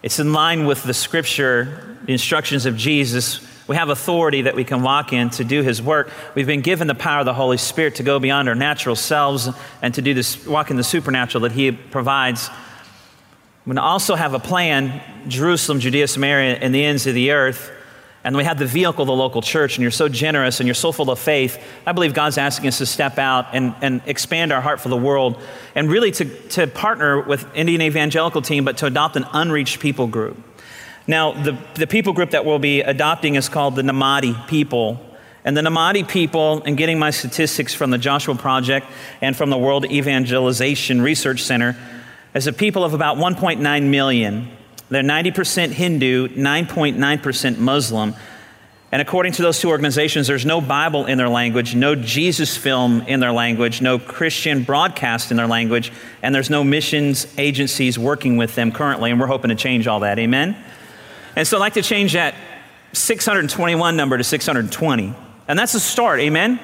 It's 0.03 0.18
in 0.18 0.34
line 0.34 0.66
with 0.66 0.82
the 0.82 0.92
scripture, 0.92 1.97
the 2.05 2.12
instructions 2.12 2.66
of 2.66 2.76
Jesus. 2.76 3.40
We 3.66 3.76
have 3.76 3.88
authority 3.88 4.42
that 4.42 4.55
we 4.55 4.62
can 4.62 4.82
walk 4.82 5.14
in 5.14 5.30
to 5.30 5.45
do 5.45 5.62
his 5.62 5.80
work. 5.80 6.12
We've 6.34 6.47
been 6.47 6.61
given 6.61 6.86
the 6.86 6.95
power 6.95 7.20
of 7.20 7.24
the 7.24 7.32
Holy 7.32 7.57
Spirit 7.57 7.95
to 7.95 8.03
go 8.03 8.18
beyond 8.18 8.51
our 8.51 8.55
natural 8.55 8.95
selves 8.95 9.49
and 9.80 9.95
to 9.95 10.03
do 10.03 10.12
this, 10.12 10.47
walk 10.47 10.70
in 10.70 10.76
the 10.76 10.84
supernatural 10.84 11.40
that 11.45 11.53
he 11.53 11.72
provides. 11.72 12.51
We 13.64 13.74
also 13.78 14.14
have 14.14 14.34
a 14.34 14.38
plan 14.38 15.01
Jerusalem, 15.26 15.80
Judea, 15.80 16.09
Samaria, 16.09 16.57
and 16.57 16.74
the 16.74 16.84
ends 16.84 17.07
of 17.07 17.14
the 17.14 17.30
earth 17.30 17.72
and 18.25 18.35
we 18.35 18.45
have 18.45 18.59
the 18.59 18.66
vehicle, 18.66 19.05
the 19.05 19.12
local 19.12 19.43
church, 19.43 19.77
and 19.77 19.83
you're 19.83 19.91
so 19.91 20.09
generous 20.09 20.59
and 20.59 20.66
you're 20.66 20.75
so 20.75 20.93
full 20.93 21.11
of 21.11 21.18
faith, 21.18 21.62
I 21.87 21.93
believe 21.93 22.14
God's 22.14 22.39
asking 22.39 22.68
us 22.68 22.79
to 22.79 22.87
step 22.87 23.18
out 23.18 23.49
and, 23.53 23.75
and 23.83 24.01
expand 24.07 24.51
our 24.51 24.62
heart 24.62 24.81
for 24.81 24.89
the 24.89 24.97
world 24.97 25.41
and 25.75 25.91
really 25.91 26.11
to, 26.12 26.25
to 26.25 26.66
partner 26.66 27.20
with 27.20 27.47
Indian 27.55 27.83
Evangelical 27.83 28.41
Team, 28.41 28.64
but 28.64 28.79
to 28.79 28.87
adopt 28.87 29.16
an 29.16 29.27
unreached 29.35 29.79
people 29.79 30.07
group. 30.07 30.39
Now, 31.07 31.33
the, 31.33 31.59
the 31.75 31.87
people 31.87 32.14
group 32.14 32.31
that 32.31 32.47
we'll 32.47 32.59
be 32.59 32.81
adopting 32.81 33.35
is 33.35 33.51
called 33.51 33.77
the 33.77 33.83
Namadi 33.83 34.49
people. 34.49 34.99
And 35.45 35.55
the 35.55 35.61
Namadi 35.61 36.09
people, 36.09 36.62
and 36.64 36.79
getting 36.79 36.99
my 36.99 37.11
statistics 37.11 37.75
from 37.75 37.91
the 37.91 37.99
Joshua 37.99 38.35
Project 38.35 38.87
and 39.20 39.37
from 39.37 39.51
the 39.51 39.59
World 39.59 39.85
Evangelization 39.85 41.03
Research 41.03 41.43
Center, 41.43 41.77
is 42.35 42.47
a 42.47 42.53
people 42.55 42.85
of 42.85 42.95
about 42.95 43.18
1.9 43.18 43.83
million. 43.91 44.49
They're 44.91 45.03
90% 45.03 45.70
Hindu, 45.70 46.28
9.9% 46.28 47.59
Muslim. 47.59 48.14
And 48.93 49.03
according 49.03 49.32
to 49.32 49.43
those 49.43 49.59
two 49.59 49.70
organizations, 49.70 50.28
there's 50.28 50.47
no 50.47 50.61
Bible 50.61 51.07
in 51.07 51.18
their 51.18 51.28
language, 51.28 51.74
no 51.74 51.97
Jesus 51.97 52.57
film 52.57 53.01
in 53.03 53.18
their 53.18 53.32
language, 53.32 53.82
no 53.82 53.99
Christian 53.99 54.62
broadcast 54.62 55.32
in 55.32 55.37
their 55.37 55.49
language, 55.49 55.91
and 56.22 56.32
there's 56.32 56.51
no 56.51 56.62
missions 56.62 57.26
agencies 57.37 57.99
working 57.99 58.37
with 58.37 58.55
them 58.55 58.70
currently. 58.70 59.11
And 59.11 59.18
we're 59.18 59.26
hoping 59.26 59.49
to 59.49 59.57
change 59.57 59.89
all 59.89 60.01
that. 60.01 60.18
Amen? 60.20 60.57
And 61.35 61.45
so 61.49 61.57
I'd 61.57 61.61
like 61.61 61.72
to 61.74 61.82
change 61.82 62.12
that 62.12 62.35
621 62.93 63.97
number 63.97 64.16
to 64.16 64.22
620. 64.22 65.14
And 65.49 65.59
that's 65.59 65.74
a 65.74 65.80
start. 65.80 66.20
Amen? 66.20 66.61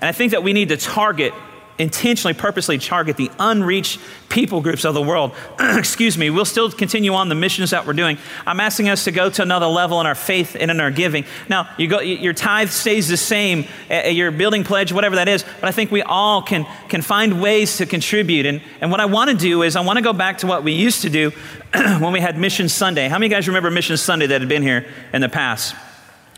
And 0.00 0.08
I 0.08 0.12
think 0.12 0.32
that 0.32 0.42
we 0.42 0.52
need 0.52 0.70
to 0.70 0.76
target 0.76 1.34
intentionally, 1.78 2.34
purposely 2.34 2.78
target 2.78 3.16
the 3.16 3.30
unreached 3.38 4.00
people 4.28 4.60
groups 4.60 4.84
of 4.84 4.94
the 4.94 5.02
world. 5.02 5.32
Excuse 5.60 6.18
me, 6.18 6.28
we'll 6.30 6.44
still 6.44 6.70
continue 6.70 7.14
on 7.14 7.28
the 7.28 7.34
missions 7.34 7.70
that 7.70 7.86
we're 7.86 7.92
doing. 7.92 8.18
I'm 8.46 8.60
asking 8.60 8.88
us 8.88 9.04
to 9.04 9.12
go 9.12 9.30
to 9.30 9.42
another 9.42 9.66
level 9.66 10.00
in 10.00 10.06
our 10.06 10.14
faith 10.14 10.56
and 10.58 10.70
in 10.70 10.80
our 10.80 10.90
giving. 10.90 11.24
Now, 11.48 11.70
you 11.78 11.88
go, 11.88 12.00
your 12.00 12.32
tithe 12.32 12.70
stays 12.70 13.08
the 13.08 13.16
same, 13.16 13.64
your 13.90 14.30
building 14.30 14.64
pledge, 14.64 14.92
whatever 14.92 15.16
that 15.16 15.28
is, 15.28 15.44
but 15.60 15.68
I 15.68 15.72
think 15.72 15.90
we 15.90 16.02
all 16.02 16.42
can, 16.42 16.66
can 16.88 17.02
find 17.02 17.40
ways 17.40 17.78
to 17.78 17.86
contribute. 17.86 18.46
And, 18.46 18.60
and 18.80 18.90
what 18.90 19.00
I 19.00 19.06
want 19.06 19.30
to 19.30 19.36
do 19.36 19.62
is 19.62 19.76
I 19.76 19.80
want 19.80 19.98
to 19.98 20.02
go 20.02 20.12
back 20.12 20.38
to 20.38 20.46
what 20.46 20.64
we 20.64 20.72
used 20.72 21.02
to 21.02 21.10
do 21.10 21.30
when 21.72 22.12
we 22.12 22.20
had 22.20 22.38
Mission 22.38 22.68
Sunday. 22.68 23.08
How 23.08 23.18
many 23.18 23.28
guys 23.28 23.46
remember 23.46 23.70
Mission 23.70 23.96
Sunday 23.96 24.26
that 24.26 24.40
had 24.40 24.48
been 24.48 24.62
here 24.62 24.86
in 25.12 25.20
the 25.20 25.28
past? 25.28 25.74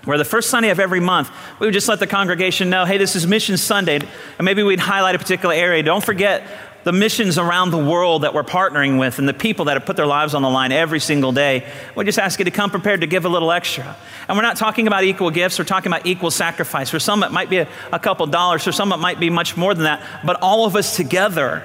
Where 0.04 0.18
the 0.18 0.24
first 0.24 0.50
Sunday 0.50 0.70
of 0.70 0.80
every 0.80 1.00
month, 1.00 1.30
we 1.58 1.66
would 1.66 1.74
just 1.74 1.88
let 1.88 1.98
the 1.98 2.06
congregation 2.06 2.70
know, 2.70 2.84
hey, 2.84 2.98
this 2.98 3.16
is 3.16 3.26
Mission 3.26 3.56
Sunday. 3.56 3.96
And 3.96 4.44
maybe 4.44 4.62
we'd 4.62 4.80
highlight 4.80 5.14
a 5.14 5.18
particular 5.18 5.54
area. 5.54 5.82
Don't 5.82 6.04
forget 6.04 6.42
the 6.84 6.92
missions 6.92 7.36
around 7.36 7.70
the 7.70 7.78
world 7.78 8.22
that 8.22 8.32
we're 8.32 8.42
partnering 8.42 8.98
with 8.98 9.18
and 9.18 9.28
the 9.28 9.34
people 9.34 9.66
that 9.66 9.76
have 9.76 9.84
put 9.84 9.96
their 9.96 10.06
lives 10.06 10.34
on 10.34 10.42
the 10.42 10.48
line 10.48 10.72
every 10.72 11.00
single 11.00 11.32
day. 11.32 11.70
We 11.94 12.04
just 12.04 12.18
ask 12.18 12.38
you 12.38 12.46
to 12.46 12.50
come 12.50 12.70
prepared 12.70 13.02
to 13.02 13.06
give 13.06 13.26
a 13.26 13.28
little 13.28 13.52
extra. 13.52 13.96
And 14.28 14.36
we're 14.38 14.42
not 14.42 14.56
talking 14.56 14.86
about 14.86 15.04
equal 15.04 15.30
gifts, 15.30 15.58
we're 15.58 15.66
talking 15.66 15.92
about 15.92 16.06
equal 16.06 16.30
sacrifice. 16.30 16.88
For 16.88 16.98
some, 16.98 17.22
it 17.22 17.32
might 17.32 17.50
be 17.50 17.58
a, 17.58 17.68
a 17.92 17.98
couple 17.98 18.26
dollars, 18.26 18.64
for 18.64 18.72
some, 18.72 18.92
it 18.92 18.96
might 18.96 19.20
be 19.20 19.28
much 19.28 19.56
more 19.56 19.74
than 19.74 19.84
that. 19.84 20.02
But 20.24 20.40
all 20.40 20.64
of 20.64 20.74
us 20.74 20.96
together, 20.96 21.64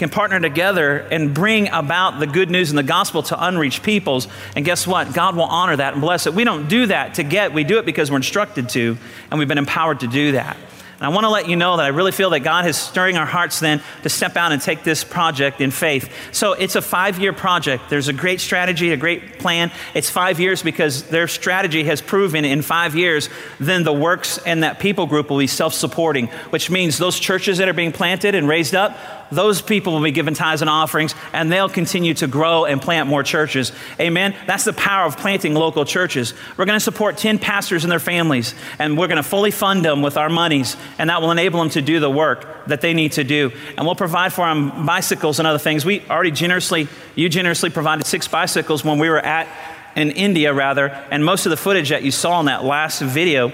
can 0.00 0.08
partner 0.08 0.40
together 0.40 0.98
and 0.98 1.32
bring 1.32 1.68
about 1.68 2.18
the 2.18 2.26
good 2.26 2.50
news 2.50 2.70
and 2.70 2.78
the 2.78 2.82
gospel 2.82 3.22
to 3.22 3.46
unreached 3.46 3.82
peoples. 3.82 4.26
And 4.56 4.64
guess 4.64 4.86
what? 4.86 5.14
God 5.14 5.36
will 5.36 5.44
honor 5.44 5.76
that 5.76 5.92
and 5.92 6.02
bless 6.02 6.26
it. 6.26 6.34
We 6.34 6.42
don't 6.42 6.68
do 6.68 6.86
that 6.86 7.14
to 7.14 7.22
get, 7.22 7.52
we 7.52 7.62
do 7.62 7.78
it 7.78 7.84
because 7.84 8.10
we're 8.10 8.16
instructed 8.16 8.70
to, 8.70 8.96
and 9.30 9.38
we've 9.38 9.46
been 9.46 9.58
empowered 9.58 10.00
to 10.00 10.08
do 10.08 10.32
that. 10.32 10.56
And 11.00 11.06
I 11.06 11.14
want 11.14 11.24
to 11.24 11.30
let 11.30 11.48
you 11.48 11.56
know 11.56 11.78
that 11.78 11.86
I 11.86 11.88
really 11.88 12.12
feel 12.12 12.28
that 12.30 12.40
God 12.40 12.66
is 12.66 12.76
stirring 12.76 13.16
our 13.16 13.24
hearts 13.24 13.58
then 13.58 13.80
to 14.02 14.10
step 14.10 14.36
out 14.36 14.52
and 14.52 14.60
take 14.60 14.84
this 14.84 15.02
project 15.02 15.62
in 15.62 15.70
faith. 15.70 16.12
So 16.30 16.52
it's 16.52 16.76
a 16.76 16.82
five 16.82 17.18
year 17.18 17.32
project. 17.32 17.88
There's 17.88 18.08
a 18.08 18.12
great 18.12 18.38
strategy, 18.38 18.92
a 18.92 18.98
great 18.98 19.38
plan. 19.38 19.72
It's 19.94 20.10
five 20.10 20.38
years 20.38 20.62
because 20.62 21.04
their 21.04 21.26
strategy 21.26 21.84
has 21.84 22.02
proven 22.02 22.44
in 22.44 22.60
five 22.60 22.94
years, 22.94 23.30
then 23.58 23.82
the 23.82 23.94
works 23.94 24.36
and 24.44 24.62
that 24.62 24.78
people 24.78 25.06
group 25.06 25.30
will 25.30 25.38
be 25.38 25.46
self 25.46 25.72
supporting, 25.72 26.26
which 26.50 26.68
means 26.68 26.98
those 26.98 27.18
churches 27.18 27.56
that 27.58 27.68
are 27.68 27.72
being 27.72 27.92
planted 27.92 28.34
and 28.34 28.46
raised 28.46 28.74
up, 28.74 28.94
those 29.30 29.62
people 29.62 29.92
will 29.92 30.02
be 30.02 30.10
given 30.10 30.34
tithes 30.34 30.60
and 30.60 30.70
offerings, 30.70 31.14
and 31.32 31.50
they'll 31.50 31.68
continue 31.68 32.14
to 32.14 32.26
grow 32.26 32.64
and 32.64 32.82
plant 32.82 33.08
more 33.08 33.22
churches. 33.22 33.72
Amen. 34.00 34.34
That's 34.46 34.64
the 34.64 34.72
power 34.72 35.06
of 35.06 35.16
planting 35.16 35.54
local 35.54 35.84
churches. 35.84 36.34
We're 36.56 36.64
going 36.64 36.76
to 36.76 36.84
support 36.84 37.16
10 37.16 37.38
pastors 37.38 37.84
and 37.84 37.90
their 37.90 38.00
families, 38.00 38.54
and 38.78 38.98
we're 38.98 39.08
going 39.08 39.16
to 39.16 39.22
fully 39.22 39.50
fund 39.50 39.84
them 39.84 40.02
with 40.02 40.16
our 40.16 40.28
monies, 40.28 40.76
and 40.98 41.10
that 41.10 41.20
will 41.22 41.30
enable 41.30 41.60
them 41.60 41.70
to 41.70 41.82
do 41.82 42.00
the 42.00 42.10
work 42.10 42.66
that 42.66 42.80
they 42.80 42.94
need 42.94 43.12
to 43.12 43.24
do. 43.24 43.52
And 43.76 43.86
we'll 43.86 43.94
provide 43.94 44.32
for 44.32 44.46
them 44.46 44.86
bicycles 44.86 45.38
and 45.38 45.46
other 45.46 45.58
things. 45.58 45.84
We 45.84 46.02
already 46.08 46.30
generously, 46.30 46.88
you 47.14 47.28
generously 47.28 47.70
provided 47.70 48.06
six 48.06 48.28
bicycles 48.28 48.84
when 48.84 48.98
we 48.98 49.08
were 49.08 49.18
at 49.18 49.48
in 49.96 50.10
India, 50.10 50.54
rather, 50.54 50.88
and 51.10 51.24
most 51.24 51.46
of 51.46 51.50
the 51.50 51.56
footage 51.56 51.88
that 51.88 52.02
you 52.02 52.10
saw 52.10 52.38
in 52.40 52.46
that 52.46 52.64
last 52.64 53.00
video 53.00 53.52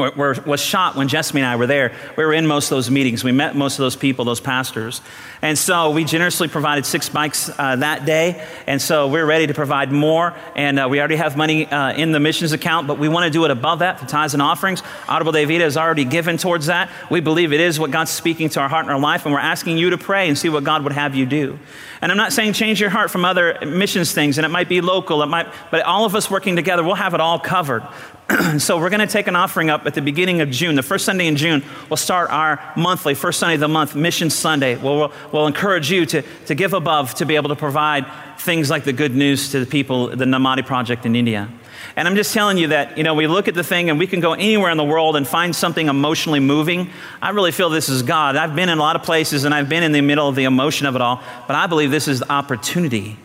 were, 0.00 0.10
were, 0.16 0.36
was 0.46 0.60
shot 0.60 0.96
when 0.96 1.08
Jesse 1.08 1.38
and 1.38 1.46
I 1.46 1.56
were 1.56 1.66
there. 1.66 1.92
We 2.16 2.24
were 2.24 2.32
in 2.32 2.46
most 2.46 2.66
of 2.66 2.76
those 2.76 2.90
meetings. 2.90 3.22
We 3.22 3.32
met 3.32 3.54
most 3.54 3.78
of 3.78 3.82
those 3.82 3.96
people, 3.96 4.24
those 4.24 4.40
pastors. 4.40 5.00
And 5.42 5.56
so 5.56 5.90
we 5.90 6.04
generously 6.04 6.48
provided 6.48 6.84
six 6.84 7.08
bikes 7.08 7.50
uh, 7.58 7.76
that 7.76 8.04
day. 8.04 8.46
And 8.66 8.80
so 8.80 9.08
we're 9.08 9.24
ready 9.24 9.46
to 9.46 9.54
provide 9.54 9.92
more. 9.92 10.34
And 10.56 10.78
uh, 10.78 10.88
we 10.90 10.98
already 10.98 11.16
have 11.16 11.36
money 11.36 11.66
uh, 11.66 11.92
in 11.92 12.12
the 12.12 12.20
missions 12.20 12.52
account, 12.52 12.86
but 12.86 12.98
we 12.98 13.08
want 13.08 13.24
to 13.24 13.30
do 13.30 13.44
it 13.44 13.50
above 13.50 13.78
that 13.78 14.00
for 14.00 14.06
tithes 14.06 14.34
and 14.34 14.42
offerings. 14.42 14.82
Árbol 15.06 15.32
de 15.32 15.44
Vida 15.44 15.64
has 15.64 15.76
already 15.76 16.04
given 16.04 16.36
towards 16.36 16.66
that. 16.66 16.90
We 17.10 17.20
believe 17.20 17.52
it 17.52 17.60
is 17.60 17.78
what 17.78 17.90
God's 17.90 18.10
speaking 18.10 18.48
to 18.50 18.60
our 18.60 18.68
heart 18.68 18.84
and 18.84 18.92
our 18.92 19.00
life. 19.00 19.24
And 19.24 19.32
we're 19.32 19.40
asking 19.40 19.78
you 19.78 19.90
to 19.90 19.98
pray 19.98 20.28
and 20.28 20.36
see 20.36 20.48
what 20.48 20.64
God 20.64 20.82
would 20.84 20.92
have 20.92 21.14
you 21.14 21.26
do. 21.26 21.58
And 22.02 22.10
I'm 22.10 22.18
not 22.18 22.32
saying 22.32 22.54
change 22.54 22.80
your 22.80 22.90
heart 22.90 23.10
from 23.10 23.24
other 23.24 23.58
missions 23.66 24.12
things, 24.12 24.38
and 24.38 24.44
it 24.44 24.48
might 24.48 24.68
be 24.68 24.80
local, 24.80 25.22
it 25.22 25.26
might, 25.26 25.48
but 25.70 25.82
all 25.82 26.06
of 26.06 26.14
us 26.14 26.30
working 26.30 26.56
together, 26.56 26.82
we'll 26.82 26.94
have 26.94 27.14
it 27.14 27.20
all 27.20 27.38
covered. 27.38 27.86
so 28.58 28.78
we're 28.78 28.90
going 28.90 29.00
to 29.00 29.06
take 29.06 29.26
an 29.26 29.36
offering 29.36 29.70
up 29.70 29.86
at 29.86 29.94
the 29.94 30.02
beginning 30.02 30.40
of 30.40 30.50
June. 30.50 30.74
The 30.74 30.82
first 30.82 31.04
Sunday 31.04 31.26
in 31.26 31.36
June, 31.36 31.64
we'll 31.88 31.96
start 31.96 32.30
our 32.30 32.60
monthly, 32.76 33.14
first 33.14 33.40
Sunday 33.40 33.54
of 33.54 33.60
the 33.60 33.68
month, 33.68 33.96
Mission 33.96 34.30
Sunday. 34.30 34.76
We'll, 34.76 34.96
we'll, 34.96 35.12
we'll 35.32 35.46
encourage 35.46 35.90
you 35.90 36.06
to, 36.06 36.22
to 36.46 36.54
give 36.54 36.72
above 36.72 37.14
to 37.14 37.26
be 37.26 37.36
able 37.36 37.48
to 37.48 37.56
provide 37.56 38.06
things 38.38 38.70
like 38.70 38.84
the 38.84 38.92
good 38.92 39.14
news 39.14 39.50
to 39.52 39.60
the 39.60 39.66
people, 39.66 40.08
the 40.08 40.24
Namadi 40.24 40.64
Project 40.64 41.06
in 41.06 41.16
India. 41.16 41.48
And 41.96 42.06
I'm 42.06 42.14
just 42.14 42.32
telling 42.32 42.56
you 42.56 42.68
that, 42.68 42.96
you 42.96 43.02
know, 43.02 43.14
we 43.14 43.26
look 43.26 43.48
at 43.48 43.54
the 43.54 43.64
thing 43.64 43.90
and 43.90 43.98
we 43.98 44.06
can 44.06 44.20
go 44.20 44.34
anywhere 44.34 44.70
in 44.70 44.76
the 44.76 44.84
world 44.84 45.16
and 45.16 45.26
find 45.26 45.56
something 45.56 45.88
emotionally 45.88 46.40
moving. 46.40 46.90
I 47.20 47.30
really 47.30 47.52
feel 47.52 47.68
this 47.68 47.88
is 47.88 48.02
God. 48.02 48.36
I've 48.36 48.54
been 48.54 48.68
in 48.68 48.78
a 48.78 48.80
lot 48.80 48.96
of 48.96 49.02
places 49.02 49.44
and 49.44 49.54
I've 49.54 49.68
been 49.68 49.82
in 49.82 49.92
the 49.92 50.02
middle 50.02 50.28
of 50.28 50.36
the 50.36 50.44
emotion 50.44 50.86
of 50.86 50.94
it 50.94 51.02
all, 51.02 51.22
but 51.48 51.56
I 51.56 51.66
believe 51.66 51.90
this 51.90 52.06
is 52.06 52.20
the 52.20 52.30
opportunity 52.30 53.16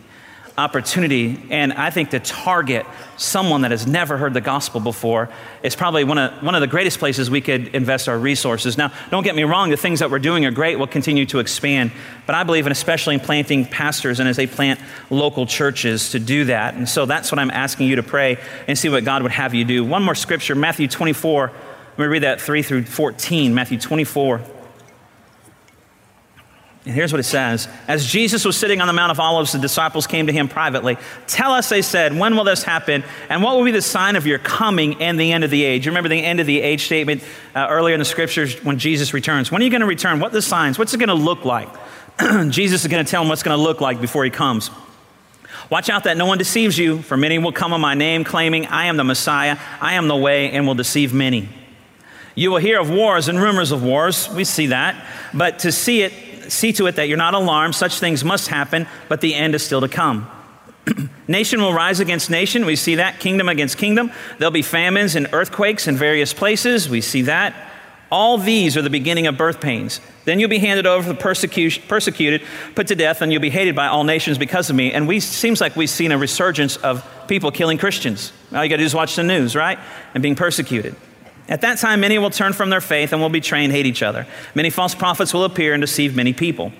opportunity, 0.58 1.38
and 1.50 1.72
I 1.72 1.90
think 1.90 2.10
to 2.10 2.20
target 2.20 2.86
someone 3.18 3.62
that 3.62 3.70
has 3.70 3.86
never 3.86 4.16
heard 4.16 4.32
the 4.32 4.40
gospel 4.40 4.80
before 4.80 5.28
is 5.62 5.76
probably 5.76 6.04
one 6.04 6.16
of, 6.16 6.42
one 6.42 6.54
of 6.54 6.62
the 6.62 6.66
greatest 6.66 6.98
places 6.98 7.30
we 7.30 7.40
could 7.40 7.68
invest 7.74 8.08
our 8.08 8.18
resources. 8.18 8.78
Now, 8.78 8.90
don't 9.10 9.22
get 9.22 9.36
me 9.36 9.44
wrong, 9.44 9.68
the 9.68 9.76
things 9.76 10.00
that 10.00 10.10
we're 10.10 10.18
doing 10.18 10.46
are 10.46 10.50
great, 10.50 10.76
we'll 10.76 10.86
continue 10.86 11.26
to 11.26 11.40
expand, 11.40 11.92
but 12.24 12.34
I 12.34 12.42
believe 12.42 12.64
in 12.64 12.72
especially 12.72 13.14
in 13.14 13.20
planting 13.20 13.66
pastors 13.66 14.18
and 14.18 14.28
as 14.28 14.36
they 14.36 14.46
plant 14.46 14.80
local 15.10 15.46
churches 15.46 16.10
to 16.10 16.18
do 16.18 16.46
that. 16.46 16.74
And 16.74 16.88
so 16.88 17.04
that's 17.04 17.30
what 17.30 17.38
I'm 17.38 17.50
asking 17.50 17.88
you 17.88 17.96
to 17.96 18.02
pray 18.02 18.38
and 18.66 18.78
see 18.78 18.88
what 18.88 19.04
God 19.04 19.22
would 19.22 19.32
have 19.32 19.52
you 19.52 19.64
do. 19.64 19.84
One 19.84 20.02
more 20.02 20.14
scripture, 20.14 20.54
Matthew 20.54 20.88
24. 20.88 21.52
Let 21.98 21.98
me 21.98 22.06
read 22.06 22.22
that 22.22 22.40
3 22.40 22.62
through 22.62 22.84
14. 22.84 23.54
Matthew 23.54 23.78
24. 23.78 24.55
And 26.86 26.94
here's 26.94 27.12
what 27.12 27.18
it 27.18 27.24
says 27.24 27.68
As 27.88 28.06
Jesus 28.06 28.44
was 28.44 28.56
sitting 28.56 28.80
on 28.80 28.86
the 28.86 28.92
Mount 28.92 29.10
of 29.10 29.18
Olives, 29.18 29.52
the 29.52 29.58
disciples 29.58 30.06
came 30.06 30.28
to 30.28 30.32
him 30.32 30.48
privately. 30.48 30.96
Tell 31.26 31.52
us, 31.52 31.68
they 31.68 31.82
said, 31.82 32.16
when 32.16 32.36
will 32.36 32.44
this 32.44 32.62
happen? 32.62 33.02
And 33.28 33.42
what 33.42 33.56
will 33.56 33.64
be 33.64 33.72
the 33.72 33.82
sign 33.82 34.14
of 34.14 34.24
your 34.24 34.38
coming 34.38 35.02
and 35.02 35.18
the 35.18 35.32
end 35.32 35.42
of 35.42 35.50
the 35.50 35.64
age? 35.64 35.84
You 35.84 35.90
remember 35.90 36.08
the 36.08 36.24
end 36.24 36.38
of 36.38 36.46
the 36.46 36.62
age 36.62 36.84
statement 36.84 37.24
uh, 37.56 37.66
earlier 37.68 37.94
in 37.94 37.98
the 37.98 38.04
scriptures 38.04 38.64
when 38.64 38.78
Jesus 38.78 39.12
returns. 39.12 39.50
When 39.50 39.60
are 39.60 39.64
you 39.64 39.70
going 39.70 39.80
to 39.80 39.86
return? 39.86 40.20
What 40.20 40.30
the 40.30 40.40
signs? 40.40 40.78
What's 40.78 40.94
it 40.94 40.98
going 40.98 41.08
to 41.08 41.14
look 41.14 41.44
like? 41.44 41.68
Jesus 42.48 42.82
is 42.82 42.86
going 42.90 43.04
to 43.04 43.10
tell 43.10 43.22
them 43.22 43.28
what's 43.28 43.42
going 43.42 43.58
to 43.58 43.62
look 43.62 43.80
like 43.80 44.00
before 44.00 44.24
he 44.24 44.30
comes. 44.30 44.70
Watch 45.68 45.90
out 45.90 46.04
that 46.04 46.16
no 46.16 46.26
one 46.26 46.38
deceives 46.38 46.78
you, 46.78 47.02
for 47.02 47.16
many 47.16 47.38
will 47.38 47.50
come 47.50 47.72
in 47.72 47.80
my 47.80 47.94
name, 47.94 48.22
claiming, 48.22 48.66
I 48.66 48.86
am 48.86 48.96
the 48.96 49.02
Messiah, 49.02 49.58
I 49.80 49.94
am 49.94 50.06
the 50.06 50.16
way, 50.16 50.52
and 50.52 50.68
will 50.68 50.76
deceive 50.76 51.12
many. 51.12 51.48
You 52.36 52.50
will 52.50 52.58
hear 52.58 52.78
of 52.78 52.90
wars 52.90 53.28
and 53.28 53.40
rumors 53.40 53.72
of 53.72 53.82
wars. 53.82 54.28
We 54.28 54.44
see 54.44 54.66
that. 54.66 54.94
But 55.32 55.60
to 55.60 55.72
see 55.72 56.02
it, 56.02 56.12
see 56.50 56.72
to 56.74 56.86
it 56.86 56.96
that 56.96 57.08
you're 57.08 57.16
not 57.16 57.34
alarmed. 57.34 57.74
Such 57.74 57.98
things 57.98 58.24
must 58.24 58.48
happen, 58.48 58.86
but 59.08 59.20
the 59.20 59.34
end 59.34 59.54
is 59.54 59.64
still 59.64 59.80
to 59.80 59.88
come. 59.88 60.30
nation 61.28 61.60
will 61.60 61.72
rise 61.72 62.00
against 62.00 62.30
nation. 62.30 62.64
We 62.64 62.76
see 62.76 62.96
that. 62.96 63.20
Kingdom 63.20 63.48
against 63.48 63.78
kingdom. 63.78 64.12
There'll 64.38 64.52
be 64.52 64.62
famines 64.62 65.16
and 65.16 65.28
earthquakes 65.32 65.88
in 65.88 65.96
various 65.96 66.32
places. 66.32 66.88
We 66.88 67.00
see 67.00 67.22
that. 67.22 67.54
All 68.10 68.38
these 68.38 68.76
are 68.76 68.82
the 68.82 68.90
beginning 68.90 69.26
of 69.26 69.36
birth 69.36 69.60
pains. 69.60 70.00
Then 70.24 70.38
you'll 70.38 70.48
be 70.48 70.58
handed 70.58 70.86
over 70.86 71.12
to 71.12 71.18
persecuted, 71.18 72.42
put 72.74 72.86
to 72.86 72.94
death, 72.94 73.20
and 73.20 73.32
you'll 73.32 73.42
be 73.42 73.50
hated 73.50 73.74
by 73.74 73.88
all 73.88 74.04
nations 74.04 74.38
because 74.38 74.70
of 74.70 74.76
me. 74.76 74.92
And 74.92 75.08
we 75.08 75.18
seems 75.18 75.60
like 75.60 75.74
we've 75.74 75.90
seen 75.90 76.12
a 76.12 76.18
resurgence 76.18 76.76
of 76.76 77.04
people 77.26 77.50
killing 77.50 77.78
Christians. 77.78 78.32
All 78.52 78.62
you 78.62 78.70
got 78.70 78.76
to 78.76 78.82
do 78.82 78.86
is 78.86 78.94
watch 78.94 79.16
the 79.16 79.24
news, 79.24 79.56
right? 79.56 79.78
And 80.14 80.22
being 80.22 80.36
persecuted. 80.36 80.94
At 81.48 81.60
that 81.60 81.78
time, 81.78 82.00
many 82.00 82.18
will 82.18 82.30
turn 82.30 82.52
from 82.52 82.70
their 82.70 82.80
faith 82.80 83.12
and 83.12 83.22
will 83.22 83.28
betray 83.28 83.64
and 83.64 83.72
hate 83.72 83.86
each 83.86 84.02
other. 84.02 84.26
Many 84.54 84.70
false 84.70 84.94
prophets 84.94 85.32
will 85.32 85.44
appear 85.44 85.74
and 85.74 85.80
deceive 85.80 86.16
many 86.16 86.32
people. 86.32 86.72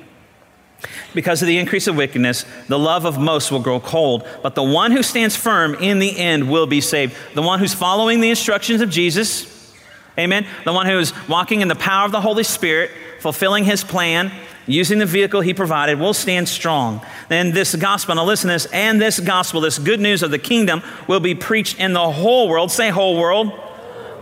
Because 1.15 1.41
of 1.41 1.49
the 1.49 1.59
increase 1.59 1.87
of 1.87 1.97
wickedness, 1.97 2.45
the 2.69 2.79
love 2.79 3.05
of 3.05 3.19
most 3.19 3.51
will 3.51 3.61
grow 3.61 3.81
cold, 3.81 4.27
but 4.43 4.55
the 4.55 4.63
one 4.63 4.91
who 4.91 5.03
stands 5.03 5.35
firm 5.35 5.75
in 5.77 5.99
the 5.99 6.19
end 6.19 6.51
will 6.51 6.67
be 6.67 6.81
saved. 6.81 7.17
The 7.35 7.43
one 7.43 7.61
who's 7.61 7.75
following 7.75 8.21
the 8.21 8.29
instructions 8.29 8.83
of 8.83 8.91
Jesus, 8.91 9.73
amen, 10.19 10.47
the 10.65 10.73
one 10.73 10.87
who's 10.87 11.13
walking 11.29 11.61
in 11.61 11.69
the 11.69 11.77
power 11.77 12.05
of 12.05 12.13
the 12.13 12.21
Holy 12.21 12.45
Spirit, 12.45 12.91
fulfilling 13.21 13.65
his 13.65 13.83
plan, 13.83 14.31
using 14.67 14.99
the 14.99 15.07
vehicle 15.07 15.41
he 15.41 15.55
provided, 15.55 15.99
will 15.99 16.13
stand 16.13 16.49
strong. 16.49 17.01
Then 17.29 17.53
this 17.53 17.75
gospel, 17.75 18.17
now 18.17 18.25
listen 18.25 18.49
to 18.49 18.55
this, 18.55 18.67
and 18.67 19.01
this 19.01 19.19
gospel, 19.21 19.61
this 19.63 19.79
good 19.79 20.01
news 20.01 20.23
of 20.23 20.31
the 20.31 20.39
kingdom, 20.39 20.83
will 21.09 21.21
be 21.21 21.35
preached 21.35 21.79
in 21.79 21.95
the 21.95 22.11
whole 22.11 22.49
world. 22.49 22.71
Say, 22.71 22.91
whole 22.91 23.19
world 23.19 23.53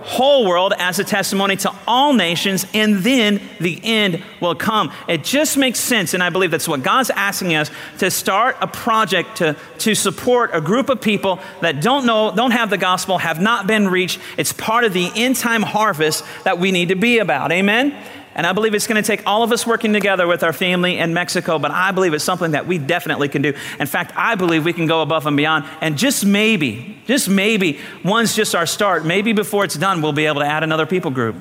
whole 0.05 0.47
world 0.47 0.73
as 0.79 0.99
a 0.99 1.05
testimony 1.05 1.57
to 1.57 1.73
all 1.87 2.13
nations, 2.13 2.67
and 2.75 2.97
then 2.99 3.41
the 3.59 3.81
end 3.83 4.23
will 4.41 4.55
come. 4.55 4.93
It 5.09 5.25
just 5.25 5.57
makes 5.57 5.81
sense, 5.81 6.15
and 6.15 6.23
I 6.23 6.31
believe 6.31 6.51
that's 6.51 6.69
what 6.69 6.83
God's 6.83 7.11
asking 7.11 7.55
us 7.55 7.71
to 7.99 8.11
start 8.11 8.57
a 8.61 8.67
project 8.67 9.37
to, 9.39 9.57
to 9.79 9.95
support 9.95 10.51
a 10.53 10.61
group 10.61 10.89
of 10.91 11.01
people 11.01 11.41
that 11.61 11.81
don't 11.81 12.07
know, 12.07 12.33
don't 12.35 12.51
have 12.51 12.71
the 12.71 12.79
gospel, 12.79 13.19
have 13.19 13.41
not 13.41 13.67
been 13.67 13.89
reached. 13.89 14.21
It's 14.37 14.53
part 14.53 14.85
of 14.85 14.93
the 14.93 15.11
end 15.15 15.37
time 15.37 15.63
harvest 15.63 16.25
that 16.45 16.59
we 16.59 16.71
need 16.71 16.91
to 16.91 16.97
be 16.97 17.19
about. 17.19 17.51
Amen? 17.51 17.97
And 18.35 18.47
I 18.47 18.53
believe 18.53 18.75
it's 18.75 18.87
going 18.87 19.03
to 19.03 19.07
take 19.07 19.25
all 19.27 19.43
of 19.43 19.53
us 19.53 19.67
working 19.67 19.93
together 19.93 20.27
with 20.27 20.43
our 20.43 20.53
family 20.53 20.99
in 20.99 21.15
Mexico, 21.15 21.59
but 21.59 21.71
I 21.71 21.93
believe 21.93 22.15
it's 22.15 22.25
something 22.25 22.51
that 22.51 22.67
we 22.67 22.79
definitely 22.79 23.29
can 23.29 23.43
do. 23.43 23.55
In 23.79 23.87
fact, 23.87 24.13
I 24.17 24.35
believe 24.35 24.65
we 24.65 24.73
can 24.73 24.87
go 24.87 25.03
above 25.03 25.27
and 25.27 25.37
beyond. 25.37 25.65
And 25.81 25.97
just 25.97 26.25
maybe, 26.25 26.99
just 27.07 27.29
maybe, 27.29 27.79
one's 28.05 28.35
just 28.35 28.55
our 28.55 28.67
start. 28.67 29.05
Maybe 29.05 29.33
before 29.33 29.65
it's 29.65 29.77
done, 29.77 30.03
we'll 30.03 30.13
be 30.13 30.27
able 30.27 30.41
to 30.41 30.47
add 30.47 30.65
another 30.65 30.87
people 30.87 31.13
group. 31.13 31.37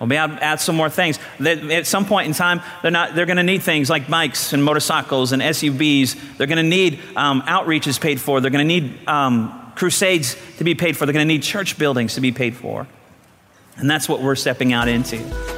We'll 0.00 0.08
be 0.08 0.16
able 0.16 0.36
to 0.36 0.42
add 0.42 0.60
some 0.60 0.76
more 0.76 0.88
things. 0.88 1.18
At 1.40 1.86
some 1.86 2.06
point 2.06 2.28
in 2.28 2.32
time, 2.32 2.62
they're, 2.82 2.90
not, 2.90 3.14
they're 3.14 3.26
going 3.26 3.36
to 3.36 3.42
need 3.42 3.62
things 3.62 3.90
like 3.90 4.08
bikes 4.08 4.52
and 4.52 4.64
motorcycles 4.64 5.32
and 5.32 5.42
SUVs. 5.42 6.36
They're 6.36 6.46
going 6.46 6.56
to 6.56 6.62
need 6.62 7.00
um, 7.16 7.42
outreaches 7.42 8.00
paid 8.00 8.20
for. 8.20 8.40
They're 8.40 8.50
going 8.50 8.66
to 8.66 8.80
need 8.80 9.08
um, 9.08 9.72
crusades 9.74 10.36
to 10.58 10.64
be 10.64 10.74
paid 10.74 10.96
for. 10.96 11.04
They're 11.04 11.12
going 11.12 11.26
to 11.26 11.34
need 11.34 11.42
church 11.42 11.78
buildings 11.78 12.14
to 12.14 12.20
be 12.20 12.32
paid 12.32 12.56
for. 12.56 12.86
And 13.76 13.90
that's 13.90 14.08
what 14.08 14.22
we're 14.22 14.36
stepping 14.36 14.72
out 14.72 14.88
into. 14.88 15.57